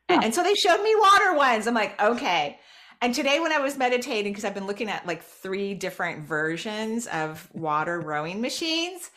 And, 0.10 0.24
and 0.24 0.34
so 0.34 0.42
they 0.42 0.56
showed 0.56 0.82
me 0.82 0.96
water 0.96 1.36
ones. 1.36 1.68
I'm 1.68 1.76
like, 1.76 2.02
okay. 2.02 2.60
And 3.02 3.14
today, 3.14 3.40
when 3.40 3.52
I 3.52 3.60
was 3.60 3.78
meditating, 3.78 4.32
because 4.32 4.44
I've 4.44 4.56
been 4.56 4.66
looking 4.66 4.90
at 4.90 5.06
like 5.06 5.22
three 5.22 5.76
different 5.76 6.28
versions 6.28 7.06
of 7.08 7.48
water 7.54 8.00
rowing 8.00 8.42
machines, 8.42 9.12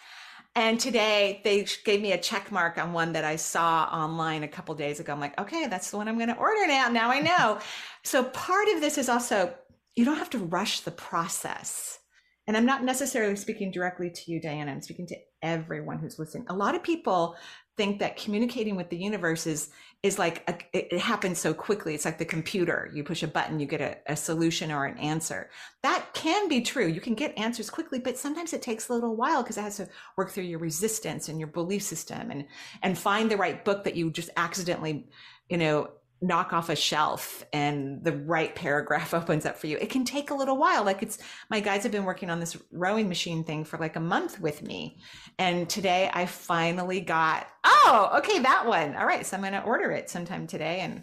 and 0.58 0.80
today 0.80 1.40
they 1.44 1.64
gave 1.84 2.02
me 2.02 2.10
a 2.10 2.18
check 2.18 2.50
mark 2.50 2.78
on 2.78 2.92
one 2.92 3.12
that 3.12 3.22
I 3.22 3.36
saw 3.36 3.84
online 3.92 4.42
a 4.42 4.48
couple 4.48 4.74
days 4.74 4.98
ago. 4.98 5.12
I'm 5.12 5.20
like, 5.20 5.38
okay, 5.40 5.68
that's 5.68 5.92
the 5.92 5.96
one 5.96 6.08
I'm 6.08 6.16
going 6.16 6.30
to 6.30 6.36
order 6.36 6.66
now. 6.66 6.88
Now 6.88 7.12
I 7.12 7.20
know. 7.20 7.60
so 8.02 8.24
part 8.24 8.66
of 8.74 8.80
this 8.80 8.98
is 8.98 9.08
also 9.08 9.54
you 9.94 10.04
don't 10.04 10.18
have 10.18 10.30
to 10.30 10.38
rush 10.38 10.80
the 10.80 10.90
process. 10.90 12.00
And 12.48 12.56
I'm 12.56 12.66
not 12.66 12.82
necessarily 12.82 13.36
speaking 13.36 13.70
directly 13.70 14.10
to 14.10 14.32
you, 14.32 14.40
Diana. 14.40 14.72
I'm 14.72 14.80
speaking 14.80 15.06
to 15.08 15.16
everyone 15.42 15.98
who's 15.98 16.18
listening. 16.18 16.46
A 16.48 16.56
lot 16.56 16.74
of 16.74 16.82
people 16.82 17.36
think 17.78 18.00
that 18.00 18.18
communicating 18.18 18.76
with 18.76 18.90
the 18.90 18.98
universe 18.98 19.46
is 19.46 19.70
is 20.04 20.18
like 20.18 20.44
a, 20.48 20.94
it, 20.94 21.00
happens 21.00 21.40
so 21.40 21.52
quickly. 21.52 21.92
It's 21.92 22.04
like 22.04 22.18
the 22.18 22.24
computer. 22.24 22.88
You 22.92 23.02
push 23.02 23.24
a 23.24 23.26
button 23.26 23.58
you 23.58 23.66
get 23.66 23.80
a, 23.80 23.96
a, 24.06 24.14
solution 24.14 24.70
or 24.70 24.84
an 24.84 24.96
answer. 24.98 25.50
That 25.82 26.04
can 26.14 26.48
be 26.48 26.60
true. 26.60 26.86
You 26.86 27.00
can 27.00 27.14
get 27.14 27.36
answers 27.38 27.70
quickly 27.70 27.98
but 27.98 28.18
sometimes 28.18 28.52
it 28.52 28.62
takes 28.62 28.88
a 28.88 28.92
little 28.92 29.16
while 29.16 29.42
because 29.42 29.56
it 29.56 29.62
has 29.62 29.78
to 29.78 29.88
work 30.16 30.30
through 30.30 30.44
your 30.44 30.58
resistance 30.58 31.28
and 31.28 31.38
your 31.40 31.48
belief 31.48 31.82
system 31.82 32.30
and 32.30 32.44
and 32.82 32.98
find 32.98 33.30
the 33.30 33.36
right 33.36 33.64
book 33.64 33.84
that 33.84 33.96
you 33.96 34.10
just 34.10 34.30
accidentally 34.36 35.08
you 35.48 35.56
know 35.56 35.90
knock 36.20 36.52
off 36.52 36.68
a 36.68 36.76
shelf 36.76 37.44
and 37.52 38.02
the 38.02 38.12
right 38.12 38.54
paragraph 38.54 39.14
opens 39.14 39.46
up 39.46 39.56
for 39.56 39.66
you. 39.66 39.76
It 39.78 39.90
can 39.90 40.04
take 40.04 40.30
a 40.30 40.34
little 40.34 40.56
while. 40.56 40.84
Like 40.84 41.02
it's 41.02 41.18
my 41.50 41.60
guys 41.60 41.82
have 41.84 41.92
been 41.92 42.04
working 42.04 42.30
on 42.30 42.40
this 42.40 42.56
rowing 42.72 43.08
machine 43.08 43.44
thing 43.44 43.64
for 43.64 43.78
like 43.78 43.96
a 43.96 44.00
month 44.00 44.40
with 44.40 44.62
me. 44.62 44.98
And 45.38 45.68
today 45.68 46.10
I 46.12 46.26
finally 46.26 47.00
got, 47.00 47.46
oh, 47.64 48.10
okay, 48.18 48.40
that 48.40 48.66
one. 48.66 48.96
All 48.96 49.06
right. 49.06 49.24
So 49.24 49.36
I'm 49.36 49.42
going 49.42 49.52
to 49.52 49.62
order 49.62 49.90
it 49.92 50.10
sometime 50.10 50.46
today 50.46 50.80
and 50.80 51.02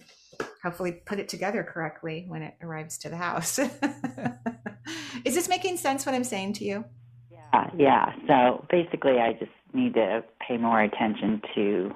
hopefully 0.64 0.92
put 0.92 1.20
it 1.20 1.30
together 1.30 1.64
correctly 1.64 2.26
when 2.28 2.42
it 2.42 2.56
arrives 2.62 2.98
to 3.00 3.10
the 3.10 3.18
house. 3.18 3.60
Is 5.26 5.34
this 5.34 5.48
making 5.48 5.78
sense 5.78 6.06
what 6.06 6.14
I'm 6.14 6.24
saying 6.24 6.54
to 6.54 6.66
you? 6.66 6.86
Yeah, 7.32 7.70
yeah. 7.78 8.14
So 8.28 8.66
basically 8.70 9.20
I 9.20 9.34
just 9.34 9.52
need 9.74 9.94
to 9.94 10.24
pay 10.46 10.58
more 10.58 10.82
attention 10.82 11.42
to 11.56 11.92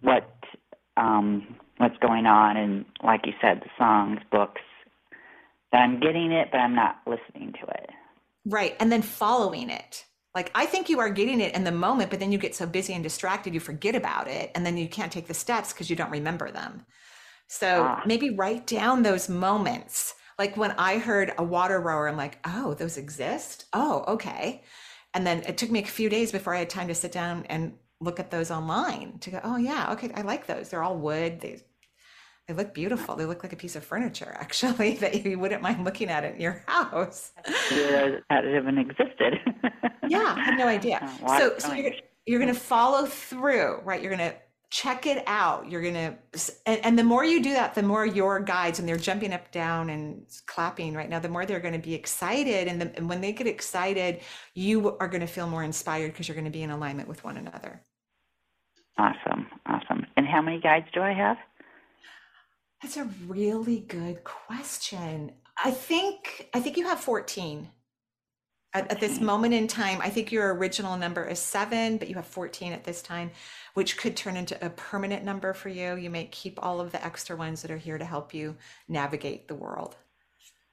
what 0.00 0.33
um 0.96 1.56
what's 1.78 1.96
going 1.98 2.26
on. 2.26 2.56
And 2.56 2.84
like 3.02 3.26
you 3.26 3.32
said 3.40 3.60
the 3.60 3.70
songs 3.78 4.20
books 4.30 4.60
that 5.72 5.78
i'm 5.78 5.98
getting 6.00 6.30
it 6.30 6.48
but 6.52 6.58
i'm 6.58 6.74
not 6.74 7.00
listening 7.06 7.52
to 7.60 7.68
it. 7.68 7.90
Right. 8.46 8.76
And 8.78 8.92
then 8.92 9.02
following 9.02 9.70
it. 9.70 10.04
Like 10.34 10.50
i 10.54 10.66
think 10.66 10.88
you 10.88 11.00
are 11.00 11.10
getting 11.10 11.40
it 11.40 11.54
in 11.54 11.64
the 11.64 11.72
moment 11.72 12.10
but 12.10 12.20
then 12.20 12.32
you 12.32 12.38
get 12.38 12.54
so 12.54 12.66
busy 12.66 12.94
and 12.94 13.02
distracted 13.02 13.54
you 13.54 13.60
forget 13.60 13.94
about 13.94 14.28
it. 14.28 14.50
And 14.54 14.64
then 14.64 14.76
you 14.76 14.88
can't 14.88 15.12
take 15.12 15.26
the 15.26 15.34
steps 15.34 15.72
because 15.72 15.90
you 15.90 15.96
don't 15.96 16.10
remember 16.10 16.50
them. 16.50 16.84
So 17.48 17.84
ah. 17.84 18.02
maybe 18.06 18.30
write 18.30 18.66
down 18.66 19.02
those 19.02 19.28
moments. 19.28 20.14
Like 20.38 20.56
when 20.56 20.72
i 20.72 20.98
heard 20.98 21.32
a 21.38 21.44
water 21.44 21.80
rower 21.80 22.08
i'm 22.08 22.16
like 22.16 22.38
oh 22.44 22.74
those 22.74 22.96
exist? 22.96 23.66
Oh 23.72 24.04
okay. 24.08 24.62
And 25.16 25.24
then 25.24 25.44
it 25.44 25.56
took 25.58 25.70
me 25.70 25.80
a 25.80 25.86
few 25.86 26.08
days 26.08 26.32
before 26.32 26.54
i 26.54 26.58
had 26.58 26.70
time 26.70 26.88
to 26.88 26.94
sit 26.94 27.12
down 27.12 27.46
and 27.48 27.74
look 28.00 28.20
at 28.20 28.30
those 28.30 28.50
online 28.50 29.18
to 29.20 29.30
go, 29.30 29.40
oh 29.44 29.56
yeah, 29.56 29.92
okay, 29.92 30.10
I 30.14 30.22
like 30.22 30.46
those. 30.46 30.68
They're 30.68 30.82
all 30.82 30.96
wood. 30.96 31.40
They 31.40 31.62
they 32.46 32.52
look 32.52 32.74
beautiful. 32.74 33.16
They 33.16 33.24
look 33.24 33.42
like 33.42 33.54
a 33.54 33.56
piece 33.56 33.74
of 33.74 33.84
furniture, 33.84 34.36
actually, 34.38 34.96
that 34.96 35.24
you 35.24 35.38
wouldn't 35.38 35.62
mind 35.62 35.84
looking 35.84 36.10
at 36.10 36.24
in 36.24 36.40
your 36.40 36.62
house. 36.68 37.32
Yeah, 37.70 38.18
that 38.28 38.44
even 38.44 38.78
existed. 38.78 39.38
yeah, 40.08 40.34
I 40.36 40.44
had 40.44 40.58
no 40.58 40.66
idea. 40.66 41.08
so, 41.26 41.54
so 41.58 41.72
you're, 41.72 41.92
you're 42.26 42.40
going 42.40 42.52
to 42.52 42.60
follow 42.60 43.06
through, 43.06 43.80
right? 43.84 44.02
You're 44.02 44.14
going 44.14 44.30
to 44.30 44.36
check 44.74 45.06
it 45.06 45.22
out. 45.28 45.70
You're 45.70 45.82
going 45.82 45.94
to, 45.94 46.16
and, 46.66 46.84
and, 46.84 46.98
the 46.98 47.04
more 47.04 47.24
you 47.24 47.40
do 47.40 47.52
that, 47.52 47.76
the 47.76 47.82
more 47.84 48.04
your 48.04 48.40
guides, 48.40 48.80
and 48.80 48.88
they're 48.88 48.96
jumping 48.96 49.32
up, 49.32 49.52
down, 49.52 49.88
and 49.88 50.26
clapping 50.46 50.94
right 50.94 51.08
now, 51.08 51.20
the 51.20 51.28
more 51.28 51.46
they're 51.46 51.60
going 51.60 51.80
to 51.80 51.86
be 51.88 51.94
excited. 51.94 52.66
And, 52.66 52.80
the, 52.80 52.96
and 52.96 53.08
when 53.08 53.20
they 53.20 53.32
get 53.32 53.46
excited, 53.46 54.20
you 54.52 54.96
are 54.98 55.06
going 55.06 55.20
to 55.20 55.28
feel 55.28 55.46
more 55.46 55.62
inspired 55.62 56.08
because 56.08 56.26
you're 56.26 56.34
going 56.34 56.46
to 56.46 56.50
be 56.50 56.64
in 56.64 56.70
alignment 56.70 57.08
with 57.08 57.22
one 57.22 57.36
another. 57.36 57.82
Awesome. 58.98 59.46
Awesome. 59.64 60.06
And 60.16 60.26
how 60.26 60.42
many 60.42 60.60
guides 60.60 60.86
do 60.92 61.02
I 61.02 61.12
have? 61.12 61.36
That's 62.82 62.96
a 62.96 63.08
really 63.28 63.78
good 63.78 64.24
question. 64.24 65.30
I 65.64 65.70
think 65.70 66.48
I 66.52 66.58
think 66.58 66.76
you 66.76 66.88
have 66.88 66.98
14. 66.98 67.68
At, 68.74 68.90
at, 68.90 69.00
this 69.00 69.20
moment 69.20 69.54
in 69.54 69.68
time, 69.68 70.00
I 70.02 70.10
think 70.10 70.32
your 70.32 70.52
original 70.52 70.96
number 70.96 71.24
is 71.24 71.38
seven, 71.38 71.96
but 71.96 72.08
you 72.08 72.16
have 72.16 72.26
14 72.26 72.72
at 72.72 72.82
this 72.82 73.02
time, 73.02 73.30
which 73.74 73.96
could 73.96 74.16
turn 74.16 74.36
into 74.36 74.62
a 74.64 74.68
permanent 74.70 75.24
number 75.24 75.52
for 75.52 75.68
you. 75.68 75.94
You 75.94 76.10
may 76.10 76.24
keep 76.26 76.60
all 76.60 76.80
of 76.80 76.90
the 76.90 77.04
extra 77.04 77.36
ones 77.36 77.62
that 77.62 77.70
are 77.70 77.78
here 77.78 77.98
to 77.98 78.04
help 78.04 78.34
you 78.34 78.56
navigate 78.88 79.46
the 79.46 79.54
world. 79.54 79.96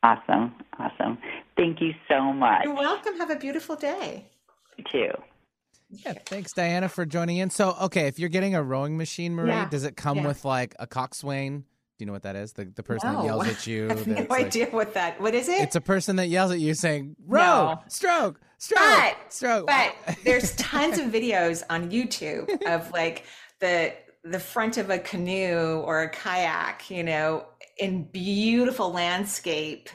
Awesome. 0.02 0.56
Awesome. 0.80 1.20
Thank 1.56 1.80
you 1.80 1.94
so 2.10 2.34
much. 2.34 2.64
You're 2.64 2.74
welcome. 2.74 3.18
Have 3.18 3.30
a 3.30 3.36
beautiful 3.36 3.76
day. 3.76 4.26
You 4.78 4.84
too. 4.92 5.12
Yeah, 5.92 6.14
thanks, 6.26 6.54
Diana, 6.54 6.90
for 6.90 7.06
joining 7.06 7.38
in. 7.38 7.50
So, 7.50 7.76
okay, 7.82 8.08
if 8.08 8.18
you're 8.18 8.30
getting 8.30 8.56
a 8.56 8.64
rowing 8.64 8.98
machine, 8.98 9.36
Marie, 9.36 9.50
yeah. 9.50 9.70
does 9.70 9.84
it 9.84 9.96
come 9.96 10.18
yeah. 10.18 10.28
with 10.28 10.44
like 10.44 10.74
a 10.80 10.88
coxswain? 10.88 11.66
Do 12.02 12.06
you 12.06 12.08
know 12.08 12.14
what 12.14 12.24
that 12.24 12.36
is? 12.36 12.54
The 12.54 12.66
the 12.66 12.82
person 12.82 13.14
no. 13.14 13.20
that 13.20 13.26
yells 13.26 13.48
at 13.48 13.68
you. 13.68 13.86
I 13.92 13.94
have 13.94 14.08
no 14.08 14.26
like, 14.28 14.48
idea 14.48 14.66
what 14.72 14.96
that. 14.96 15.22
What 15.22 15.36
is 15.36 15.48
it? 15.48 15.62
It's 15.62 15.76
a 15.76 15.82
person 15.82 16.16
that 16.16 16.30
yells 16.30 16.52
at 16.52 16.60
you 16.60 16.74
saying 16.74 17.16
"row, 17.28 17.76
no. 17.76 17.80
stroke, 17.90 18.42
stroke, 18.58 18.82
but, 18.82 19.32
stroke." 19.32 19.68
But 20.08 20.18
there's 20.24 20.56
tons 20.56 20.98
of 20.98 21.12
videos 21.12 21.62
on 21.70 21.92
YouTube 21.92 22.50
of 22.66 22.92
like 22.92 23.26
the 23.60 23.94
the 24.24 24.40
front 24.40 24.80
of 24.80 24.90
a 24.90 24.98
canoe 24.98 25.84
or 25.86 26.02
a 26.02 26.10
kayak, 26.10 26.90
you 26.90 27.04
know, 27.04 27.46
in 27.78 28.06
beautiful 28.06 28.92
landscape 28.92 29.88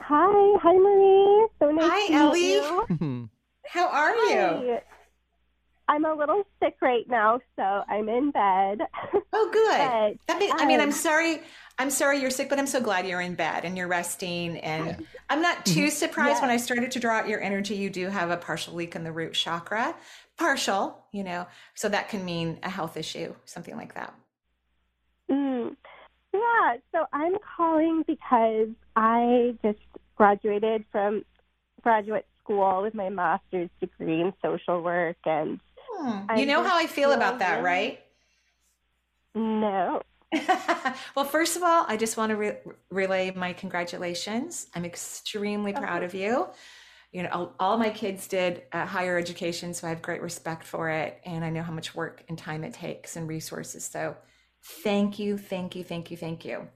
Hi. 0.00 0.58
Hi, 0.62 0.72
Marie. 0.72 1.48
So 1.58 1.70
nice 1.70 1.90
Hi, 1.90 2.06
to 2.08 2.12
Ellie. 2.14 2.40
meet 2.40 3.00
you. 3.00 3.30
How 3.68 3.88
are 3.88 4.12
Hi. 4.14 4.62
you? 4.64 4.78
I'm 5.88 6.04
a 6.04 6.14
little 6.14 6.44
sick 6.62 6.76
right 6.80 7.04
now, 7.08 7.40
so 7.56 7.62
I'm 7.62 8.08
in 8.08 8.30
bed. 8.30 8.80
Oh, 9.34 9.48
good. 9.50 10.18
that 10.28 10.38
mean, 10.38 10.52
I 10.54 10.66
mean, 10.66 10.78
I'm 10.78 10.92
sorry. 10.92 11.40
I'm 11.78 11.88
sorry 11.88 12.20
you're 12.20 12.30
sick, 12.30 12.50
but 12.50 12.58
I'm 12.58 12.66
so 12.66 12.82
glad 12.82 13.06
you're 13.06 13.22
in 13.22 13.34
bed 13.34 13.64
and 13.64 13.78
you're 13.78 13.88
resting. 13.88 14.58
And 14.58 14.86
yeah. 14.86 15.06
I'm 15.30 15.40
not 15.40 15.64
too 15.64 15.86
mm-hmm. 15.86 15.88
surprised 15.88 16.36
yeah. 16.36 16.40
when 16.42 16.50
I 16.50 16.58
started 16.58 16.92
to 16.92 17.00
draw 17.00 17.16
out 17.16 17.28
your 17.28 17.40
energy. 17.40 17.74
You 17.74 17.88
do 17.88 18.08
have 18.08 18.30
a 18.30 18.36
partial 18.36 18.74
leak 18.74 18.94
in 18.94 19.04
the 19.04 19.10
root 19.10 19.32
chakra, 19.32 19.96
partial, 20.36 21.02
you 21.12 21.24
know, 21.24 21.46
so 21.74 21.88
that 21.88 22.10
can 22.10 22.26
mean 22.26 22.58
a 22.62 22.68
health 22.68 22.98
issue, 22.98 23.34
something 23.46 23.74
like 23.74 23.94
that. 23.94 24.14
Yeah, 26.32 26.76
so 26.92 27.04
I'm 27.12 27.36
calling 27.56 28.04
because 28.06 28.68
I 28.96 29.54
just 29.62 29.78
graduated 30.16 30.84
from 30.90 31.24
graduate 31.82 32.26
school 32.42 32.82
with 32.82 32.94
my 32.94 33.08
master's 33.08 33.70
degree 33.80 34.20
in 34.20 34.32
social 34.42 34.82
work 34.82 35.16
and 35.24 35.60
hmm. 35.90 36.38
you 36.38 36.46
know 36.46 36.62
how 36.62 36.76
I 36.76 36.86
feel 36.86 37.12
about 37.12 37.40
that, 37.40 37.62
right? 37.62 38.00
No. 39.34 40.02
well, 41.14 41.24
first 41.24 41.56
of 41.56 41.62
all, 41.62 41.84
I 41.88 41.96
just 41.96 42.16
want 42.16 42.30
to 42.30 42.36
re- 42.36 42.56
relay 42.90 43.30
my 43.32 43.52
congratulations. 43.52 44.66
I'm 44.74 44.84
extremely 44.84 45.72
proud 45.72 46.02
of 46.02 46.14
you. 46.14 46.48
You 47.12 47.24
know, 47.24 47.28
all, 47.30 47.54
all 47.60 47.78
my 47.78 47.90
kids 47.90 48.26
did 48.26 48.62
uh, 48.72 48.86
higher 48.86 49.18
education, 49.18 49.74
so 49.74 49.86
I 49.86 49.90
have 49.90 50.00
great 50.00 50.22
respect 50.22 50.64
for 50.64 50.88
it, 50.88 51.20
and 51.26 51.44
I 51.44 51.50
know 51.50 51.62
how 51.62 51.72
much 51.72 51.94
work 51.94 52.24
and 52.28 52.38
time 52.38 52.64
it 52.64 52.72
takes 52.72 53.16
and 53.16 53.28
resources. 53.28 53.84
So, 53.84 54.16
Thank 54.64 55.18
you, 55.18 55.38
thank 55.38 55.74
you, 55.74 55.84
thank 55.84 56.10
you, 56.10 56.16
thank 56.16 56.44
you. 56.44 56.68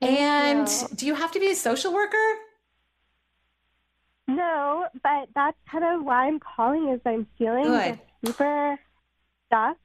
Thank 0.00 0.20
and 0.20 0.68
you. 0.68 0.96
do 0.96 1.06
you 1.06 1.14
have 1.14 1.32
to 1.32 1.40
be 1.40 1.50
a 1.50 1.54
social 1.54 1.92
worker? 1.92 2.34
No, 4.28 4.86
but 5.02 5.28
that's 5.34 5.56
kind 5.70 5.84
of 5.84 6.04
why 6.04 6.26
I'm 6.26 6.38
calling 6.38 6.90
is 6.90 7.00
I'm 7.04 7.26
feeling 7.36 7.98
super 8.24 8.78
stuck. 9.46 9.78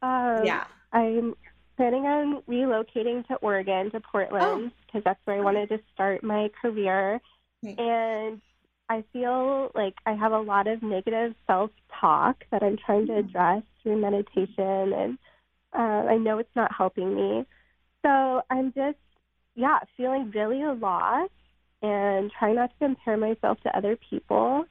Um, 0.00 0.44
yeah. 0.44 0.64
I'm 0.92 1.34
planning 1.76 2.06
on 2.06 2.42
relocating 2.48 3.26
to 3.28 3.34
Oregon, 3.36 3.90
to 3.90 4.00
Portland, 4.00 4.72
because 4.86 5.00
oh. 5.00 5.02
that's 5.04 5.20
where 5.24 5.36
I 5.36 5.40
wanted 5.40 5.68
to 5.70 5.78
start 5.92 6.22
my 6.22 6.50
career. 6.60 7.20
Right. 7.62 7.78
And 7.78 8.40
I 8.88 9.04
feel 9.12 9.70
like 9.74 9.94
I 10.06 10.12
have 10.12 10.32
a 10.32 10.40
lot 10.40 10.66
of 10.66 10.82
negative 10.82 11.34
self 11.46 11.70
talk 12.00 12.44
that 12.50 12.62
I'm 12.62 12.78
trying 12.84 13.06
to 13.06 13.12
mm. 13.12 13.18
address 13.20 13.62
through 13.82 14.00
meditation 14.00 14.92
and 14.92 15.18
uh, 15.76 16.06
I 16.08 16.16
know 16.16 16.38
it's 16.38 16.54
not 16.56 16.72
helping 16.76 17.14
me. 17.14 17.46
So 18.02 18.42
I'm 18.50 18.72
just, 18.72 18.98
yeah, 19.54 19.78
feeling 19.96 20.30
really 20.34 20.62
lost 20.78 21.30
and 21.82 22.30
trying 22.38 22.56
not 22.56 22.70
to 22.70 22.76
compare 22.78 23.16
myself 23.16 23.60
to 23.60 23.76
other 23.76 23.96
people. 23.96 24.64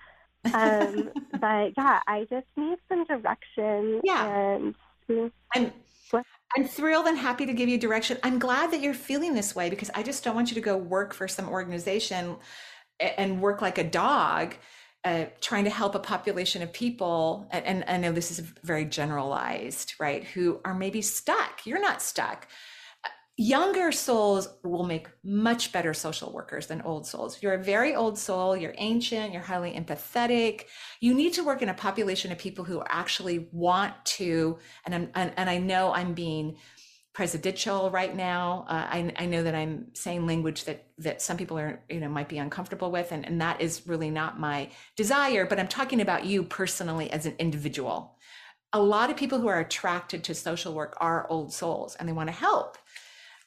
Um, 0.54 1.12
but 1.40 1.74
yeah, 1.78 2.00
I 2.08 2.28
just 2.30 2.48
need 2.56 2.78
some 2.90 3.06
direction. 3.06 4.02
Yeah. 4.04 4.28
And 4.28 4.76
I'm, 5.56 5.72
I'm 6.58 6.68
thrilled 6.68 7.08
and 7.08 7.18
happy 7.18 7.46
to 7.46 7.54
give 7.54 7.70
you 7.70 7.78
direction. 7.78 8.18
I'm 8.24 8.40
glad 8.40 8.72
that 8.72 8.82
you're 8.82 8.94
feeling 8.94 9.34
this 9.34 9.56
way 9.56 9.70
because 9.70 9.90
I 9.94 10.04
just 10.04 10.24
don't 10.24 10.36
want 10.36 10.50
you 10.50 10.56
to 10.56 10.62
go 10.62 10.78
work 10.78 11.14
for 11.14 11.28
some 11.28 11.50
organization 11.50 12.38
and 13.00 13.42
work 13.42 13.62
like 13.62 13.78
a 13.78 13.84
dog 13.84 14.56
uh, 15.04 15.26
trying 15.40 15.64
to 15.64 15.70
help 15.70 15.96
a 15.96 16.00
population 16.00 16.62
of 16.62 16.72
people, 16.72 17.48
and, 17.52 17.66
and 17.66 17.84
I 17.88 17.98
know 17.98 18.12
this 18.12 18.32
is 18.32 18.40
very 18.40 18.86
generalized, 18.86 19.96
right? 20.00 20.24
Who 20.24 20.60
are 20.64 20.76
maybe 20.76 21.02
stuck. 21.02 21.66
You're 21.66 21.82
not 21.82 22.02
stuck. 22.02 22.48
Younger 23.38 23.92
souls 23.92 24.48
will 24.64 24.84
make 24.84 25.08
much 25.24 25.72
better 25.72 25.96
social 25.96 26.32
workers 26.32 26.68
than 26.68 26.82
old 26.84 27.08
souls. 27.08 27.42
You're 27.42 27.56
a 27.56 27.64
very 27.64 27.96
old 27.96 28.20
soul, 28.20 28.56
you're 28.56 28.76
ancient, 28.78 29.34
you're 29.34 29.42
highly 29.42 29.72
empathetic. 29.72 30.66
You 31.00 31.16
need 31.16 31.34
to 31.34 31.44
work 31.44 31.64
in 31.64 31.70
a 31.70 31.74
population 31.74 32.32
of 32.32 32.38
people 32.38 32.66
who 32.66 32.84
actually 32.88 33.48
want 33.52 33.94
to, 34.18 34.60
and 34.86 35.10
and, 35.16 35.34
and 35.36 35.50
I 35.50 35.58
know 35.58 35.92
I'm 35.92 36.14
being 36.14 36.58
presidential 37.14 37.90
right 37.92 38.16
now. 38.16 38.66
Uh, 38.68 38.88
I, 38.90 39.14
I, 39.18 39.26
know 39.26 39.44
that 39.44 39.54
I'm 39.54 39.88
saying 39.94 40.26
language 40.26 40.64
that 40.64 40.86
that 41.00 41.22
some 41.22 41.36
people 41.36 41.60
are 41.60 41.82
you 41.90 42.00
know 42.00 42.08
might 42.08 42.30
be 42.30 42.38
uncomfortable 42.38 42.92
with, 42.92 43.12
and, 43.12 43.26
and 43.26 43.42
that 43.42 43.62
is 43.62 43.86
really 43.86 44.10
not 44.10 44.40
my 44.40 44.70
desire. 44.96 45.46
But 45.46 45.60
I'm 45.60 45.68
talking 45.68 46.02
about 46.02 46.26
you 46.26 46.44
personally 46.44 47.12
as 47.12 47.26
an 47.26 47.36
individual. 47.38 48.18
A 48.74 48.82
lot 48.82 49.10
of 49.10 49.18
people 49.18 49.40
who 49.40 49.50
are 49.50 49.60
attracted 49.60 50.24
to 50.26 50.34
social 50.34 50.74
work 50.74 50.96
are 51.02 51.28
old 51.30 51.54
souls, 51.54 51.96
and 51.96 52.08
they 52.08 52.14
want 52.14 52.30
to 52.30 52.36
help. 52.36 52.78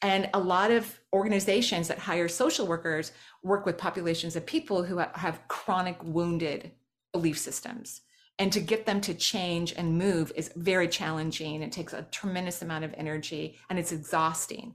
And 0.03 0.29
a 0.35 0.39
lot 0.39 0.71
of 0.71 1.01
organizations 1.15 1.89
that 1.89 1.99
hire 1.99 2.29
social 2.29 2.67
workers 2.67 3.13
work 3.43 3.65
with 3.65 3.79
populations 3.79 4.37
of 4.37 4.45
people 4.45 4.83
who 4.83 4.99
have 4.99 5.41
chronic 5.49 5.97
wounded 6.03 6.73
belief 7.13 7.39
systems 7.39 8.03
and 8.39 8.53
to 8.53 8.61
get 8.61 8.85
them 8.85 9.01
to 9.03 9.15
change 9.15 9.73
and 9.77 9.99
move 9.99 10.33
is 10.35 10.51
very 10.57 10.89
challenging. 10.89 11.63
It 11.63 11.73
takes 11.73 11.93
a 11.93 12.07
tremendous 12.11 12.63
amount 12.63 12.85
of 12.85 12.95
energy 12.97 13.59
and 13.71 13.79
it's 13.79 13.93
exhausting. 13.93 14.75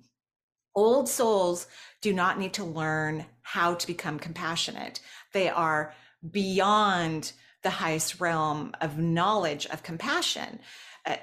Old 0.76 1.10
souls 1.10 1.68
do 2.02 2.14
not 2.14 2.40
need 2.40 2.54
to 2.54 2.64
learn 2.64 3.26
how 3.42 3.74
to 3.74 3.88
become 3.88 4.18
compassionate. 4.18 5.02
They 5.34 5.50
are 5.50 5.94
beyond 6.32 7.34
the 7.64 7.70
highest 7.70 8.22
realm 8.22 8.74
of 8.80 8.98
knowledge 8.98 9.66
of 9.66 9.84
compassion. 9.84 10.60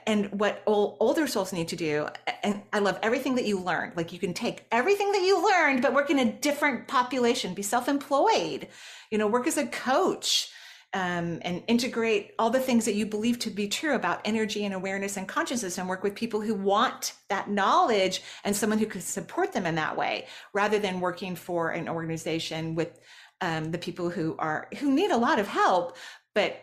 And 0.07 0.39
what 0.39 0.62
older 0.66 1.26
souls 1.26 1.53
need 1.53 1.68
to 1.68 1.76
do 1.76 2.09
and 2.43 2.62
i 2.72 2.80
love 2.80 2.99
everything 3.03 3.37
that 3.37 3.47
you 3.47 3.61
learned. 3.61 3.97
Like 3.97 4.12
you 4.12 4.18
can 4.18 4.34
take 4.34 4.66
everything 4.72 5.12
that 5.12 5.22
you 5.22 5.43
learned 5.43 5.80
but 5.80 5.95
work 5.95 6.11
in 6.11 6.18
a 6.18 6.32
different 6.32 6.89
population. 6.89 7.55
Be 7.55 7.62
self-employed. 7.62 8.68
You 9.11 9.18
know 9.18 9.26
work 9.26 9.47
as 9.47 9.57
a 9.57 9.66
coach 9.66 10.51
um, 10.93 11.41
and 11.43 11.62
integrate 11.66 12.32
all 12.39 12.51
the 12.51 12.61
things 12.61 12.84
that 12.84 12.95
you 12.95 13.07
believe 13.07 13.39
to 13.41 13.51
be 13.51 13.68
true 13.68 13.95
about 13.95 14.20
energy 14.24 14.64
and 14.64 14.72
awareness 14.72 15.16
and 15.16 15.28
consciousness 15.28 15.78
and 15.78 15.89
work 15.89 16.03
with 16.03 16.14
people 16.14 16.41
who 16.41 16.55
want 16.55 17.14
that 17.28 17.51
knowledge 17.51 18.22
and 18.45 18.55
someone 18.55 18.78
who 18.78 18.87
could 18.87 19.03
support 19.03 19.53
them 19.53 19.66
in 19.66 19.74
that 19.74 19.97
way 19.97 20.26
rather 20.55 20.78
than 20.78 21.01
working 21.01 21.37
for 21.37 21.70
an 21.70 21.89
organization 21.89 22.74
with 22.74 23.01
um, 23.41 23.70
the 23.70 23.78
people 23.78 24.09
who 24.09 24.37
are 24.39 24.68
who 24.78 24.91
need 24.91 25.11
a 25.11 25.16
lot 25.16 25.39
of 25.39 25.47
help 25.47 25.97
but 26.34 26.57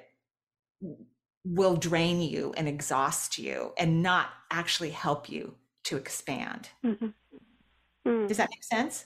will 1.46 1.76
drain 1.76 2.22
you 2.22 2.54
and 2.58 2.68
exhaust 2.68 3.38
you 3.38 3.74
and 3.78 4.02
not 4.02 4.30
actually 4.50 4.90
help 4.90 5.30
you 5.30 5.54
to 5.84 5.98
expand 5.98 6.70
mm-hmm. 6.84 7.08
mm. 8.08 8.28
does 8.28 8.38
that 8.38 8.50
make 8.50 8.64
sense 8.64 9.06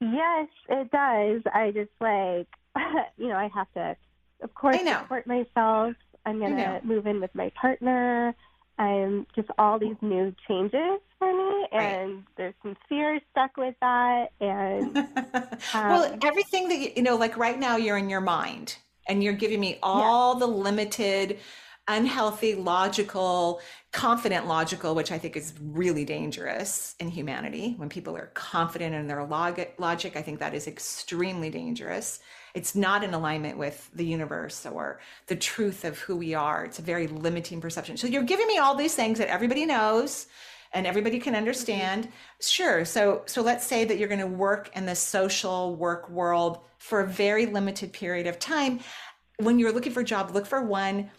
yes 0.00 0.48
it 0.68 0.90
does 0.90 1.42
i 1.54 1.70
just 1.70 1.90
like 2.00 2.48
you 3.16 3.28
know, 3.28 3.36
I 3.36 3.50
have 3.54 3.72
to, 3.74 3.96
of 4.42 4.54
course, 4.54 4.78
support 4.78 5.26
myself. 5.26 5.94
I'm 6.24 6.38
going 6.40 6.56
to 6.56 6.80
move 6.84 7.06
in 7.06 7.20
with 7.20 7.34
my 7.34 7.52
partner. 7.60 8.34
I'm 8.78 9.26
just 9.34 9.48
all 9.58 9.78
these 9.78 9.96
new 10.02 10.34
changes 10.46 11.00
for 11.18 11.32
me, 11.32 11.66
and 11.72 12.14
right. 12.14 12.24
there's 12.36 12.54
some 12.62 12.76
fear 12.88 13.18
stuck 13.30 13.56
with 13.56 13.74
that. 13.80 14.26
And 14.40 14.96
um, 15.74 15.88
well, 15.88 16.18
everything 16.22 16.68
that 16.68 16.78
you, 16.78 16.90
you 16.96 17.02
know, 17.02 17.16
like 17.16 17.38
right 17.38 17.58
now, 17.58 17.76
you're 17.76 17.96
in 17.96 18.10
your 18.10 18.20
mind, 18.20 18.76
and 19.08 19.24
you're 19.24 19.32
giving 19.32 19.60
me 19.60 19.78
all 19.82 20.34
yeah. 20.34 20.40
the 20.40 20.46
limited 20.46 21.38
unhealthy, 21.88 22.54
logical, 22.54 23.60
confident 23.92 24.46
logical, 24.46 24.94
which 24.94 25.12
I 25.12 25.18
think 25.18 25.36
is 25.36 25.54
really 25.60 26.04
dangerous 26.04 26.94
in 26.98 27.08
humanity. 27.08 27.74
When 27.76 27.88
people 27.88 28.16
are 28.16 28.30
confident 28.34 28.94
in 28.94 29.06
their 29.06 29.24
log- 29.24 29.60
logic, 29.78 30.16
I 30.16 30.22
think 30.22 30.40
that 30.40 30.54
is 30.54 30.66
extremely 30.66 31.48
dangerous. 31.48 32.18
It's 32.56 32.74
not 32.74 33.04
in 33.04 33.12
alignment 33.12 33.58
with 33.58 33.90
the 33.94 34.06
universe 34.06 34.64
or 34.64 34.98
the 35.26 35.36
truth 35.36 35.84
of 35.84 35.98
who 35.98 36.16
we 36.16 36.32
are. 36.32 36.64
It's 36.64 36.78
a 36.78 36.82
very 36.82 37.06
limiting 37.06 37.60
perception. 37.60 37.98
So 37.98 38.06
you're 38.06 38.22
giving 38.22 38.46
me 38.46 38.56
all 38.56 38.74
these 38.74 38.94
things 38.94 39.18
that 39.18 39.28
everybody 39.28 39.66
knows 39.66 40.26
and 40.72 40.86
everybody 40.86 41.18
can 41.18 41.36
understand. 41.36 42.08
Sure. 42.40 42.86
So 42.86 43.24
so 43.26 43.42
let's 43.42 43.66
say 43.66 43.84
that 43.84 43.98
you're 43.98 44.08
going 44.08 44.20
to 44.20 44.26
work 44.26 44.70
in 44.74 44.86
the 44.86 44.96
social 44.96 45.76
work 45.76 46.08
world 46.08 46.60
for 46.78 47.00
a 47.00 47.06
very 47.06 47.44
limited 47.44 47.92
period 47.92 48.26
of 48.26 48.38
time. 48.38 48.80
When 49.38 49.58
you're 49.58 49.72
looking 49.72 49.92
for 49.92 50.00
a 50.00 50.04
job, 50.04 50.34
look 50.34 50.46
for 50.46 50.62
one 50.62 51.10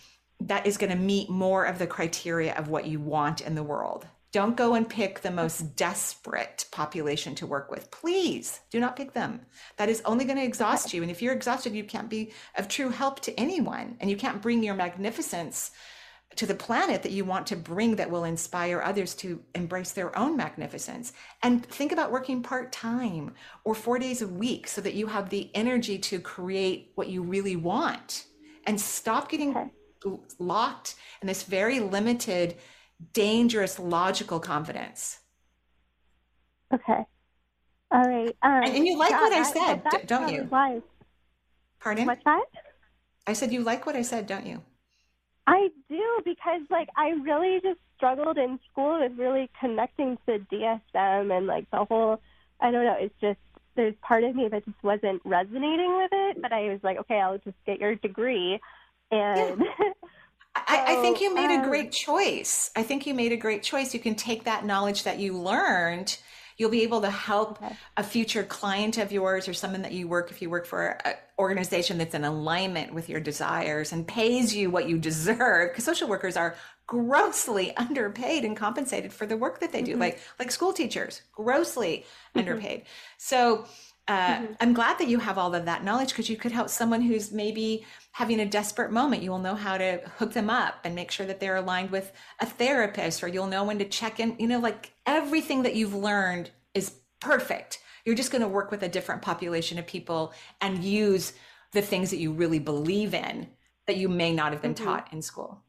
that 0.41 0.65
is 0.65 0.77
going 0.77 0.91
to 0.91 0.97
meet 0.97 1.29
more 1.29 1.65
of 1.65 1.77
the 1.77 1.87
criteria 1.87 2.55
of 2.55 2.67
what 2.67 2.87
you 2.87 2.99
want 2.99 3.41
in 3.41 3.53
the 3.53 3.63
world. 3.63 4.07
Don't 4.33 4.57
go 4.57 4.75
and 4.75 4.87
pick 4.87 5.21
the 5.21 5.31
most 5.31 5.75
desperate 5.75 6.65
population 6.71 7.33
to 7.35 7.47
work 7.47 7.71
with. 7.71 7.89
Please 7.91 8.59
do 8.69 8.79
not 8.79 8.95
pick 8.95 9.13
them. 9.13 9.41
That 9.77 9.89
is 9.89 10.01
only 10.03 10.25
going 10.25 10.37
to 10.37 10.43
exhaust 10.43 10.93
you. 10.93 11.01
And 11.01 11.09
if 11.09 11.21
you're 11.21 11.33
exhausted, 11.33 11.73
you 11.73 11.85
can't 11.85 12.09
be 12.09 12.33
of 12.55 12.67
true 12.67 12.89
help 12.89 13.21
to 13.21 13.39
anyone. 13.39 13.95
And 13.99 14.09
you 14.09 14.17
can't 14.17 14.41
bring 14.41 14.63
your 14.63 14.75
magnificence 14.75 15.71
to 16.35 16.45
the 16.45 16.53
planet 16.53 17.03
that 17.03 17.13
you 17.13 17.23
want 17.23 17.47
to 17.47 17.55
bring 17.55 17.95
that 17.95 18.11
will 18.11 18.25
inspire 18.25 18.81
others 18.81 19.15
to 19.15 19.41
embrace 19.55 19.93
their 19.93 20.15
own 20.17 20.35
magnificence. 20.35 21.13
And 21.41 21.65
think 21.65 21.93
about 21.93 22.11
working 22.11 22.43
part 22.43 22.71
time 22.71 23.33
or 23.63 23.73
four 23.73 23.97
days 23.97 24.21
a 24.21 24.27
week 24.27 24.67
so 24.67 24.81
that 24.81 24.93
you 24.93 25.07
have 25.07 25.29
the 25.29 25.49
energy 25.55 25.97
to 25.99 26.19
create 26.19 26.91
what 26.95 27.07
you 27.07 27.23
really 27.23 27.55
want. 27.55 28.25
And 28.65 28.79
stop 28.79 29.29
getting 29.29 29.55
okay 29.55 29.71
locked 30.39 30.95
in 31.21 31.27
this 31.27 31.43
very 31.43 31.79
limited, 31.79 32.57
dangerous 33.13 33.79
logical 33.79 34.39
confidence. 34.39 35.19
Okay. 36.73 37.05
All 37.91 38.03
right. 38.03 38.35
Um, 38.41 38.63
and, 38.63 38.75
and, 38.75 38.87
you 38.87 38.97
like 38.97 39.11
yeah, 39.11 39.21
what 39.21 39.33
I 39.33 39.43
said, 39.43 40.07
don't 40.07 40.29
you? 40.29 40.43
Wise. 40.51 40.81
Pardon? 41.79 42.05
What's 42.05 42.23
that? 42.25 42.45
I 43.25 43.33
said 43.33 43.51
you 43.51 43.61
like 43.61 43.85
what 43.85 43.95
I 43.95 44.01
said, 44.01 44.27
don't 44.27 44.45
you? 44.45 44.61
I 45.45 45.69
do 45.89 46.21
because 46.25 46.61
like 46.69 46.89
I 46.97 47.09
really 47.09 47.59
just 47.61 47.79
struggled 47.95 48.37
in 48.37 48.59
school 48.69 48.99
with 48.99 49.17
really 49.17 49.49
connecting 49.59 50.17
to 50.27 50.39
DSM 50.51 51.35
and 51.35 51.47
like 51.47 51.69
the 51.71 51.85
whole 51.85 52.21
I 52.59 52.71
don't 52.71 52.83
know, 52.83 52.97
it's 52.99 53.15
just 53.21 53.39
there's 53.75 53.95
part 54.01 54.23
of 54.23 54.35
me 54.35 54.49
that 54.49 54.65
just 54.65 54.83
wasn't 54.83 55.21
resonating 55.23 55.95
with 55.95 56.09
it, 56.11 56.41
but 56.41 56.51
I 56.51 56.69
was 56.69 56.79
like, 56.83 56.97
okay, 56.97 57.19
I'll 57.19 57.37
just 57.37 57.57
get 57.65 57.79
your 57.79 57.95
degree 57.95 58.59
and 59.11 59.61
yeah. 59.61 59.91
I, 60.67 60.97
I, 60.97 61.01
think 61.01 61.21
you 61.21 61.33
made 61.33 61.53
um, 61.55 61.63
a 61.63 61.67
great 61.67 61.91
choice. 61.91 62.71
I 62.75 62.83
think 62.83 63.05
you 63.05 63.13
made 63.13 63.31
a 63.31 63.37
great 63.37 63.63
choice. 63.63 63.93
You 63.93 63.99
can 63.99 64.15
take 64.15 64.45
that 64.45 64.65
knowledge 64.65 65.03
that 65.03 65.19
you 65.19 65.37
learned. 65.37 66.17
You'll 66.57 66.71
be 66.71 66.81
able 66.81 67.01
to 67.01 67.09
help 67.09 67.61
a 67.97 68.03
future 68.03 68.43
client 68.43 68.97
of 68.97 69.11
yours 69.11 69.47
or 69.47 69.53
someone 69.53 69.83
that 69.83 69.91
you 69.91 70.07
work 70.07 70.31
if 70.31 70.41
you 70.41 70.49
work 70.49 70.65
for 70.65 70.97
an 71.05 71.13
organization 71.37 71.99
that's 71.99 72.15
in 72.15 72.23
alignment 72.23 72.93
with 72.93 73.09
your 73.09 73.19
desires 73.19 73.93
and 73.93 74.07
pays 74.07 74.55
you 74.55 74.71
what 74.71 74.89
you 74.89 74.97
deserve. 74.97 75.71
Because 75.71 75.83
social 75.83 76.07
workers 76.07 76.35
are 76.35 76.55
grossly 76.87 77.75
underpaid 77.77 78.43
and 78.43 78.57
compensated 78.57 79.13
for 79.13 79.27
the 79.27 79.37
work 79.37 79.59
that 79.59 79.71
they 79.71 79.83
do, 79.83 79.91
mm-hmm. 79.91 80.01
like 80.01 80.19
like 80.39 80.49
school 80.49 80.73
teachers, 80.73 81.21
grossly 81.33 81.97
mm-hmm. 81.97 82.39
underpaid. 82.39 82.83
So 83.17 83.65
uh, 84.07 84.37
mm-hmm. 84.37 84.53
I'm 84.61 84.73
glad 84.73 84.99
that 84.99 85.07
you 85.07 85.19
have 85.19 85.37
all 85.37 85.53
of 85.53 85.65
that 85.65 85.83
knowledge 85.83 86.09
because 86.09 86.29
you 86.29 86.37
could 86.37 86.51
help 86.51 86.69
someone 86.69 87.01
who's 87.01 87.31
maybe 87.31 87.85
having 88.11 88.39
a 88.39 88.45
desperate 88.45 88.91
moment. 88.91 89.21
You 89.21 89.31
will 89.31 89.39
know 89.39 89.55
how 89.55 89.77
to 89.77 90.01
hook 90.17 90.33
them 90.33 90.49
up 90.49 90.75
and 90.83 90.95
make 90.95 91.11
sure 91.11 91.25
that 91.25 91.39
they're 91.39 91.57
aligned 91.57 91.91
with 91.91 92.11
a 92.39 92.45
therapist, 92.45 93.21
or 93.23 93.27
you'll 93.27 93.47
know 93.47 93.65
when 93.65 93.79
to 93.79 93.85
check 93.85 94.19
in. 94.19 94.35
You 94.39 94.47
know, 94.47 94.59
like 94.59 94.93
everything 95.05 95.63
that 95.63 95.75
you've 95.75 95.93
learned 95.93 96.51
is 96.73 96.93
perfect. 97.19 97.79
You're 98.05 98.15
just 98.15 98.31
going 98.31 98.41
to 98.41 98.47
work 98.47 98.71
with 98.71 98.83
a 98.83 98.87
different 98.87 99.21
population 99.21 99.77
of 99.77 99.85
people 99.85 100.33
and 100.61 100.83
use 100.83 101.33
the 101.73 101.81
things 101.81 102.09
that 102.11 102.17
you 102.17 102.31
really 102.31 102.59
believe 102.59 103.13
in 103.13 103.47
that 103.87 103.97
you 103.97 104.07
may 104.07 104.33
not 104.33 104.53
have 104.53 104.61
been 104.61 104.73
mm-hmm. 104.73 104.85
taught 104.85 105.11
in 105.11 105.21
school. 105.21 105.61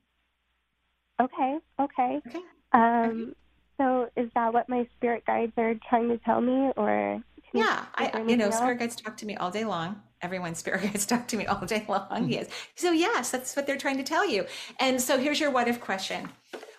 Okay. 1.20 1.59
Okay. 1.80 2.20
Okay. 2.26 2.41
Um, 2.72 2.82
okay. 2.82 3.32
So, 3.78 4.11
is 4.16 4.30
that 4.34 4.53
what 4.53 4.68
my 4.68 4.86
spirit 4.97 5.24
guides 5.24 5.53
are 5.57 5.74
trying 5.89 6.09
to 6.09 6.18
tell 6.18 6.41
me, 6.41 6.72
or 6.76 7.22
yeah, 7.53 7.86
I, 7.94 8.22
you 8.26 8.36
know, 8.36 8.51
spirit 8.53 8.78
guides 8.78 8.96
talk 8.96 9.16
to 9.18 9.26
me 9.26 9.36
all 9.36 9.51
day 9.51 9.64
long. 9.64 10.03
Everyone's 10.20 10.59
spirit 10.59 10.82
guides 10.82 11.07
talk 11.07 11.28
to 11.28 11.36
me 11.36 11.46
all 11.46 11.64
day 11.64 11.84
long. 11.88 12.28
Yes. 12.28 12.49
So 12.74 12.92
yes, 12.92 13.30
that's 13.30 13.55
what 13.57 13.66
they're 13.66 13.78
trying 13.78 13.99
to 13.99 14.03
tell 14.03 14.28
you. 14.28 14.46
And 14.80 15.01
so 15.01 15.18
here's 15.18 15.40
your 15.40 15.51
what 15.51 15.68
if 15.68 15.80
question. 15.80 16.28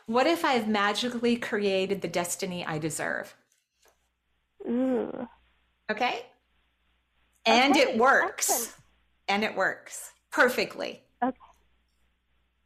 What 0.06 0.26
if 0.26 0.44
I've 0.44 0.68
magically 0.68 1.36
created 1.36 2.02
the 2.02 2.08
destiny 2.08 2.66
I 2.66 2.80
deserve? 2.80 3.36
Ooh. 4.68 5.28
Okay. 5.90 6.26
And 7.46 7.76
okay. 7.76 7.92
it 7.94 7.98
works. 7.98 8.50
Excellent. 8.50 8.76
And 9.28 9.44
it 9.44 9.56
works 9.56 10.12
perfectly. 10.32 11.04
Okay. 11.24 11.38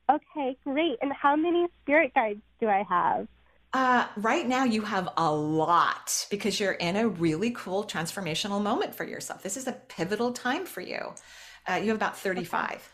Okay, 0.10 0.58
great. 0.64 0.98
And 1.02 1.12
how 1.14 1.36
many 1.36 1.68
spirit 1.82 2.14
guides 2.14 2.42
do 2.60 2.68
I 2.68 2.84
have? 2.90 3.28
Uh, 3.74 4.06
right 4.18 4.48
now, 4.48 4.64
you 4.64 4.84
have 4.84 5.10
a 5.18 5.32
lot 5.32 6.28
because 6.30 6.60
you're 6.60 6.74
in 6.74 6.96
a 6.96 7.08
really 7.08 7.50
cool 7.52 7.84
transformational 7.84 8.62
moment 8.62 8.94
for 8.94 9.04
yourself. 9.04 9.42
This 9.42 9.58
is 9.58 9.68
a 9.68 9.72
pivotal 9.72 10.32
time 10.32 10.66
for 10.66 10.82
you. 10.82 11.14
Uh, 11.68 11.76
you 11.76 11.88
have 11.88 11.96
about 11.96 12.16
35. 12.18 12.88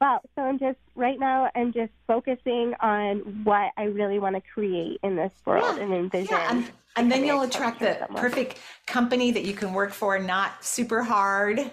Wow. 0.00 0.20
So 0.34 0.42
I'm 0.42 0.58
just 0.58 0.78
right 0.94 1.18
now. 1.18 1.50
I'm 1.54 1.72
just 1.72 1.92
focusing 2.06 2.74
on 2.80 3.44
what 3.44 3.72
I 3.76 3.84
really 3.84 4.18
want 4.18 4.36
to 4.36 4.42
create 4.52 5.00
in 5.02 5.16
this 5.16 5.32
world 5.46 5.76
yeah. 5.76 5.82
and 5.82 5.94
envision. 5.94 6.28
Yeah. 6.30 6.50
And, 6.50 6.70
and 6.96 7.10
then 7.10 7.24
you'll 7.24 7.42
attract 7.42 7.80
the 7.80 7.98
somewhere. 7.98 8.22
perfect 8.22 8.58
company 8.86 9.30
that 9.32 9.44
you 9.44 9.54
can 9.54 9.72
work 9.72 9.92
for, 9.92 10.18
not 10.18 10.62
super 10.62 11.02
hard 11.02 11.70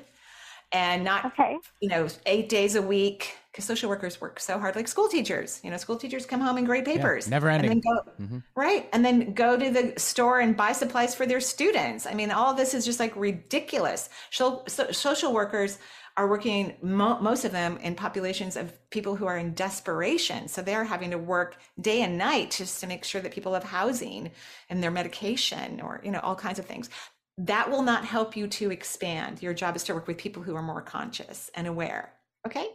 and 0.76 1.05
not 1.05 1.26
okay. 1.26 1.57
you 1.80 1.88
know 1.88 2.07
eight 2.26 2.49
days 2.49 2.76
a 2.76 2.82
week 2.82 3.38
because 3.51 3.63
social 3.63 3.89
workers 3.89 4.19
work 4.19 4.41
so 4.41 4.59
hard 4.59 4.76
like 4.76 4.89
school 4.89 5.07
teachers 5.07 5.61
you 5.63 5.71
know 5.71 5.78
school 5.78 5.95
teachers 5.95 6.26
come 6.26 6.41
home 6.41 6.57
and 6.57 6.67
grade 6.67 6.84
papers. 6.84 7.26
yeah, 7.26 7.32
never 7.32 7.49
ending. 7.49 7.71
and 7.71 7.84
go, 7.84 8.11
mm-hmm. 8.21 8.39
right 8.55 8.89
and 8.91 9.05
then 9.05 9.34
go 9.34 9.57
to 9.57 9.69
the 9.71 9.93
store 9.97 10.41
and 10.41 10.57
buy 10.57 10.73
supplies 10.73 11.15
for 11.15 11.26
their 11.26 11.39
students. 11.39 12.05
I 12.05 12.13
mean 12.13 12.30
all 12.30 12.53
this 12.53 12.73
is 12.73 12.84
just 12.84 12.99
like 12.99 13.15
ridiculous. 13.15 14.09
So, 14.32 14.63
so, 14.67 14.91
social 14.91 15.34
workers 15.34 15.80
are 16.17 16.28
working 16.28 16.76
mo- 16.82 17.19
most 17.19 17.43
of 17.43 17.51
them 17.51 17.78
in 17.78 17.93
populations 17.95 18.55
of 18.55 18.73
people 18.89 19.15
who 19.15 19.26
are 19.26 19.38
in 19.38 19.53
desperation. 19.53 20.47
So 20.47 20.61
they're 20.61 20.86
having 20.86 21.11
to 21.11 21.17
work 21.17 21.57
day 21.80 22.03
and 22.03 22.17
night 22.17 22.55
just 22.57 22.80
to 22.80 22.88
make 22.88 23.03
sure 23.03 23.19
that 23.21 23.34
people 23.34 23.53
have 23.53 23.65
housing 23.65 24.32
and 24.69 24.82
their 24.82 24.91
medication 24.91 25.82
or 25.82 26.01
you 26.03 26.11
know 26.11 26.21
all 26.21 26.36
kinds 26.36 26.59
of 26.59 26.65
things 26.65 26.89
that 27.38 27.70
will 27.70 27.82
not 27.82 28.06
help 28.06 28.36
you 28.36 28.48
to 28.48 28.72
expand. 28.72 29.42
Your 29.42 29.54
job 29.54 29.76
is 29.76 29.84
to 29.86 29.94
work 29.94 30.08
with 30.08 30.18
people 30.18 30.44
who 30.44 30.56
are 30.56 30.64
more 30.64 30.82
conscious 30.82 31.50
and 31.54 31.68
aware. 31.68 32.14
Okay? 32.46 32.68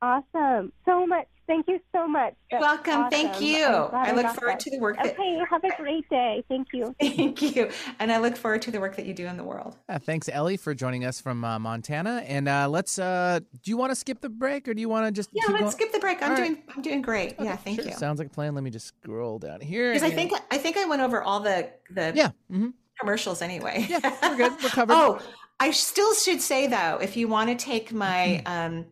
Awesome. 0.00 0.72
So 0.84 1.06
much. 1.06 1.26
Thank 1.46 1.66
you 1.68 1.80
so 1.92 2.06
much. 2.06 2.34
You're 2.50 2.60
welcome. 2.60 2.94
Awesome. 2.94 3.10
Thank 3.10 3.40
you. 3.40 3.66
I 3.66 4.12
look 4.12 4.26
forward 4.28 4.54
that. 4.54 4.60
to 4.60 4.70
the 4.70 4.78
work 4.78 4.96
that. 4.96 5.12
Okay. 5.12 5.40
Have 5.50 5.64
a 5.64 5.76
great 5.76 6.08
day. 6.08 6.42
Thank 6.48 6.68
you. 6.72 6.94
Thank 7.00 7.42
you. 7.42 7.68
And 7.98 8.10
I 8.10 8.18
look 8.18 8.36
forward 8.36 8.62
to 8.62 8.70
the 8.70 8.80
work 8.80 8.96
that 8.96 9.06
you 9.06 9.12
do 9.12 9.26
in 9.26 9.36
the 9.36 9.44
world. 9.44 9.76
Uh, 9.88 9.98
thanks, 9.98 10.28
Ellie, 10.28 10.56
for 10.56 10.72
joining 10.72 11.04
us 11.04 11.20
from 11.20 11.44
uh, 11.44 11.58
Montana. 11.58 12.24
And 12.26 12.48
uh, 12.48 12.68
let's. 12.68 12.98
Uh, 12.98 13.40
do 13.62 13.70
you 13.70 13.76
want 13.76 13.90
to 13.90 13.96
skip 13.96 14.20
the 14.20 14.28
break, 14.28 14.66
or 14.66 14.74
do 14.74 14.80
you 14.80 14.88
want 14.88 15.06
to 15.06 15.12
just? 15.12 15.30
Yeah, 15.32 15.42
let's 15.48 15.60
going? 15.60 15.72
skip 15.72 15.92
the 15.92 15.98
break. 15.98 16.22
I'm 16.22 16.30
All 16.30 16.36
doing. 16.36 16.54
Right. 16.54 16.64
I'm 16.76 16.82
doing 16.82 17.02
great. 17.02 17.34
Okay, 17.34 17.44
yeah. 17.44 17.56
Thank 17.56 17.80
sure. 17.80 17.90
you. 17.90 17.96
Sounds 17.96 18.18
like 18.18 18.28
a 18.28 18.30
plan. 18.30 18.54
Let 18.54 18.64
me 18.64 18.70
just 18.70 18.86
scroll 18.86 19.38
down 19.38 19.60
here. 19.60 19.92
Because 19.92 20.08
I 20.08 20.14
think 20.14 20.32
I 20.50 20.58
think 20.58 20.76
I 20.76 20.86
went 20.86 21.02
over 21.02 21.22
all 21.22 21.40
the 21.40 21.70
the. 21.90 22.12
Yeah. 22.14 22.30
Mm-hmm 22.50 22.68
commercials 23.02 23.42
anyway. 23.42 23.86
Yeah, 23.88 24.16
we're 24.22 24.36
good. 24.36 24.52
We're 24.62 24.68
covered. 24.70 24.92
oh, 24.96 25.20
I 25.60 25.70
still 25.70 26.14
should 26.14 26.40
say 26.40 26.66
though, 26.66 26.98
if 27.00 27.16
you 27.16 27.28
want 27.28 27.50
to 27.50 27.64
take 27.64 27.92
my 27.92 28.42
mm-hmm. 28.44 28.76
um, 28.76 28.86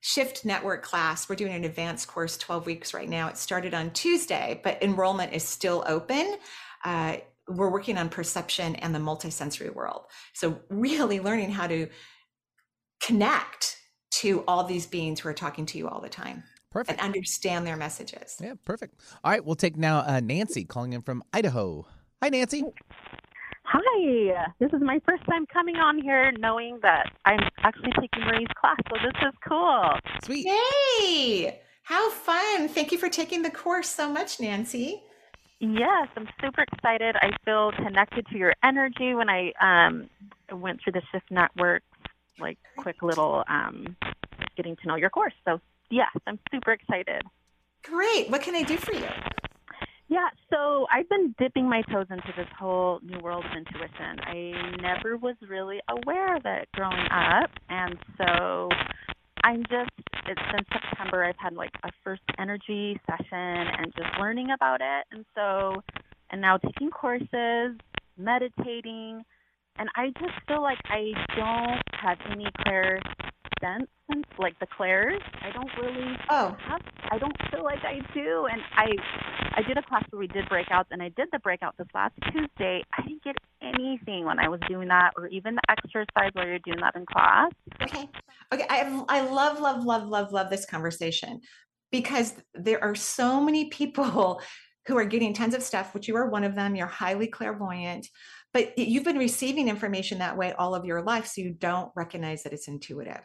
Shift 0.00 0.44
Network 0.44 0.82
class, 0.82 1.28
we're 1.28 1.36
doing 1.36 1.52
an 1.52 1.64
advanced 1.64 2.08
course, 2.08 2.36
12 2.36 2.66
weeks 2.66 2.94
right 2.94 3.08
now. 3.08 3.28
It 3.28 3.36
started 3.36 3.74
on 3.74 3.90
Tuesday, 3.90 4.60
but 4.62 4.82
enrollment 4.82 5.32
is 5.32 5.42
still 5.42 5.84
open. 5.86 6.36
Uh, 6.84 7.16
we're 7.48 7.70
working 7.70 7.98
on 7.98 8.08
perception 8.08 8.76
and 8.76 8.94
the 8.94 8.98
multisensory 8.98 9.72
world. 9.72 10.02
So, 10.34 10.60
really 10.68 11.20
learning 11.20 11.50
how 11.50 11.66
to 11.66 11.88
connect 13.02 13.76
to 14.10 14.42
all 14.48 14.64
these 14.64 14.86
beings 14.86 15.20
who 15.20 15.28
are 15.28 15.34
talking 15.34 15.66
to 15.66 15.78
you 15.78 15.88
all 15.88 16.00
the 16.00 16.08
time. 16.08 16.42
Perfect. 16.70 16.98
And 16.98 17.00
understand 17.00 17.66
their 17.66 17.76
messages. 17.76 18.36
Yeah, 18.40 18.54
perfect. 18.64 19.00
All 19.22 19.30
right, 19.30 19.44
we'll 19.44 19.54
take 19.54 19.76
now 19.76 19.98
uh, 20.00 20.20
Nancy 20.20 20.64
calling 20.64 20.92
in 20.92 21.02
from 21.02 21.22
Idaho. 21.32 21.86
Hi, 22.22 22.30
Nancy. 22.30 22.64
Hi, 23.68 24.46
this 24.60 24.72
is 24.72 24.80
my 24.80 25.00
first 25.04 25.24
time 25.24 25.44
coming 25.46 25.74
on 25.74 26.00
here 26.00 26.30
knowing 26.38 26.78
that 26.82 27.10
I'm 27.24 27.40
actually 27.64 27.90
taking 28.00 28.22
Marie's 28.24 28.46
class, 28.56 28.76
so 28.88 28.96
this 29.02 29.28
is 29.28 29.34
cool. 29.46 29.90
Sweet. 30.22 30.46
Hey, 30.46 31.60
how 31.82 32.08
fun. 32.10 32.68
Thank 32.68 32.92
you 32.92 32.98
for 32.98 33.08
taking 33.08 33.42
the 33.42 33.50
course 33.50 33.88
so 33.88 34.08
much, 34.08 34.38
Nancy. 34.38 35.02
Yes, 35.58 36.06
I'm 36.16 36.28
super 36.40 36.62
excited. 36.62 37.16
I 37.20 37.32
feel 37.44 37.72
connected 37.72 38.28
to 38.28 38.38
your 38.38 38.54
energy 38.62 39.14
when 39.14 39.28
I 39.28 39.52
um, 39.60 40.08
went 40.52 40.80
through 40.84 40.92
the 40.92 41.02
Shift 41.10 41.32
Network, 41.32 41.82
like 42.38 42.58
quick 42.76 43.02
little 43.02 43.42
um, 43.48 43.96
getting 44.56 44.76
to 44.76 44.86
know 44.86 44.94
your 44.94 45.10
course. 45.10 45.34
So, 45.44 45.60
yes, 45.90 46.10
I'm 46.28 46.38
super 46.52 46.70
excited. 46.70 47.22
Great. 47.82 48.30
What 48.30 48.42
can 48.42 48.54
I 48.54 48.62
do 48.62 48.76
for 48.76 48.94
you? 48.94 49.08
Yeah, 50.08 50.28
so 50.50 50.86
I've 50.92 51.08
been 51.08 51.34
dipping 51.38 51.68
my 51.68 51.82
toes 51.92 52.06
into 52.10 52.32
this 52.36 52.46
whole 52.56 53.00
new 53.02 53.18
world 53.18 53.44
of 53.44 53.56
intuition. 53.56 54.20
I 54.20 54.76
never 54.80 55.16
was 55.16 55.34
really 55.48 55.80
aware 55.88 56.36
of 56.36 56.42
it 56.44 56.68
growing 56.74 57.06
up, 57.10 57.50
and 57.68 57.98
so 58.16 58.68
I'm 59.42 59.62
just 59.64 59.90
it's 60.28 60.40
since 60.52 60.66
September 60.72 61.24
I've 61.24 61.38
had 61.38 61.54
like 61.54 61.72
a 61.84 61.90
first 62.04 62.22
energy 62.38 63.00
session 63.06 63.26
and 63.32 63.92
just 63.96 64.08
learning 64.20 64.50
about 64.52 64.80
it, 64.80 65.06
and 65.10 65.24
so 65.34 65.82
and 66.30 66.40
now 66.40 66.56
taking 66.58 66.90
courses, 66.90 67.76
meditating, 68.16 69.24
and 69.78 69.88
I 69.96 70.08
just 70.20 70.34
feel 70.46 70.62
like 70.62 70.78
I 70.86 71.12
don't 71.36 71.82
have 72.00 72.18
any 72.30 72.46
clear 72.62 73.00
sense 73.60 73.86
like 74.38 74.58
the 74.60 74.66
clairs. 74.76 75.20
I 75.42 75.50
don't 75.52 75.70
really 75.80 76.16
oh 76.30 76.56
have, 76.68 76.80
I 77.10 77.18
don't 77.18 77.36
feel 77.50 77.64
like 77.64 77.80
I 77.84 77.98
do. 78.14 78.46
And 78.50 78.60
I 78.74 78.86
I 79.58 79.62
did 79.66 79.78
a 79.78 79.82
class 79.82 80.04
where 80.10 80.20
we 80.20 80.26
did 80.28 80.44
breakouts 80.46 80.86
and 80.90 81.02
I 81.02 81.10
did 81.16 81.28
the 81.32 81.38
breakout 81.40 81.74
this 81.78 81.86
last 81.94 82.14
Tuesday. 82.32 82.82
I 82.96 83.02
didn't 83.02 83.24
get 83.24 83.36
anything 83.62 84.24
when 84.24 84.38
I 84.38 84.48
was 84.48 84.60
doing 84.68 84.88
that 84.88 85.12
or 85.16 85.26
even 85.28 85.54
the 85.54 85.62
exercise 85.68 86.30
while 86.34 86.46
you're 86.46 86.58
doing 86.60 86.80
that 86.80 86.94
in 86.96 87.06
class. 87.06 87.52
Okay. 87.82 88.08
Okay. 88.52 88.66
I 88.68 89.04
I 89.08 89.20
love, 89.22 89.60
love, 89.60 89.84
love, 89.84 90.06
love, 90.08 90.32
love 90.32 90.50
this 90.50 90.66
conversation 90.66 91.40
because 91.90 92.34
there 92.54 92.82
are 92.82 92.94
so 92.94 93.40
many 93.40 93.68
people 93.70 94.40
who 94.86 94.96
are 94.96 95.04
getting 95.04 95.34
tons 95.34 95.54
of 95.54 95.62
stuff, 95.62 95.94
which 95.94 96.06
you 96.06 96.16
are 96.16 96.28
one 96.28 96.44
of 96.44 96.54
them. 96.54 96.76
You're 96.76 96.86
highly 96.86 97.26
clairvoyant, 97.26 98.06
but 98.52 98.78
you've 98.78 99.04
been 99.04 99.18
receiving 99.18 99.68
information 99.68 100.18
that 100.18 100.36
way 100.36 100.52
all 100.52 100.74
of 100.74 100.84
your 100.84 101.02
life. 101.02 101.26
So 101.26 101.40
you 101.40 101.52
don't 101.52 101.90
recognize 101.96 102.44
that 102.44 102.52
it's 102.52 102.68
intuitive. 102.68 103.24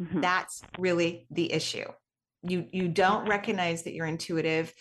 Mm-hmm. 0.00 0.20
That's 0.20 0.62
really 0.78 1.26
the 1.30 1.52
issue. 1.52 1.86
You 2.42 2.66
you 2.70 2.88
don't 2.88 3.28
recognize 3.28 3.82
that 3.82 3.94
you're 3.94 4.06
intuitive. 4.06 4.72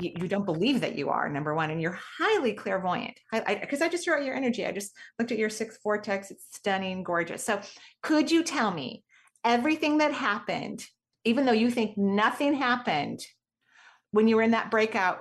You, 0.00 0.12
you 0.16 0.28
don't 0.28 0.44
believe 0.44 0.80
that 0.80 0.96
you 0.96 1.10
are 1.10 1.28
number 1.28 1.54
one, 1.54 1.70
and 1.70 1.80
you're 1.80 1.98
highly 2.18 2.54
clairvoyant. 2.54 3.16
Because 3.30 3.80
I, 3.80 3.84
I, 3.84 3.86
I 3.86 3.88
just 3.88 4.04
threw 4.04 4.14
out 4.14 4.24
your 4.24 4.34
energy. 4.34 4.66
I 4.66 4.72
just 4.72 4.92
looked 5.18 5.30
at 5.30 5.38
your 5.38 5.50
sixth 5.50 5.78
vortex. 5.82 6.32
It's 6.32 6.46
stunning, 6.50 7.04
gorgeous. 7.04 7.44
So, 7.44 7.60
could 8.02 8.32
you 8.32 8.42
tell 8.42 8.72
me 8.72 9.04
everything 9.44 9.98
that 9.98 10.12
happened, 10.12 10.84
even 11.24 11.46
though 11.46 11.52
you 11.52 11.70
think 11.70 11.96
nothing 11.96 12.54
happened, 12.54 13.20
when 14.10 14.26
you 14.26 14.34
were 14.36 14.42
in 14.42 14.50
that 14.52 14.72
breakout 14.72 15.18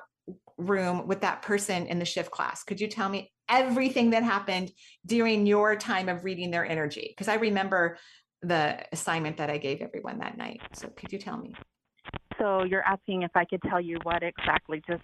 room 0.57 1.07
with 1.07 1.21
that 1.21 1.43
person 1.43 1.85
in 1.85 1.99
the 1.99 2.05
shift 2.05 2.31
class? 2.31 2.63
Could 2.63 2.81
you 2.81 2.87
tell 2.87 3.09
me 3.09 3.31
everything 3.49 4.11
that 4.11 4.23
happened 4.23 4.71
during 5.05 5.45
your 5.45 5.75
time 5.75 6.09
of 6.09 6.23
reading 6.23 6.49
their 6.49 6.65
energy? 6.65 7.07
Because 7.09 7.27
I 7.27 7.35
remember 7.35 7.97
the 8.43 8.85
assignment 8.91 9.37
that 9.37 9.49
I 9.49 9.57
gave 9.57 9.81
everyone 9.81 10.19
that 10.19 10.37
night. 10.37 10.61
So 10.73 10.87
could 10.89 11.11
you 11.11 11.19
tell 11.19 11.37
me? 11.37 11.53
So 12.39 12.63
you're 12.63 12.83
asking 12.83 13.23
if 13.23 13.31
I 13.35 13.45
could 13.45 13.61
tell 13.69 13.79
you 13.79 13.97
what 14.03 14.23
exactly 14.23 14.81
just 14.87 15.03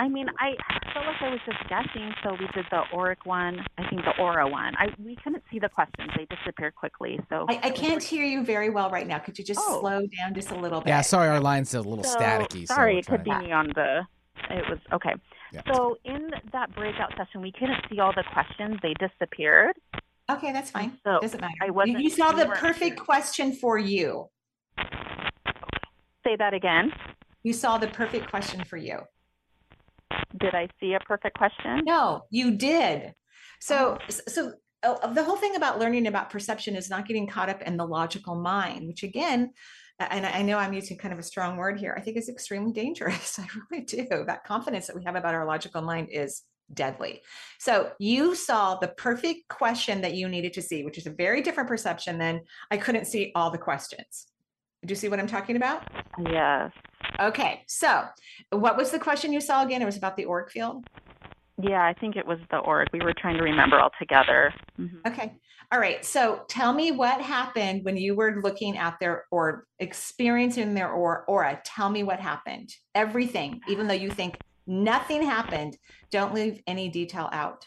I 0.00 0.08
mean, 0.08 0.28
I 0.38 0.52
felt 0.94 1.04
like 1.04 1.16
I 1.20 1.28
was 1.28 1.40
just 1.44 1.58
guessing. 1.68 2.14
So 2.24 2.30
we 2.30 2.46
did 2.54 2.64
the 2.70 2.84
auric 2.94 3.26
one, 3.26 3.58
I 3.76 3.86
think 3.90 4.02
the 4.02 4.18
aura 4.18 4.48
one. 4.48 4.74
I 4.78 4.86
we 4.98 5.14
couldn't 5.22 5.42
see 5.52 5.58
the 5.58 5.68
questions; 5.68 6.08
they 6.16 6.26
disappeared 6.34 6.74
quickly. 6.74 7.20
So 7.28 7.44
I, 7.50 7.60
I 7.64 7.70
can't 7.70 8.02
hear 8.02 8.24
you 8.24 8.42
very 8.42 8.70
well 8.70 8.90
right 8.90 9.06
now. 9.06 9.18
Could 9.18 9.38
you 9.38 9.44
just 9.44 9.60
oh. 9.62 9.80
slow 9.80 10.06
down 10.18 10.32
just 10.34 10.52
a 10.52 10.54
little 10.54 10.80
bit? 10.80 10.88
Yeah, 10.88 11.02
sorry, 11.02 11.28
our 11.28 11.38
line's 11.38 11.74
a 11.74 11.82
little 11.82 12.02
so, 12.02 12.18
staticky. 12.18 12.66
Sorry, 12.66 12.94
so 12.94 12.98
it 12.98 13.06
could 13.06 13.24
be 13.24 13.34
me 13.36 13.52
on 13.52 13.68
the. 13.74 14.06
It 14.48 14.64
was 14.70 14.78
okay. 14.90 15.12
Yeah. 15.52 15.60
So 15.70 15.98
in 16.06 16.30
that 16.52 16.74
breakout 16.74 17.12
session, 17.18 17.42
we 17.42 17.52
couldn't 17.52 17.84
see 17.90 18.00
all 18.00 18.14
the 18.16 18.24
questions; 18.32 18.78
they 18.82 18.94
disappeared. 18.94 19.76
Okay, 20.30 20.52
that's 20.52 20.70
fine. 20.70 20.98
So 21.04 21.18
Doesn't 21.20 21.40
matter. 21.40 21.54
I 21.60 21.70
wasn't. 21.70 22.00
You, 22.00 22.10
saw 22.10 22.32
the 22.32 22.46
perfect 22.46 22.98
sure. 22.98 23.04
question 23.04 23.52
for 23.52 23.78
you. 23.78 24.26
Say 26.24 26.36
that 26.38 26.54
again. 26.54 26.92
You 27.42 27.52
saw 27.52 27.78
the 27.78 27.88
perfect 27.88 28.30
question 28.30 28.62
for 28.64 28.76
you. 28.76 29.00
Did 30.38 30.54
I 30.54 30.68
see 30.78 30.94
a 30.94 31.00
perfect 31.00 31.36
question? 31.36 31.82
No, 31.84 32.22
you 32.30 32.56
did. 32.56 33.14
So, 33.60 33.98
oh. 34.00 34.14
so 34.28 34.52
uh, 34.82 35.12
the 35.12 35.24
whole 35.24 35.36
thing 35.36 35.56
about 35.56 35.78
learning 35.78 36.06
about 36.06 36.30
perception 36.30 36.76
is 36.76 36.88
not 36.88 37.08
getting 37.08 37.26
caught 37.26 37.48
up 37.48 37.62
in 37.62 37.76
the 37.76 37.86
logical 37.86 38.34
mind, 38.34 38.86
which 38.86 39.02
again, 39.02 39.50
and 39.98 40.24
I 40.24 40.42
know 40.42 40.58
I'm 40.58 40.72
using 40.72 40.96
kind 40.96 41.12
of 41.12 41.18
a 41.18 41.22
strong 41.22 41.56
word 41.56 41.78
here, 41.78 41.94
I 41.96 42.00
think 42.00 42.16
is 42.16 42.28
extremely 42.28 42.72
dangerous. 42.72 43.38
I 43.38 43.46
really 43.70 43.84
do. 43.84 44.06
That 44.26 44.44
confidence 44.44 44.86
that 44.86 44.96
we 44.96 45.04
have 45.04 45.16
about 45.16 45.34
our 45.34 45.46
logical 45.46 45.82
mind 45.82 46.08
is 46.10 46.42
deadly. 46.74 47.22
So 47.58 47.92
you 47.98 48.34
saw 48.34 48.76
the 48.76 48.88
perfect 48.88 49.48
question 49.48 50.00
that 50.02 50.14
you 50.14 50.28
needed 50.28 50.52
to 50.54 50.62
see, 50.62 50.84
which 50.84 50.98
is 50.98 51.06
a 51.06 51.10
very 51.10 51.42
different 51.42 51.68
perception 51.68 52.18
than 52.18 52.40
I 52.70 52.76
couldn't 52.76 53.06
see 53.06 53.32
all 53.34 53.50
the 53.50 53.58
questions. 53.58 54.26
Do 54.84 54.92
you 54.92 54.96
see 54.96 55.08
what 55.08 55.20
I'm 55.20 55.26
talking 55.26 55.56
about? 55.56 55.82
Yes. 56.30 56.72
Okay. 57.20 57.62
So 57.66 58.04
what 58.50 58.76
was 58.76 58.90
the 58.90 58.98
question 58.98 59.32
you 59.32 59.40
saw 59.40 59.64
again? 59.64 59.82
It 59.82 59.86
was 59.86 59.96
about 59.96 60.16
the 60.16 60.24
org 60.24 60.50
field. 60.50 60.84
Yeah, 61.62 61.84
I 61.84 61.92
think 61.92 62.16
it 62.16 62.26
was 62.26 62.38
the 62.50 62.58
org. 62.58 62.88
We 62.92 63.00
were 63.00 63.12
trying 63.12 63.36
to 63.36 63.42
remember 63.42 63.78
all 63.78 63.90
together. 63.98 64.54
Mm-hmm. 64.78 65.08
Okay. 65.08 65.34
All 65.72 65.78
right. 65.78 66.04
So 66.04 66.44
tell 66.48 66.72
me 66.72 66.90
what 66.90 67.20
happened 67.20 67.84
when 67.84 67.96
you 67.96 68.14
were 68.14 68.40
looking 68.42 68.76
at 68.78 68.98
their 68.98 69.24
or 69.30 69.66
experiencing 69.78 70.74
their 70.74 70.90
aura. 70.90 71.60
Tell 71.64 71.90
me 71.90 72.02
what 72.02 72.18
happened. 72.18 72.74
Everything, 72.94 73.60
even 73.68 73.86
though 73.86 73.94
you 73.94 74.10
think 74.10 74.36
Nothing 74.70 75.20
happened. 75.24 75.76
Don't 76.12 76.32
leave 76.32 76.62
any 76.68 76.88
detail 76.88 77.28
out. 77.32 77.66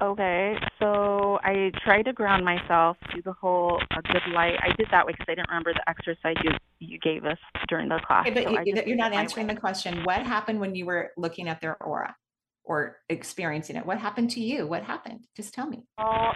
Okay, 0.00 0.54
so 0.78 1.40
I 1.42 1.72
try 1.84 2.02
to 2.02 2.12
ground 2.12 2.44
myself, 2.44 2.96
do 3.12 3.20
the 3.22 3.32
whole 3.32 3.80
uh, 3.90 4.00
good 4.12 4.22
light. 4.32 4.54
I 4.62 4.68
did 4.76 4.86
that 4.92 5.04
way 5.04 5.12
because 5.12 5.26
I 5.28 5.34
didn't 5.34 5.48
remember 5.48 5.72
the 5.72 5.88
exercise 5.88 6.36
you 6.44 6.52
you 6.78 6.98
gave 7.00 7.24
us 7.24 7.38
during 7.68 7.88
the 7.88 7.98
class. 8.06 8.28
Okay, 8.28 8.34
but 8.34 8.44
so 8.44 8.60
you, 8.64 8.80
you're 8.86 8.96
not 8.96 9.12
answering 9.12 9.48
the 9.48 9.56
question. 9.56 10.04
What 10.04 10.22
happened 10.22 10.60
when 10.60 10.76
you 10.76 10.86
were 10.86 11.10
looking 11.16 11.48
at 11.48 11.60
their 11.60 11.82
aura 11.82 12.14
or 12.62 12.98
experiencing 13.08 13.74
it? 13.74 13.84
What 13.84 13.98
happened 13.98 14.30
to 14.32 14.40
you? 14.40 14.68
What 14.68 14.84
happened? 14.84 15.26
Just 15.36 15.52
tell 15.52 15.66
me. 15.66 15.84
Oh, 15.98 16.30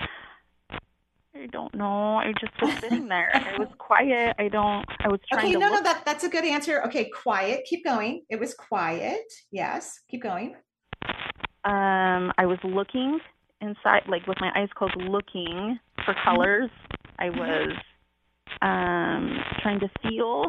I 1.41 1.47
don't 1.47 1.72
know. 1.74 2.16
I 2.16 2.32
just 2.41 2.53
was 2.61 2.72
sitting 2.80 3.09
there. 3.09 3.30
I 3.34 3.59
was 3.59 3.68
quiet. 3.78 4.34
I 4.39 4.49
don't. 4.49 4.84
I 5.05 5.09
was 5.09 5.20
trying 5.30 5.47
okay, 5.47 5.55
no, 5.55 5.61
look. 5.68 5.72
no, 5.74 5.82
that 5.84 6.03
that's 6.05 6.24
a 6.24 6.28
good 6.28 6.45
answer. 6.45 6.82
Okay, 6.86 7.11
quiet. 7.11 7.64
Keep 7.68 7.84
going. 7.84 8.22
It 8.28 8.41
was 8.41 8.55
quiet. 8.55 9.20
Yes, 9.53 10.01
keep 10.11 10.22
going. 10.22 10.57
Um, 11.64 12.32
I 12.39 12.47
was 12.47 12.59
looking 12.64 13.20
inside, 13.61 14.03
like 14.09 14.26
with 14.26 14.39
my 14.41 14.51
eyes 14.57 14.68
closed, 14.74 14.97
looking 14.97 15.78
for 16.05 16.14
colors. 16.24 16.70
I 17.18 17.30
was 17.30 17.70
um 18.62 19.39
trying 19.62 19.80
to 19.80 19.89
feel 20.03 20.47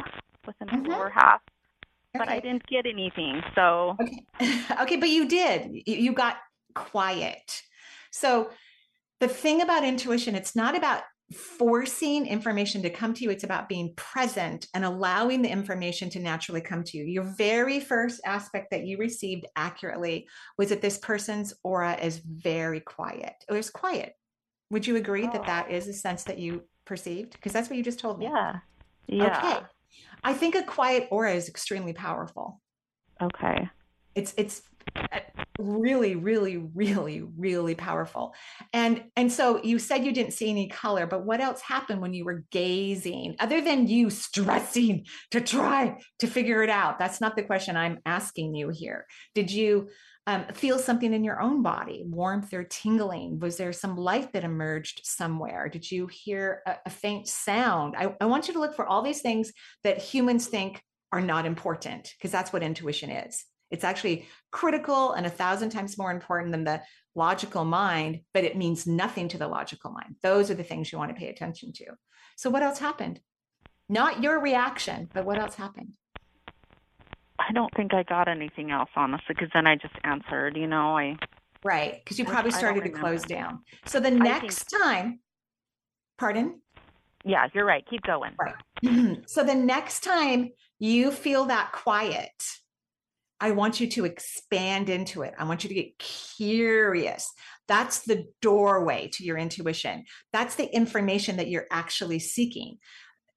within 0.47 0.67
the 0.67 0.73
Mhm. 0.73 0.87
lower 0.89 1.09
half, 1.09 1.41
but 2.13 2.29
I 2.29 2.39
didn't 2.39 2.65
get 2.67 2.85
anything. 2.87 3.41
So 3.53 3.95
Okay. 4.01 4.25
okay, 4.81 4.95
but 4.95 5.09
you 5.09 5.27
did. 5.27 5.69
You 5.85 6.13
got 6.13 6.37
quiet. 6.73 7.61
So 8.11 8.49
the 9.19 9.27
thing 9.27 9.61
about 9.61 9.83
intuition, 9.83 10.35
it's 10.35 10.55
not 10.55 10.75
about 10.75 11.03
forcing 11.33 12.25
information 12.25 12.81
to 12.81 12.89
come 12.89 13.13
to 13.13 13.23
you. 13.23 13.29
It's 13.29 13.43
about 13.43 13.69
being 13.69 13.93
present 13.95 14.67
and 14.73 14.83
allowing 14.83 15.41
the 15.43 15.49
information 15.49 16.09
to 16.11 16.19
naturally 16.19 16.61
come 16.61 16.83
to 16.85 16.97
you. 16.97 17.03
Your 17.03 17.35
very 17.37 17.79
first 17.79 18.19
aspect 18.25 18.71
that 18.71 18.85
you 18.85 18.97
received 18.97 19.45
accurately 19.55 20.27
was 20.57 20.69
that 20.69 20.81
this 20.81 20.97
person's 20.97 21.53
aura 21.63 21.95
is 22.01 22.17
very 22.17 22.79
quiet. 22.79 23.33
It 23.47 23.53
was 23.53 23.69
quiet. 23.69 24.13
Would 24.71 24.87
you 24.87 24.95
agree 24.95 25.27
that 25.27 25.45
that 25.45 25.69
is 25.69 25.87
a 25.87 25.93
sense 25.93 26.23
that 26.23 26.39
you 26.39 26.63
perceived? 26.85 27.33
Because 27.33 27.51
that's 27.51 27.69
what 27.69 27.77
you 27.77 27.83
just 27.83 27.99
told 27.99 28.19
me. 28.19 28.25
yeah, 28.25 28.55
yeah. 29.07 29.37
Okay. 29.37 29.65
I 30.23 30.33
think 30.33 30.55
a 30.55 30.63
quiet 30.63 31.07
aura 31.11 31.33
is 31.33 31.47
extremely 31.47 31.93
powerful 31.93 32.61
Okay. 33.21 33.69
it's 34.15 34.33
it's 34.37 34.61
uh, 34.95 35.19
really 35.59 36.15
really 36.15 36.57
really 36.57 37.21
really 37.37 37.75
powerful. 37.75 38.33
And 38.73 39.03
and 39.15 39.31
so 39.31 39.61
you 39.63 39.77
said 39.77 40.05
you 40.05 40.11
didn't 40.11 40.33
see 40.33 40.49
any 40.49 40.69
color 40.69 41.05
but 41.05 41.25
what 41.25 41.41
else 41.41 41.61
happened 41.61 42.01
when 42.01 42.13
you 42.13 42.25
were 42.25 42.45
gazing 42.51 43.35
other 43.39 43.61
than 43.61 43.87
you 43.87 44.09
stressing 44.09 45.05
to 45.31 45.41
try 45.41 45.97
to 46.19 46.27
figure 46.27 46.63
it 46.63 46.69
out? 46.69 46.99
That's 46.99 47.21
not 47.21 47.35
the 47.35 47.43
question 47.43 47.75
i'm 47.75 47.99
asking 48.05 48.55
you 48.55 48.69
here. 48.69 49.05
Did 49.35 49.51
you 49.51 49.89
um, 50.27 50.45
feel 50.53 50.77
something 50.77 51.11
in 51.11 51.23
your 51.23 51.41
own 51.41 51.63
body 51.63 52.03
warmth 52.05 52.53
or 52.53 52.63
tingling? 52.63 53.39
Was 53.39 53.57
there 53.57 53.73
some 53.73 53.97
light 53.97 54.33
that 54.33 54.43
emerged 54.43 55.01
somewhere? 55.03 55.69
Did 55.69 55.89
you 55.89 56.07
hear 56.07 56.61
a, 56.67 56.75
a 56.85 56.89
faint 56.89 57.27
sound? 57.27 57.95
I, 57.97 58.15
I 58.21 58.25
want 58.25 58.47
you 58.47 58.53
to 58.53 58.59
look 58.59 58.75
for 58.75 58.85
all 58.85 59.01
these 59.01 59.21
things 59.21 59.51
that 59.83 59.97
humans 59.97 60.47
think 60.47 60.83
are 61.11 61.21
not 61.21 61.45
important 61.45 62.13
because 62.17 62.31
that's 62.31 62.53
what 62.53 62.61
intuition 62.61 63.09
is 63.09 63.43
it's 63.71 63.83
actually 63.83 64.27
critical 64.51 65.13
and 65.13 65.25
a 65.25 65.29
thousand 65.29 65.69
times 65.69 65.97
more 65.97 66.11
important 66.11 66.51
than 66.51 66.63
the 66.63 66.81
logical 67.15 67.65
mind, 67.65 68.21
but 68.33 68.43
it 68.43 68.57
means 68.57 68.87
nothing 68.87 69.27
to 69.29 69.37
the 69.37 69.47
logical 69.47 69.91
mind. 69.91 70.15
Those 70.21 70.49
are 70.49 70.55
the 70.55 70.63
things 70.63 70.91
you 70.91 70.97
want 70.97 71.09
to 71.13 71.19
pay 71.19 71.29
attention 71.29 71.73
to. 71.73 71.85
So, 72.35 72.49
what 72.49 72.63
else 72.63 72.79
happened? 72.79 73.19
Not 73.87 74.23
your 74.23 74.39
reaction, 74.39 75.09
but 75.13 75.25
what 75.25 75.39
else 75.39 75.55
happened? 75.55 75.95
I 77.39 77.51
don't 77.53 77.73
think 77.75 77.93
I 77.93 78.03
got 78.03 78.27
anything 78.27 78.71
else 78.71 78.89
honestly, 78.95 79.29
because 79.29 79.49
then 79.53 79.67
I 79.67 79.75
just 79.75 79.95
answered. 80.03 80.57
You 80.57 80.67
know, 80.67 80.97
I 80.97 81.17
Right. 81.63 82.01
Because 82.03 82.17
you 82.17 82.25
probably 82.25 82.53
I 82.53 82.57
started 82.57 82.83
to 82.85 82.89
close 82.89 83.23
down. 83.23 83.59
So, 83.85 83.99
the 83.99 84.09
think- 84.09 84.23
next 84.23 84.65
time, 84.65 85.19
pardon? 86.17 86.61
yeah, 87.25 87.47
you're 87.53 87.65
right. 87.65 87.85
Keep 87.89 88.03
going. 88.03 88.31
Right. 88.39 89.23
so 89.27 89.43
the 89.43 89.55
next 89.55 90.03
time 90.03 90.51
you 90.79 91.11
feel 91.11 91.45
that 91.45 91.71
quiet, 91.73 92.31
I 93.39 93.51
want 93.51 93.79
you 93.79 93.87
to 93.91 94.05
expand 94.05 94.89
into 94.89 95.21
it. 95.21 95.33
I 95.37 95.45
want 95.45 95.63
you 95.63 95.69
to 95.69 95.75
get 95.75 95.97
curious. 95.97 97.31
That's 97.67 98.01
the 98.01 98.25
doorway 98.41 99.09
to 99.13 99.23
your 99.23 99.37
intuition. 99.37 100.05
That's 100.33 100.55
the 100.55 100.65
information 100.75 101.37
that 101.37 101.47
you're 101.47 101.67
actually 101.71 102.19
seeking. 102.19 102.77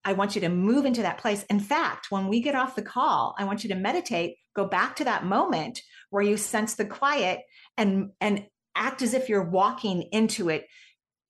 I 0.05 0.15
want 0.15 0.35
you 0.35 0.41
to 0.41 0.49
move 0.49 0.85
into 0.85 1.03
that 1.03 1.19
place. 1.19 1.45
In 1.45 1.61
fact, 1.61 2.11
when 2.11 2.27
we 2.27 2.41
get 2.41 2.57
off 2.57 2.75
the 2.75 2.83
call, 2.83 3.37
I 3.39 3.45
want 3.45 3.63
you 3.63 3.69
to 3.71 3.77
meditate, 3.77 4.37
go 4.55 4.67
back 4.67 4.97
to 4.97 5.05
that 5.05 5.25
moment 5.25 5.81
where 6.11 6.23
you 6.23 6.37
sense 6.37 6.75
the 6.75 6.85
quiet 6.85 7.41
and 7.77 8.11
and 8.21 8.45
act 8.75 9.03
as 9.03 9.15
if 9.15 9.29
you're 9.29 9.49
walking 9.49 10.03
into 10.13 10.49
it 10.49 10.67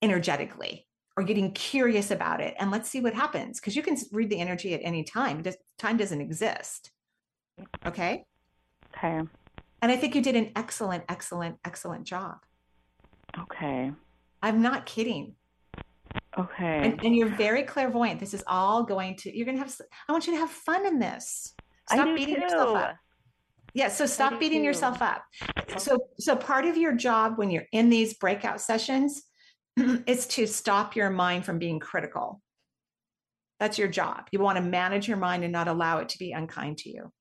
energetically 0.01 0.87
or 1.15 1.23
getting 1.23 1.51
curious 1.51 2.09
about 2.09 2.41
it 2.41 2.55
and 2.59 2.71
let's 2.71 2.89
see 2.89 3.01
what 3.01 3.13
happens 3.13 3.59
because 3.59 3.75
you 3.75 3.83
can 3.83 3.97
read 4.11 4.29
the 4.29 4.39
energy 4.39 4.73
at 4.73 4.81
any 4.83 5.03
time 5.03 5.43
time 5.77 5.97
doesn't 5.97 6.21
exist 6.21 6.91
okay 7.85 8.23
Okay. 9.03 9.17
and 9.81 9.91
i 9.91 9.95
think 9.97 10.15
you 10.15 10.21
did 10.21 10.35
an 10.35 10.51
excellent 10.55 11.03
excellent 11.09 11.57
excellent 11.65 12.05
job 12.05 12.37
Okay. 13.39 13.91
i'm 14.41 14.61
not 14.61 14.85
kidding 14.85 15.35
Okay. 16.37 16.81
and, 16.85 17.03
and 17.03 17.15
you're 17.15 17.29
very 17.29 17.63
clairvoyant 17.63 18.19
this 18.19 18.33
is 18.33 18.43
all 18.47 18.83
going 18.83 19.15
to 19.17 19.35
you're 19.35 19.45
going 19.45 19.57
to 19.57 19.63
have 19.63 19.75
I 20.07 20.11
want 20.11 20.25
you 20.25 20.33
to 20.33 20.39
have 20.39 20.49
fun 20.49 20.85
in 20.87 20.97
this 20.99 21.53
I 21.91 21.95
stop 21.95 22.15
beating 22.15 22.35
too. 22.35 22.41
yourself 22.41 22.75
up 22.75 22.95
yeah 23.75 23.87
so 23.89 24.05
stop 24.05 24.39
beating 24.39 24.61
too. 24.61 24.65
yourself 24.65 25.01
up 25.01 25.23
so 25.77 25.97
so 26.17 26.35
part 26.35 26.65
of 26.65 26.75
your 26.77 26.93
job 26.93 27.37
when 27.37 27.51
you're 27.51 27.67
in 27.71 27.89
these 27.89 28.15
breakout 28.15 28.61
sessions 28.61 29.23
is 30.07 30.25
to 30.27 30.47
stop 30.47 30.95
your 30.95 31.09
mind 31.09 31.45
from 31.45 31.59
being 31.59 31.79
critical 31.79 32.41
that's 33.59 33.77
your 33.77 33.87
job 33.87 34.27
you 34.31 34.39
want 34.39 34.57
to 34.57 34.63
manage 34.63 35.07
your 35.07 35.17
mind 35.17 35.43
and 35.43 35.51
not 35.53 35.67
allow 35.67 35.99
it 35.99 36.09
to 36.09 36.17
be 36.17 36.31
unkind 36.31 36.77
to 36.79 36.89
you 36.89 37.11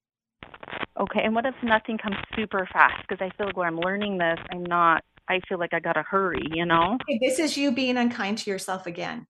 Okay. 1.01 1.21
And 1.25 1.35
what 1.35 1.47
if 1.47 1.55
nothing 1.63 1.99
comes 1.99 2.17
super 2.37 2.69
fast? 2.73 2.95
Because 3.09 3.25
I 3.25 3.37
feel 3.37 3.47
like 3.47 3.57
when 3.57 3.67
I'm 3.67 3.79
learning 3.79 4.19
this, 4.19 4.39
I'm 4.51 4.65
not. 4.65 5.03
I 5.29 5.41
feel 5.49 5.59
like 5.59 5.73
I 5.73 5.81
gotta 5.81 6.03
hurry. 6.03 6.43
You 6.53 6.67
know. 6.67 6.99
Okay, 7.03 7.19
this 7.23 7.39
is 7.39 7.57
you 7.57 7.73
being 7.73 7.97
unkind 7.97 8.39
to 8.39 8.51
yourself 8.51 8.87
again 8.87 9.27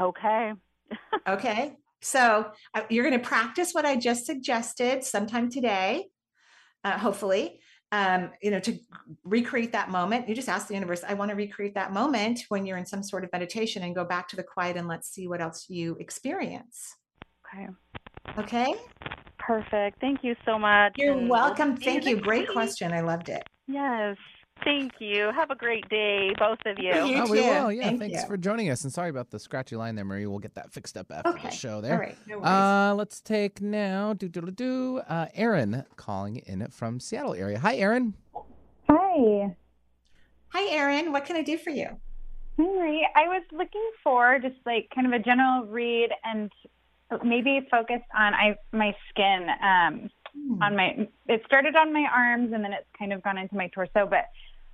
Okay. 0.00 0.52
okay 1.28 1.76
so 2.00 2.50
uh, 2.74 2.82
you're 2.90 3.08
going 3.08 3.18
to 3.18 3.26
practice 3.26 3.72
what 3.72 3.86
i 3.86 3.96
just 3.96 4.26
suggested 4.26 5.02
sometime 5.02 5.50
today 5.50 6.04
uh, 6.84 6.98
hopefully 6.98 7.58
um, 7.92 8.30
you 8.42 8.50
know 8.50 8.60
to 8.60 8.78
recreate 9.24 9.72
that 9.72 9.88
moment 9.88 10.28
you 10.28 10.34
just 10.34 10.48
ask 10.48 10.68
the 10.68 10.74
universe 10.74 11.02
i 11.08 11.14
want 11.14 11.30
to 11.30 11.34
recreate 11.34 11.74
that 11.74 11.92
moment 11.92 12.40
when 12.48 12.66
you're 12.66 12.76
in 12.76 12.84
some 12.84 13.02
sort 13.02 13.24
of 13.24 13.30
meditation 13.32 13.82
and 13.82 13.94
go 13.94 14.04
back 14.04 14.28
to 14.28 14.36
the 14.36 14.42
quiet 14.42 14.76
and 14.76 14.86
let's 14.86 15.08
see 15.08 15.26
what 15.26 15.40
else 15.40 15.66
you 15.70 15.96
experience 15.98 16.94
Okay. 17.46 17.68
okay 18.38 18.74
Perfect. 19.46 20.00
Thank 20.00 20.24
you 20.24 20.34
so 20.44 20.58
much. 20.58 20.94
you're 20.96 21.16
and 21.16 21.28
welcome 21.28 21.76
thank 21.76 22.04
you 22.06 22.16
great 22.16 22.42
week. 22.42 22.52
question 22.52 22.92
i 22.92 23.00
loved 23.00 23.28
it 23.28 23.42
Yes. 23.66 24.16
Thank 24.62 24.92
you. 25.00 25.30
Have 25.34 25.50
a 25.50 25.56
great 25.56 25.88
day, 25.88 26.30
both 26.38 26.58
of 26.64 26.78
you. 26.78 26.94
You 26.94 27.22
oh, 27.22 27.30
we 27.30 27.40
will. 27.40 27.72
Yeah, 27.72 27.84
Thank 27.84 28.00
thanks 28.00 28.22
you. 28.22 28.28
for 28.28 28.36
joining 28.36 28.70
us. 28.70 28.84
And 28.84 28.92
sorry 28.92 29.10
about 29.10 29.30
the 29.30 29.38
scratchy 29.38 29.74
line 29.74 29.96
there, 29.96 30.04
Marie. 30.04 30.26
We'll 30.26 30.38
get 30.38 30.54
that 30.54 30.72
fixed 30.72 30.96
up 30.96 31.10
after 31.10 31.30
okay 31.30 31.48
the 31.48 31.50
show 31.50 31.80
there. 31.80 31.98
right 31.98 32.16
no 32.28 32.38
worries. 32.38 32.48
Uh, 32.48 32.94
let's 32.96 33.20
take 33.20 33.60
now. 33.60 34.12
Do 34.12 34.28
do 34.28 34.42
do 34.42 34.50
do. 34.52 34.98
Uh, 35.08 35.26
Aaron 35.34 35.84
calling 35.96 36.36
in 36.36 36.68
from 36.68 37.00
Seattle 37.00 37.34
area. 37.34 37.58
Hi, 37.58 37.74
Aaron. 37.76 38.14
Hi. 38.88 39.56
hi 40.48 40.68
erin 40.70 41.10
what 41.10 41.24
can 41.24 41.36
i 41.36 41.42
do 41.42 41.56
for 41.58 41.70
you 41.70 41.88
Hi, 42.58 42.62
Marie. 42.64 43.08
I 43.16 43.26
was 43.26 43.42
looking 43.50 43.90
for 44.04 44.38
just 44.38 44.54
like 44.64 44.88
kind 44.94 45.06
of 45.06 45.12
a 45.12 45.18
general 45.18 45.64
read 45.66 46.10
and 46.22 46.52
maybe 47.24 47.66
focused 47.70 48.04
on 48.14 48.34
I 48.34 48.56
my 48.72 48.94
skin. 49.10 49.46
Um, 49.62 50.10
Hmm. 50.36 50.60
on 50.60 50.74
my 50.74 51.08
it 51.28 51.42
started 51.46 51.76
on 51.76 51.92
my 51.92 52.08
arms 52.12 52.52
and 52.52 52.64
then 52.64 52.72
it's 52.72 52.88
kind 52.98 53.12
of 53.12 53.22
gone 53.22 53.38
into 53.38 53.54
my 53.54 53.68
torso, 53.68 54.04
but 54.04 54.24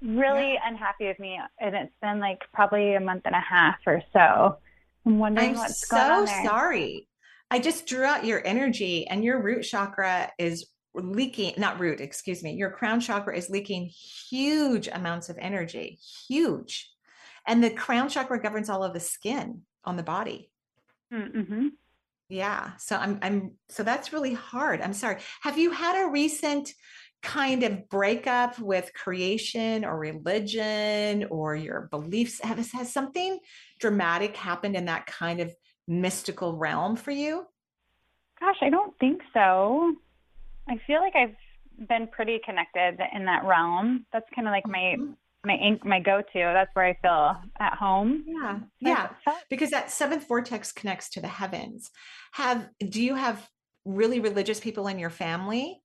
really 0.01 0.59
unhappy 0.65 1.07
with 1.07 1.19
me. 1.19 1.39
And 1.61 1.75
it's 1.77 1.93
been 2.01 2.19
like 2.19 2.41
probably 2.55 2.95
a 2.95 3.01
month 3.01 3.23
and 3.27 3.35
a 3.35 3.41
half 3.41 3.77
or 3.87 4.03
so. 4.11 4.57
I'm 5.05 5.19
wondering 5.19 5.51
I'm 5.51 5.57
what's 5.57 5.87
so 5.87 5.97
going 5.97 6.11
on 6.13 6.25
there. 6.25 6.45
sorry. 6.47 7.09
I 7.51 7.59
just 7.59 7.87
drew 7.87 8.05
out 8.05 8.25
your 8.25 8.41
energy, 8.47 9.07
and 9.07 9.23
your 9.23 9.43
root 9.43 9.63
chakra 9.63 10.31
is 10.39 10.67
leaking, 10.95 11.55
not 11.59 11.79
root, 11.79 12.01
excuse 12.01 12.43
me. 12.43 12.53
Your 12.55 12.71
crown 12.71 13.01
chakra 13.01 13.37
is 13.37 13.51
leaking 13.51 13.91
huge 14.31 14.89
amounts 14.89 15.29
of 15.29 15.37
energy, 15.39 15.99
huge. 16.27 16.91
And 17.47 17.63
the 17.63 17.71
crown 17.71 18.09
chakra 18.09 18.41
governs 18.41 18.71
all 18.71 18.83
of 18.83 18.95
the 18.95 19.01
skin 19.01 19.63
on 19.85 19.97
the 19.97 20.03
body. 20.03 20.51
Mm-hmm. 21.13 21.67
Yeah. 22.31 22.71
So 22.79 22.97
I'm, 22.97 23.19
I'm, 23.23 23.53
so 23.69 23.83
that's 23.83 24.13
really 24.13 24.35
hard. 24.35 24.81
I'm 24.81 24.95
sorry. 24.95 25.19
Have 25.43 25.59
you 25.59 25.73
had 25.73 26.01
a 26.01 26.09
recent 26.09 26.73
kind 27.23 27.65
of 27.65 27.89
breakup 27.89 28.59
with 28.59 28.93
creation 28.95 29.85
or 29.85 29.99
religion 29.99 31.27
or 31.29 31.57
your 31.57 31.89
beliefs? 31.91 32.41
Have, 32.43 32.59
has 32.71 32.93
something 32.93 33.41
dramatic 33.81 34.37
happened 34.37 34.77
in 34.77 34.85
that 34.87 35.07
kind 35.07 35.41
of 35.41 35.53
mystical 35.89 36.57
realm 36.57 36.95
for 36.95 37.11
you? 37.11 37.47
Gosh, 38.39 38.57
I 38.63 38.71
don't 38.71 38.97
think 39.01 39.21
so. 39.35 39.97
I 40.69 40.81
feel 40.87 41.01
like 41.01 41.17
I've 41.17 41.89
been 41.89 42.07
pretty 42.07 42.41
connected 42.45 42.99
in 43.13 43.25
that 43.25 43.45
realm. 43.45 44.07
That's 44.13 44.27
kind 44.35 44.47
of 44.47 44.53
like 44.53 44.67
my 44.69 44.95
mm-hmm. 44.97 45.13
My 45.45 45.79
my 45.85 46.01
go-to. 46.01 46.25
That's 46.35 46.71
where 46.75 46.85
I 46.85 46.99
feel 47.01 47.37
at 47.59 47.75
home. 47.79 48.25
Yeah, 48.27 48.59
yeah. 48.81 49.09
Because 49.49 49.71
that 49.71 49.91
seventh 49.91 50.29
vortex 50.29 50.71
connects 50.71 51.09
to 51.11 51.21
the 51.21 51.29
heavens. 51.29 51.91
Have 52.33 52.69
do 52.87 53.03
you 53.03 53.15
have 53.15 53.49
really 53.87 54.21
religious 54.21 54.61
people 54.61 54.87
in 54.87 54.99
your 54.99 55.11
family, 55.11 55.81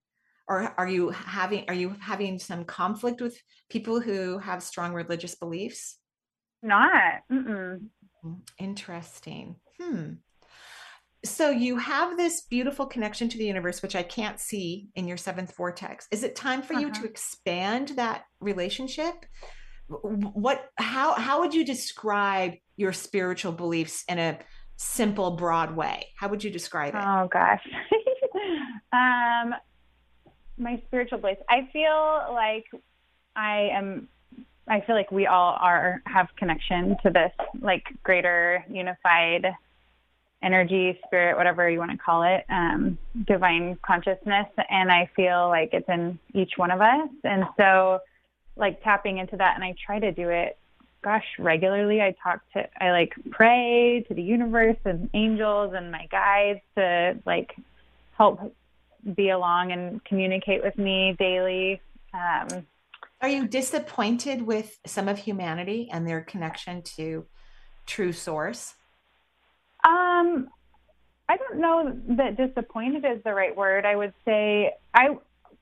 or 0.48 0.74
are 0.78 0.90
you 0.90 1.10
having 1.12 1.66
are 1.70 1.74
you 1.74 1.96
having 2.02 2.38
some 2.38 2.66
conflict 2.66 3.22
with 3.22 3.40
people 3.70 4.02
who 4.02 4.40
have 4.40 4.62
strong 4.62 4.94
religious 4.94 5.36
beliefs? 5.36 6.00
Not. 6.62 7.22
Mm-mm. 7.32 7.88
Interesting. 8.60 9.56
Hmm. 9.80 10.14
So 11.26 11.50
you 11.50 11.78
have 11.78 12.18
this 12.18 12.42
beautiful 12.42 12.86
connection 12.86 13.30
to 13.30 13.38
the 13.38 13.46
universe, 13.46 13.82
which 13.82 13.96
I 13.96 14.04
can't 14.04 14.40
see 14.40 14.90
in 14.96 15.08
your 15.08 15.18
seventh 15.18 15.56
vortex. 15.56 16.08
Is 16.12 16.24
it 16.24 16.36
time 16.36 16.62
for 16.62 16.74
uh-huh. 16.74 16.82
you 16.82 16.92
to 16.92 17.00
uh-huh. 17.00 17.08
expand 17.08 17.90
that 17.90 18.26
relationship? 18.40 19.26
What, 19.88 20.70
how, 20.78 21.14
how 21.14 21.42
would 21.42 21.54
you 21.54 21.66
describe 21.66 22.54
your 22.78 22.94
spiritual 22.94 23.52
beliefs 23.52 24.04
in 24.08 24.20
a 24.20 24.40
simple, 24.78 25.32
broad 25.32 25.76
way? 25.76 26.08
How 26.18 26.28
would 26.30 26.44
you 26.44 26.52
describe 26.52 26.96
it? 26.96 27.04
Oh 27.04 27.28
gosh. 27.32 27.62
um, 28.94 29.56
my 30.58 30.82
spiritual 30.88 31.20
beliefs. 31.20 31.42
I 31.50 31.68
feel 31.74 32.34
like 32.34 32.66
I 33.36 33.70
am 33.74 34.08
I 34.68 34.82
feel 34.82 34.96
like 34.96 35.12
we 35.12 35.28
all 35.28 35.58
are 35.60 36.02
have 36.08 36.28
connection 36.38 36.98
to 37.04 37.12
this 37.12 37.32
like 37.62 37.84
greater 38.04 38.66
unified 38.70 39.46
energy, 40.46 41.00
spirit, 41.06 41.36
whatever 41.36 41.70
you 41.70 41.80
want 41.80 41.92
to 41.92 41.98
call 41.98 42.24
it, 42.24 42.46
um, 42.50 42.98
divine 43.26 43.78
consciousness. 43.82 44.48
And 44.70 44.92
I 44.92 45.10
feel 45.16 45.50
like 45.50 45.72
it's 45.74 45.90
in 45.90 46.20
each 46.34 46.54
one 46.56 46.72
of 46.72 46.82
us. 46.82 47.10
And 47.24 47.46
so, 47.58 48.00
like, 48.56 48.84
tapping 48.84 49.18
into 49.18 49.36
that, 49.38 49.56
and 49.56 49.64
I 49.64 49.74
try 49.86 50.00
to 50.00 50.12
do 50.12 50.30
it, 50.30 50.58
gosh, 51.04 51.26
regularly. 51.38 52.02
I 52.02 52.16
talk 52.24 52.42
to, 52.54 52.68
I 52.84 52.92
like 52.92 53.14
pray 53.30 54.04
to 54.08 54.14
the 54.14 54.24
universe 54.24 54.78
and 54.86 55.10
angels 55.14 55.74
and 55.76 55.92
my 55.92 56.08
guides 56.10 56.62
to 56.76 57.20
like 57.26 57.56
help 58.18 58.40
be 59.16 59.30
along 59.30 59.72
and 59.72 60.04
communicate 60.04 60.64
with 60.64 60.78
me 60.80 61.16
daily. 61.20 61.80
Um, 62.12 62.66
Are 63.22 63.30
you 63.30 63.48
disappointed 63.48 64.42
with 64.42 64.80
some 64.88 65.08
of 65.08 65.20
humanity 65.20 65.90
and 65.92 66.08
their 66.08 66.22
connection 66.22 66.82
to 66.98 67.26
true 67.86 68.12
source? 68.12 68.74
Um, 69.86 70.50
I 71.30 71.38
don't 71.38 71.60
know 71.60 71.96
that 72.18 72.38
disappointed 72.38 73.06
is 73.06 73.24
the 73.24 73.34
right 73.34 73.56
word. 73.56 73.86
I 73.86 73.96
would 73.96 74.14
say 74.26 74.74
I 74.94 75.10
uh, 75.10 75.16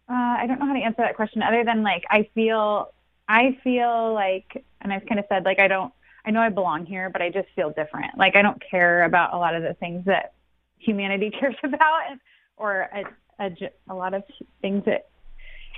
I 0.10 0.46
don't 0.48 0.60
know 0.60 0.68
how 0.68 0.74
to 0.74 0.80
answer 0.80 1.02
that 1.02 1.16
question 1.16 1.42
other 1.42 1.64
than 1.64 1.84
like 1.84 2.04
I 2.10 2.30
feel 2.34 2.94
I 3.28 3.58
feel 3.64 4.14
like 4.14 4.64
and 4.82 4.92
I've 4.92 5.06
kind 5.06 5.20
of 5.20 5.26
said 5.30 5.46
like 5.46 5.60
I 5.60 5.68
don't 5.68 5.94
I 6.26 6.32
know 6.32 6.42
I 6.42 6.50
belong 6.50 6.86
here, 6.86 7.10
but 7.10 7.22
I 7.22 7.30
just 7.30 7.48
feel 7.56 7.70
different. 7.70 8.18
Like 8.18 8.36
I 8.36 8.42
don't 8.42 8.62
care 8.70 9.04
about 9.04 9.34
a 9.34 9.38
lot 9.38 9.56
of 9.56 9.64
the 9.64 9.74
things 9.74 10.06
that 10.06 10.34
humanity 10.80 11.30
cares 11.40 11.56
about, 11.64 12.18
or 12.56 12.90
a, 12.94 13.04
a, 13.44 13.52
a 13.90 13.94
lot 13.94 14.14
of 14.14 14.24
things 14.62 14.84
that 14.86 15.08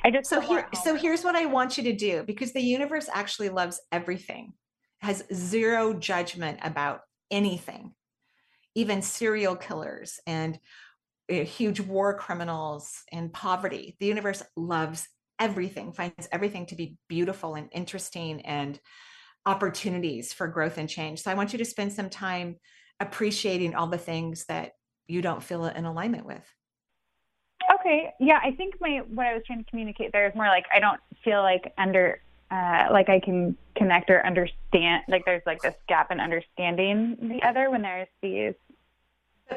I 0.03 0.11
just 0.11 0.29
so 0.29 0.39
here 0.39 0.67
so 0.83 0.95
here's 0.95 1.23
what 1.23 1.35
I 1.35 1.45
want 1.45 1.77
you 1.77 1.83
to 1.85 1.93
do 1.93 2.23
because 2.23 2.53
the 2.53 2.61
universe 2.61 3.07
actually 3.11 3.49
loves 3.49 3.81
everything, 3.91 4.53
has 4.99 5.23
zero 5.33 5.93
judgment 5.93 6.59
about 6.63 7.01
anything 7.31 7.93
even 8.75 9.01
serial 9.01 9.55
killers 9.55 10.19
and 10.27 10.59
uh, 11.31 11.35
huge 11.35 11.79
war 11.79 12.13
criminals 12.17 13.03
and 13.11 13.33
poverty. 13.33 13.95
The 13.99 14.05
universe 14.05 14.43
loves 14.55 15.07
everything, 15.39 15.91
finds 15.91 16.27
everything 16.31 16.65
to 16.67 16.75
be 16.75 16.97
beautiful 17.07 17.55
and 17.55 17.69
interesting 17.71 18.41
and 18.41 18.79
opportunities 19.45 20.33
for 20.33 20.47
growth 20.47 20.77
and 20.77 20.89
change. 20.89 21.21
So 21.21 21.31
I 21.31 21.35
want 21.35 21.53
you 21.53 21.59
to 21.59 21.65
spend 21.65 21.93
some 21.93 22.09
time 22.09 22.57
appreciating 22.99 23.75
all 23.75 23.87
the 23.87 23.97
things 23.97 24.45
that 24.45 24.73
you 25.07 25.21
don't 25.21 25.43
feel 25.43 25.65
in 25.65 25.85
alignment 25.85 26.25
with. 26.25 26.43
Okay. 27.79 28.13
Yeah, 28.19 28.39
I 28.43 28.51
think 28.51 28.75
my 28.79 29.01
what 29.13 29.27
I 29.27 29.33
was 29.33 29.43
trying 29.45 29.63
to 29.63 29.69
communicate 29.69 30.11
there 30.11 30.27
is 30.27 30.35
more 30.35 30.47
like 30.47 30.65
I 30.73 30.79
don't 30.79 30.99
feel 31.23 31.41
like 31.41 31.73
under 31.77 32.21
uh, 32.51 32.87
like 32.91 33.09
I 33.09 33.19
can 33.19 33.57
connect 33.75 34.09
or 34.09 34.25
understand. 34.25 35.03
Like 35.07 35.25
there's 35.25 35.41
like 35.45 35.61
this 35.61 35.75
gap 35.87 36.11
in 36.11 36.19
understanding 36.19 37.17
the 37.21 37.45
other 37.47 37.69
when 37.69 37.81
there's 37.81 38.07
these 38.21 38.53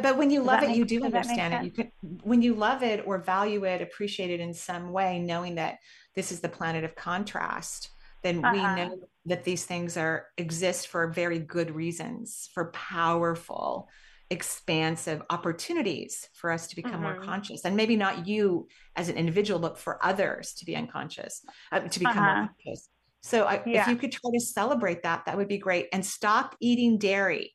but 0.03 0.17
when 0.17 0.31
you 0.31 0.43
love 0.43 0.63
it, 0.63 0.69
make, 0.69 0.77
you 0.77 0.85
do 0.85 1.05
understand 1.05 1.55
it. 1.55 1.65
You 1.65 1.71
can, 1.71 2.21
when 2.23 2.43
you 2.43 2.55
love 2.55 2.83
it 2.83 3.05
or 3.07 3.19
value 3.19 3.65
it, 3.65 3.81
appreciate 3.81 4.31
it 4.31 4.41
in 4.41 4.53
some 4.53 4.93
way, 4.93 5.19
knowing 5.19 5.55
that 5.57 5.79
this 6.15 6.31
is 6.31 6.41
the 6.41 6.49
planet 6.49 6.85
of 6.85 6.95
contrast, 6.95 7.91
then 8.23 8.45
uh-huh. 8.45 8.53
we 8.53 8.61
know 8.61 8.99
that 9.27 9.45
these 9.45 9.65
things 9.65 9.97
are 9.97 10.27
exist 10.37 10.89
for 10.89 11.07
very 11.09 11.39
good 11.39 11.75
reasons, 11.75 12.51
for 12.53 12.71
powerful, 12.73 13.89
expansive 14.31 15.23
opportunities 15.31 16.29
for 16.35 16.51
us 16.51 16.67
to 16.67 16.77
become 16.77 16.93
mm-hmm. 16.93 17.03
more 17.03 17.25
conscious, 17.25 17.65
and 17.65 17.77
maybe 17.77 17.97
not 17.97 18.27
you 18.27 18.69
as 18.97 19.09
an 19.09 19.17
individual, 19.17 19.59
but 19.59 19.79
for 19.79 20.05
others 20.05 20.53
to 20.55 20.67
be 20.67 20.77
unconscious, 20.77 21.43
uh, 21.73 21.81
to 21.81 21.99
become 21.99 22.19
uh-huh. 22.19 22.35
more 22.37 22.51
conscious. 22.65 22.91
So, 23.21 23.45
I, 23.45 23.63
yeah. 23.67 23.83
if 23.83 23.89
you 23.89 23.97
could 23.97 24.13
try 24.13 24.31
to 24.33 24.41
celebrate 24.41 25.03
that, 25.03 25.25
that 25.27 25.37
would 25.37 25.49
be 25.49 25.59
great. 25.59 25.89
And 25.93 26.05
stop 26.05 26.57
eating 26.61 26.99
dairy 26.99 27.55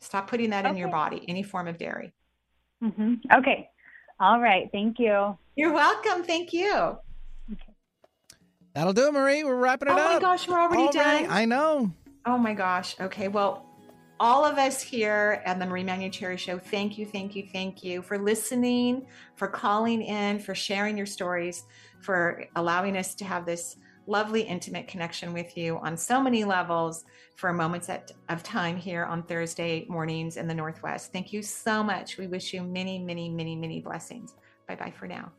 Stop 0.00 0.28
putting 0.28 0.50
that 0.50 0.64
okay. 0.64 0.72
in 0.72 0.76
your 0.76 0.88
body, 0.88 1.24
any 1.28 1.42
form 1.42 1.68
of 1.68 1.78
dairy. 1.78 2.12
Mm-hmm. 2.82 3.14
Okay. 3.34 3.68
All 4.20 4.40
right. 4.40 4.68
Thank 4.72 4.98
you. 4.98 5.36
You're 5.56 5.72
welcome. 5.72 6.24
Thank 6.24 6.52
you. 6.52 6.98
That'll 8.74 8.92
do 8.92 9.08
it, 9.08 9.12
Marie. 9.12 9.42
We're 9.42 9.56
wrapping 9.56 9.88
it 9.88 9.92
oh 9.92 9.96
up. 9.96 10.10
Oh 10.10 10.14
my 10.14 10.20
gosh, 10.20 10.48
we're 10.48 10.60
already 10.60 10.88
done. 10.92 11.26
I 11.28 11.44
know. 11.44 11.92
Oh 12.26 12.38
my 12.38 12.54
gosh. 12.54 12.94
Okay. 13.00 13.28
Well, 13.28 13.66
all 14.20 14.44
of 14.44 14.58
us 14.58 14.82
here 14.82 15.42
at 15.44 15.58
the 15.58 15.66
Marie 15.66 15.84
Manuchehri 15.84 16.38
Show, 16.38 16.58
thank 16.58 16.98
you, 16.98 17.06
thank 17.06 17.36
you, 17.36 17.46
thank 17.52 17.84
you 17.84 18.02
for 18.02 18.18
listening, 18.18 19.06
for 19.36 19.48
calling 19.48 20.02
in, 20.02 20.38
for 20.40 20.54
sharing 20.54 20.96
your 20.96 21.06
stories, 21.06 21.64
for 22.00 22.44
allowing 22.56 22.96
us 22.96 23.14
to 23.16 23.24
have 23.24 23.46
this 23.46 23.76
lovely, 24.08 24.42
intimate 24.42 24.88
connection 24.88 25.32
with 25.32 25.56
you 25.56 25.78
on 25.78 25.96
so 25.96 26.20
many 26.20 26.44
levels 26.44 27.04
for 27.36 27.52
moments 27.52 27.88
at, 27.88 28.10
of 28.28 28.42
time 28.42 28.76
here 28.76 29.04
on 29.04 29.22
Thursday 29.22 29.86
mornings 29.88 30.36
in 30.36 30.48
the 30.48 30.54
Northwest. 30.54 31.12
Thank 31.12 31.32
you 31.32 31.42
so 31.42 31.82
much. 31.82 32.16
We 32.16 32.26
wish 32.26 32.52
you 32.52 32.62
many, 32.62 32.98
many, 32.98 33.28
many, 33.28 33.54
many 33.54 33.80
blessings. 33.80 34.34
Bye 34.66 34.76
bye 34.76 34.92
for 34.98 35.06
now. 35.06 35.30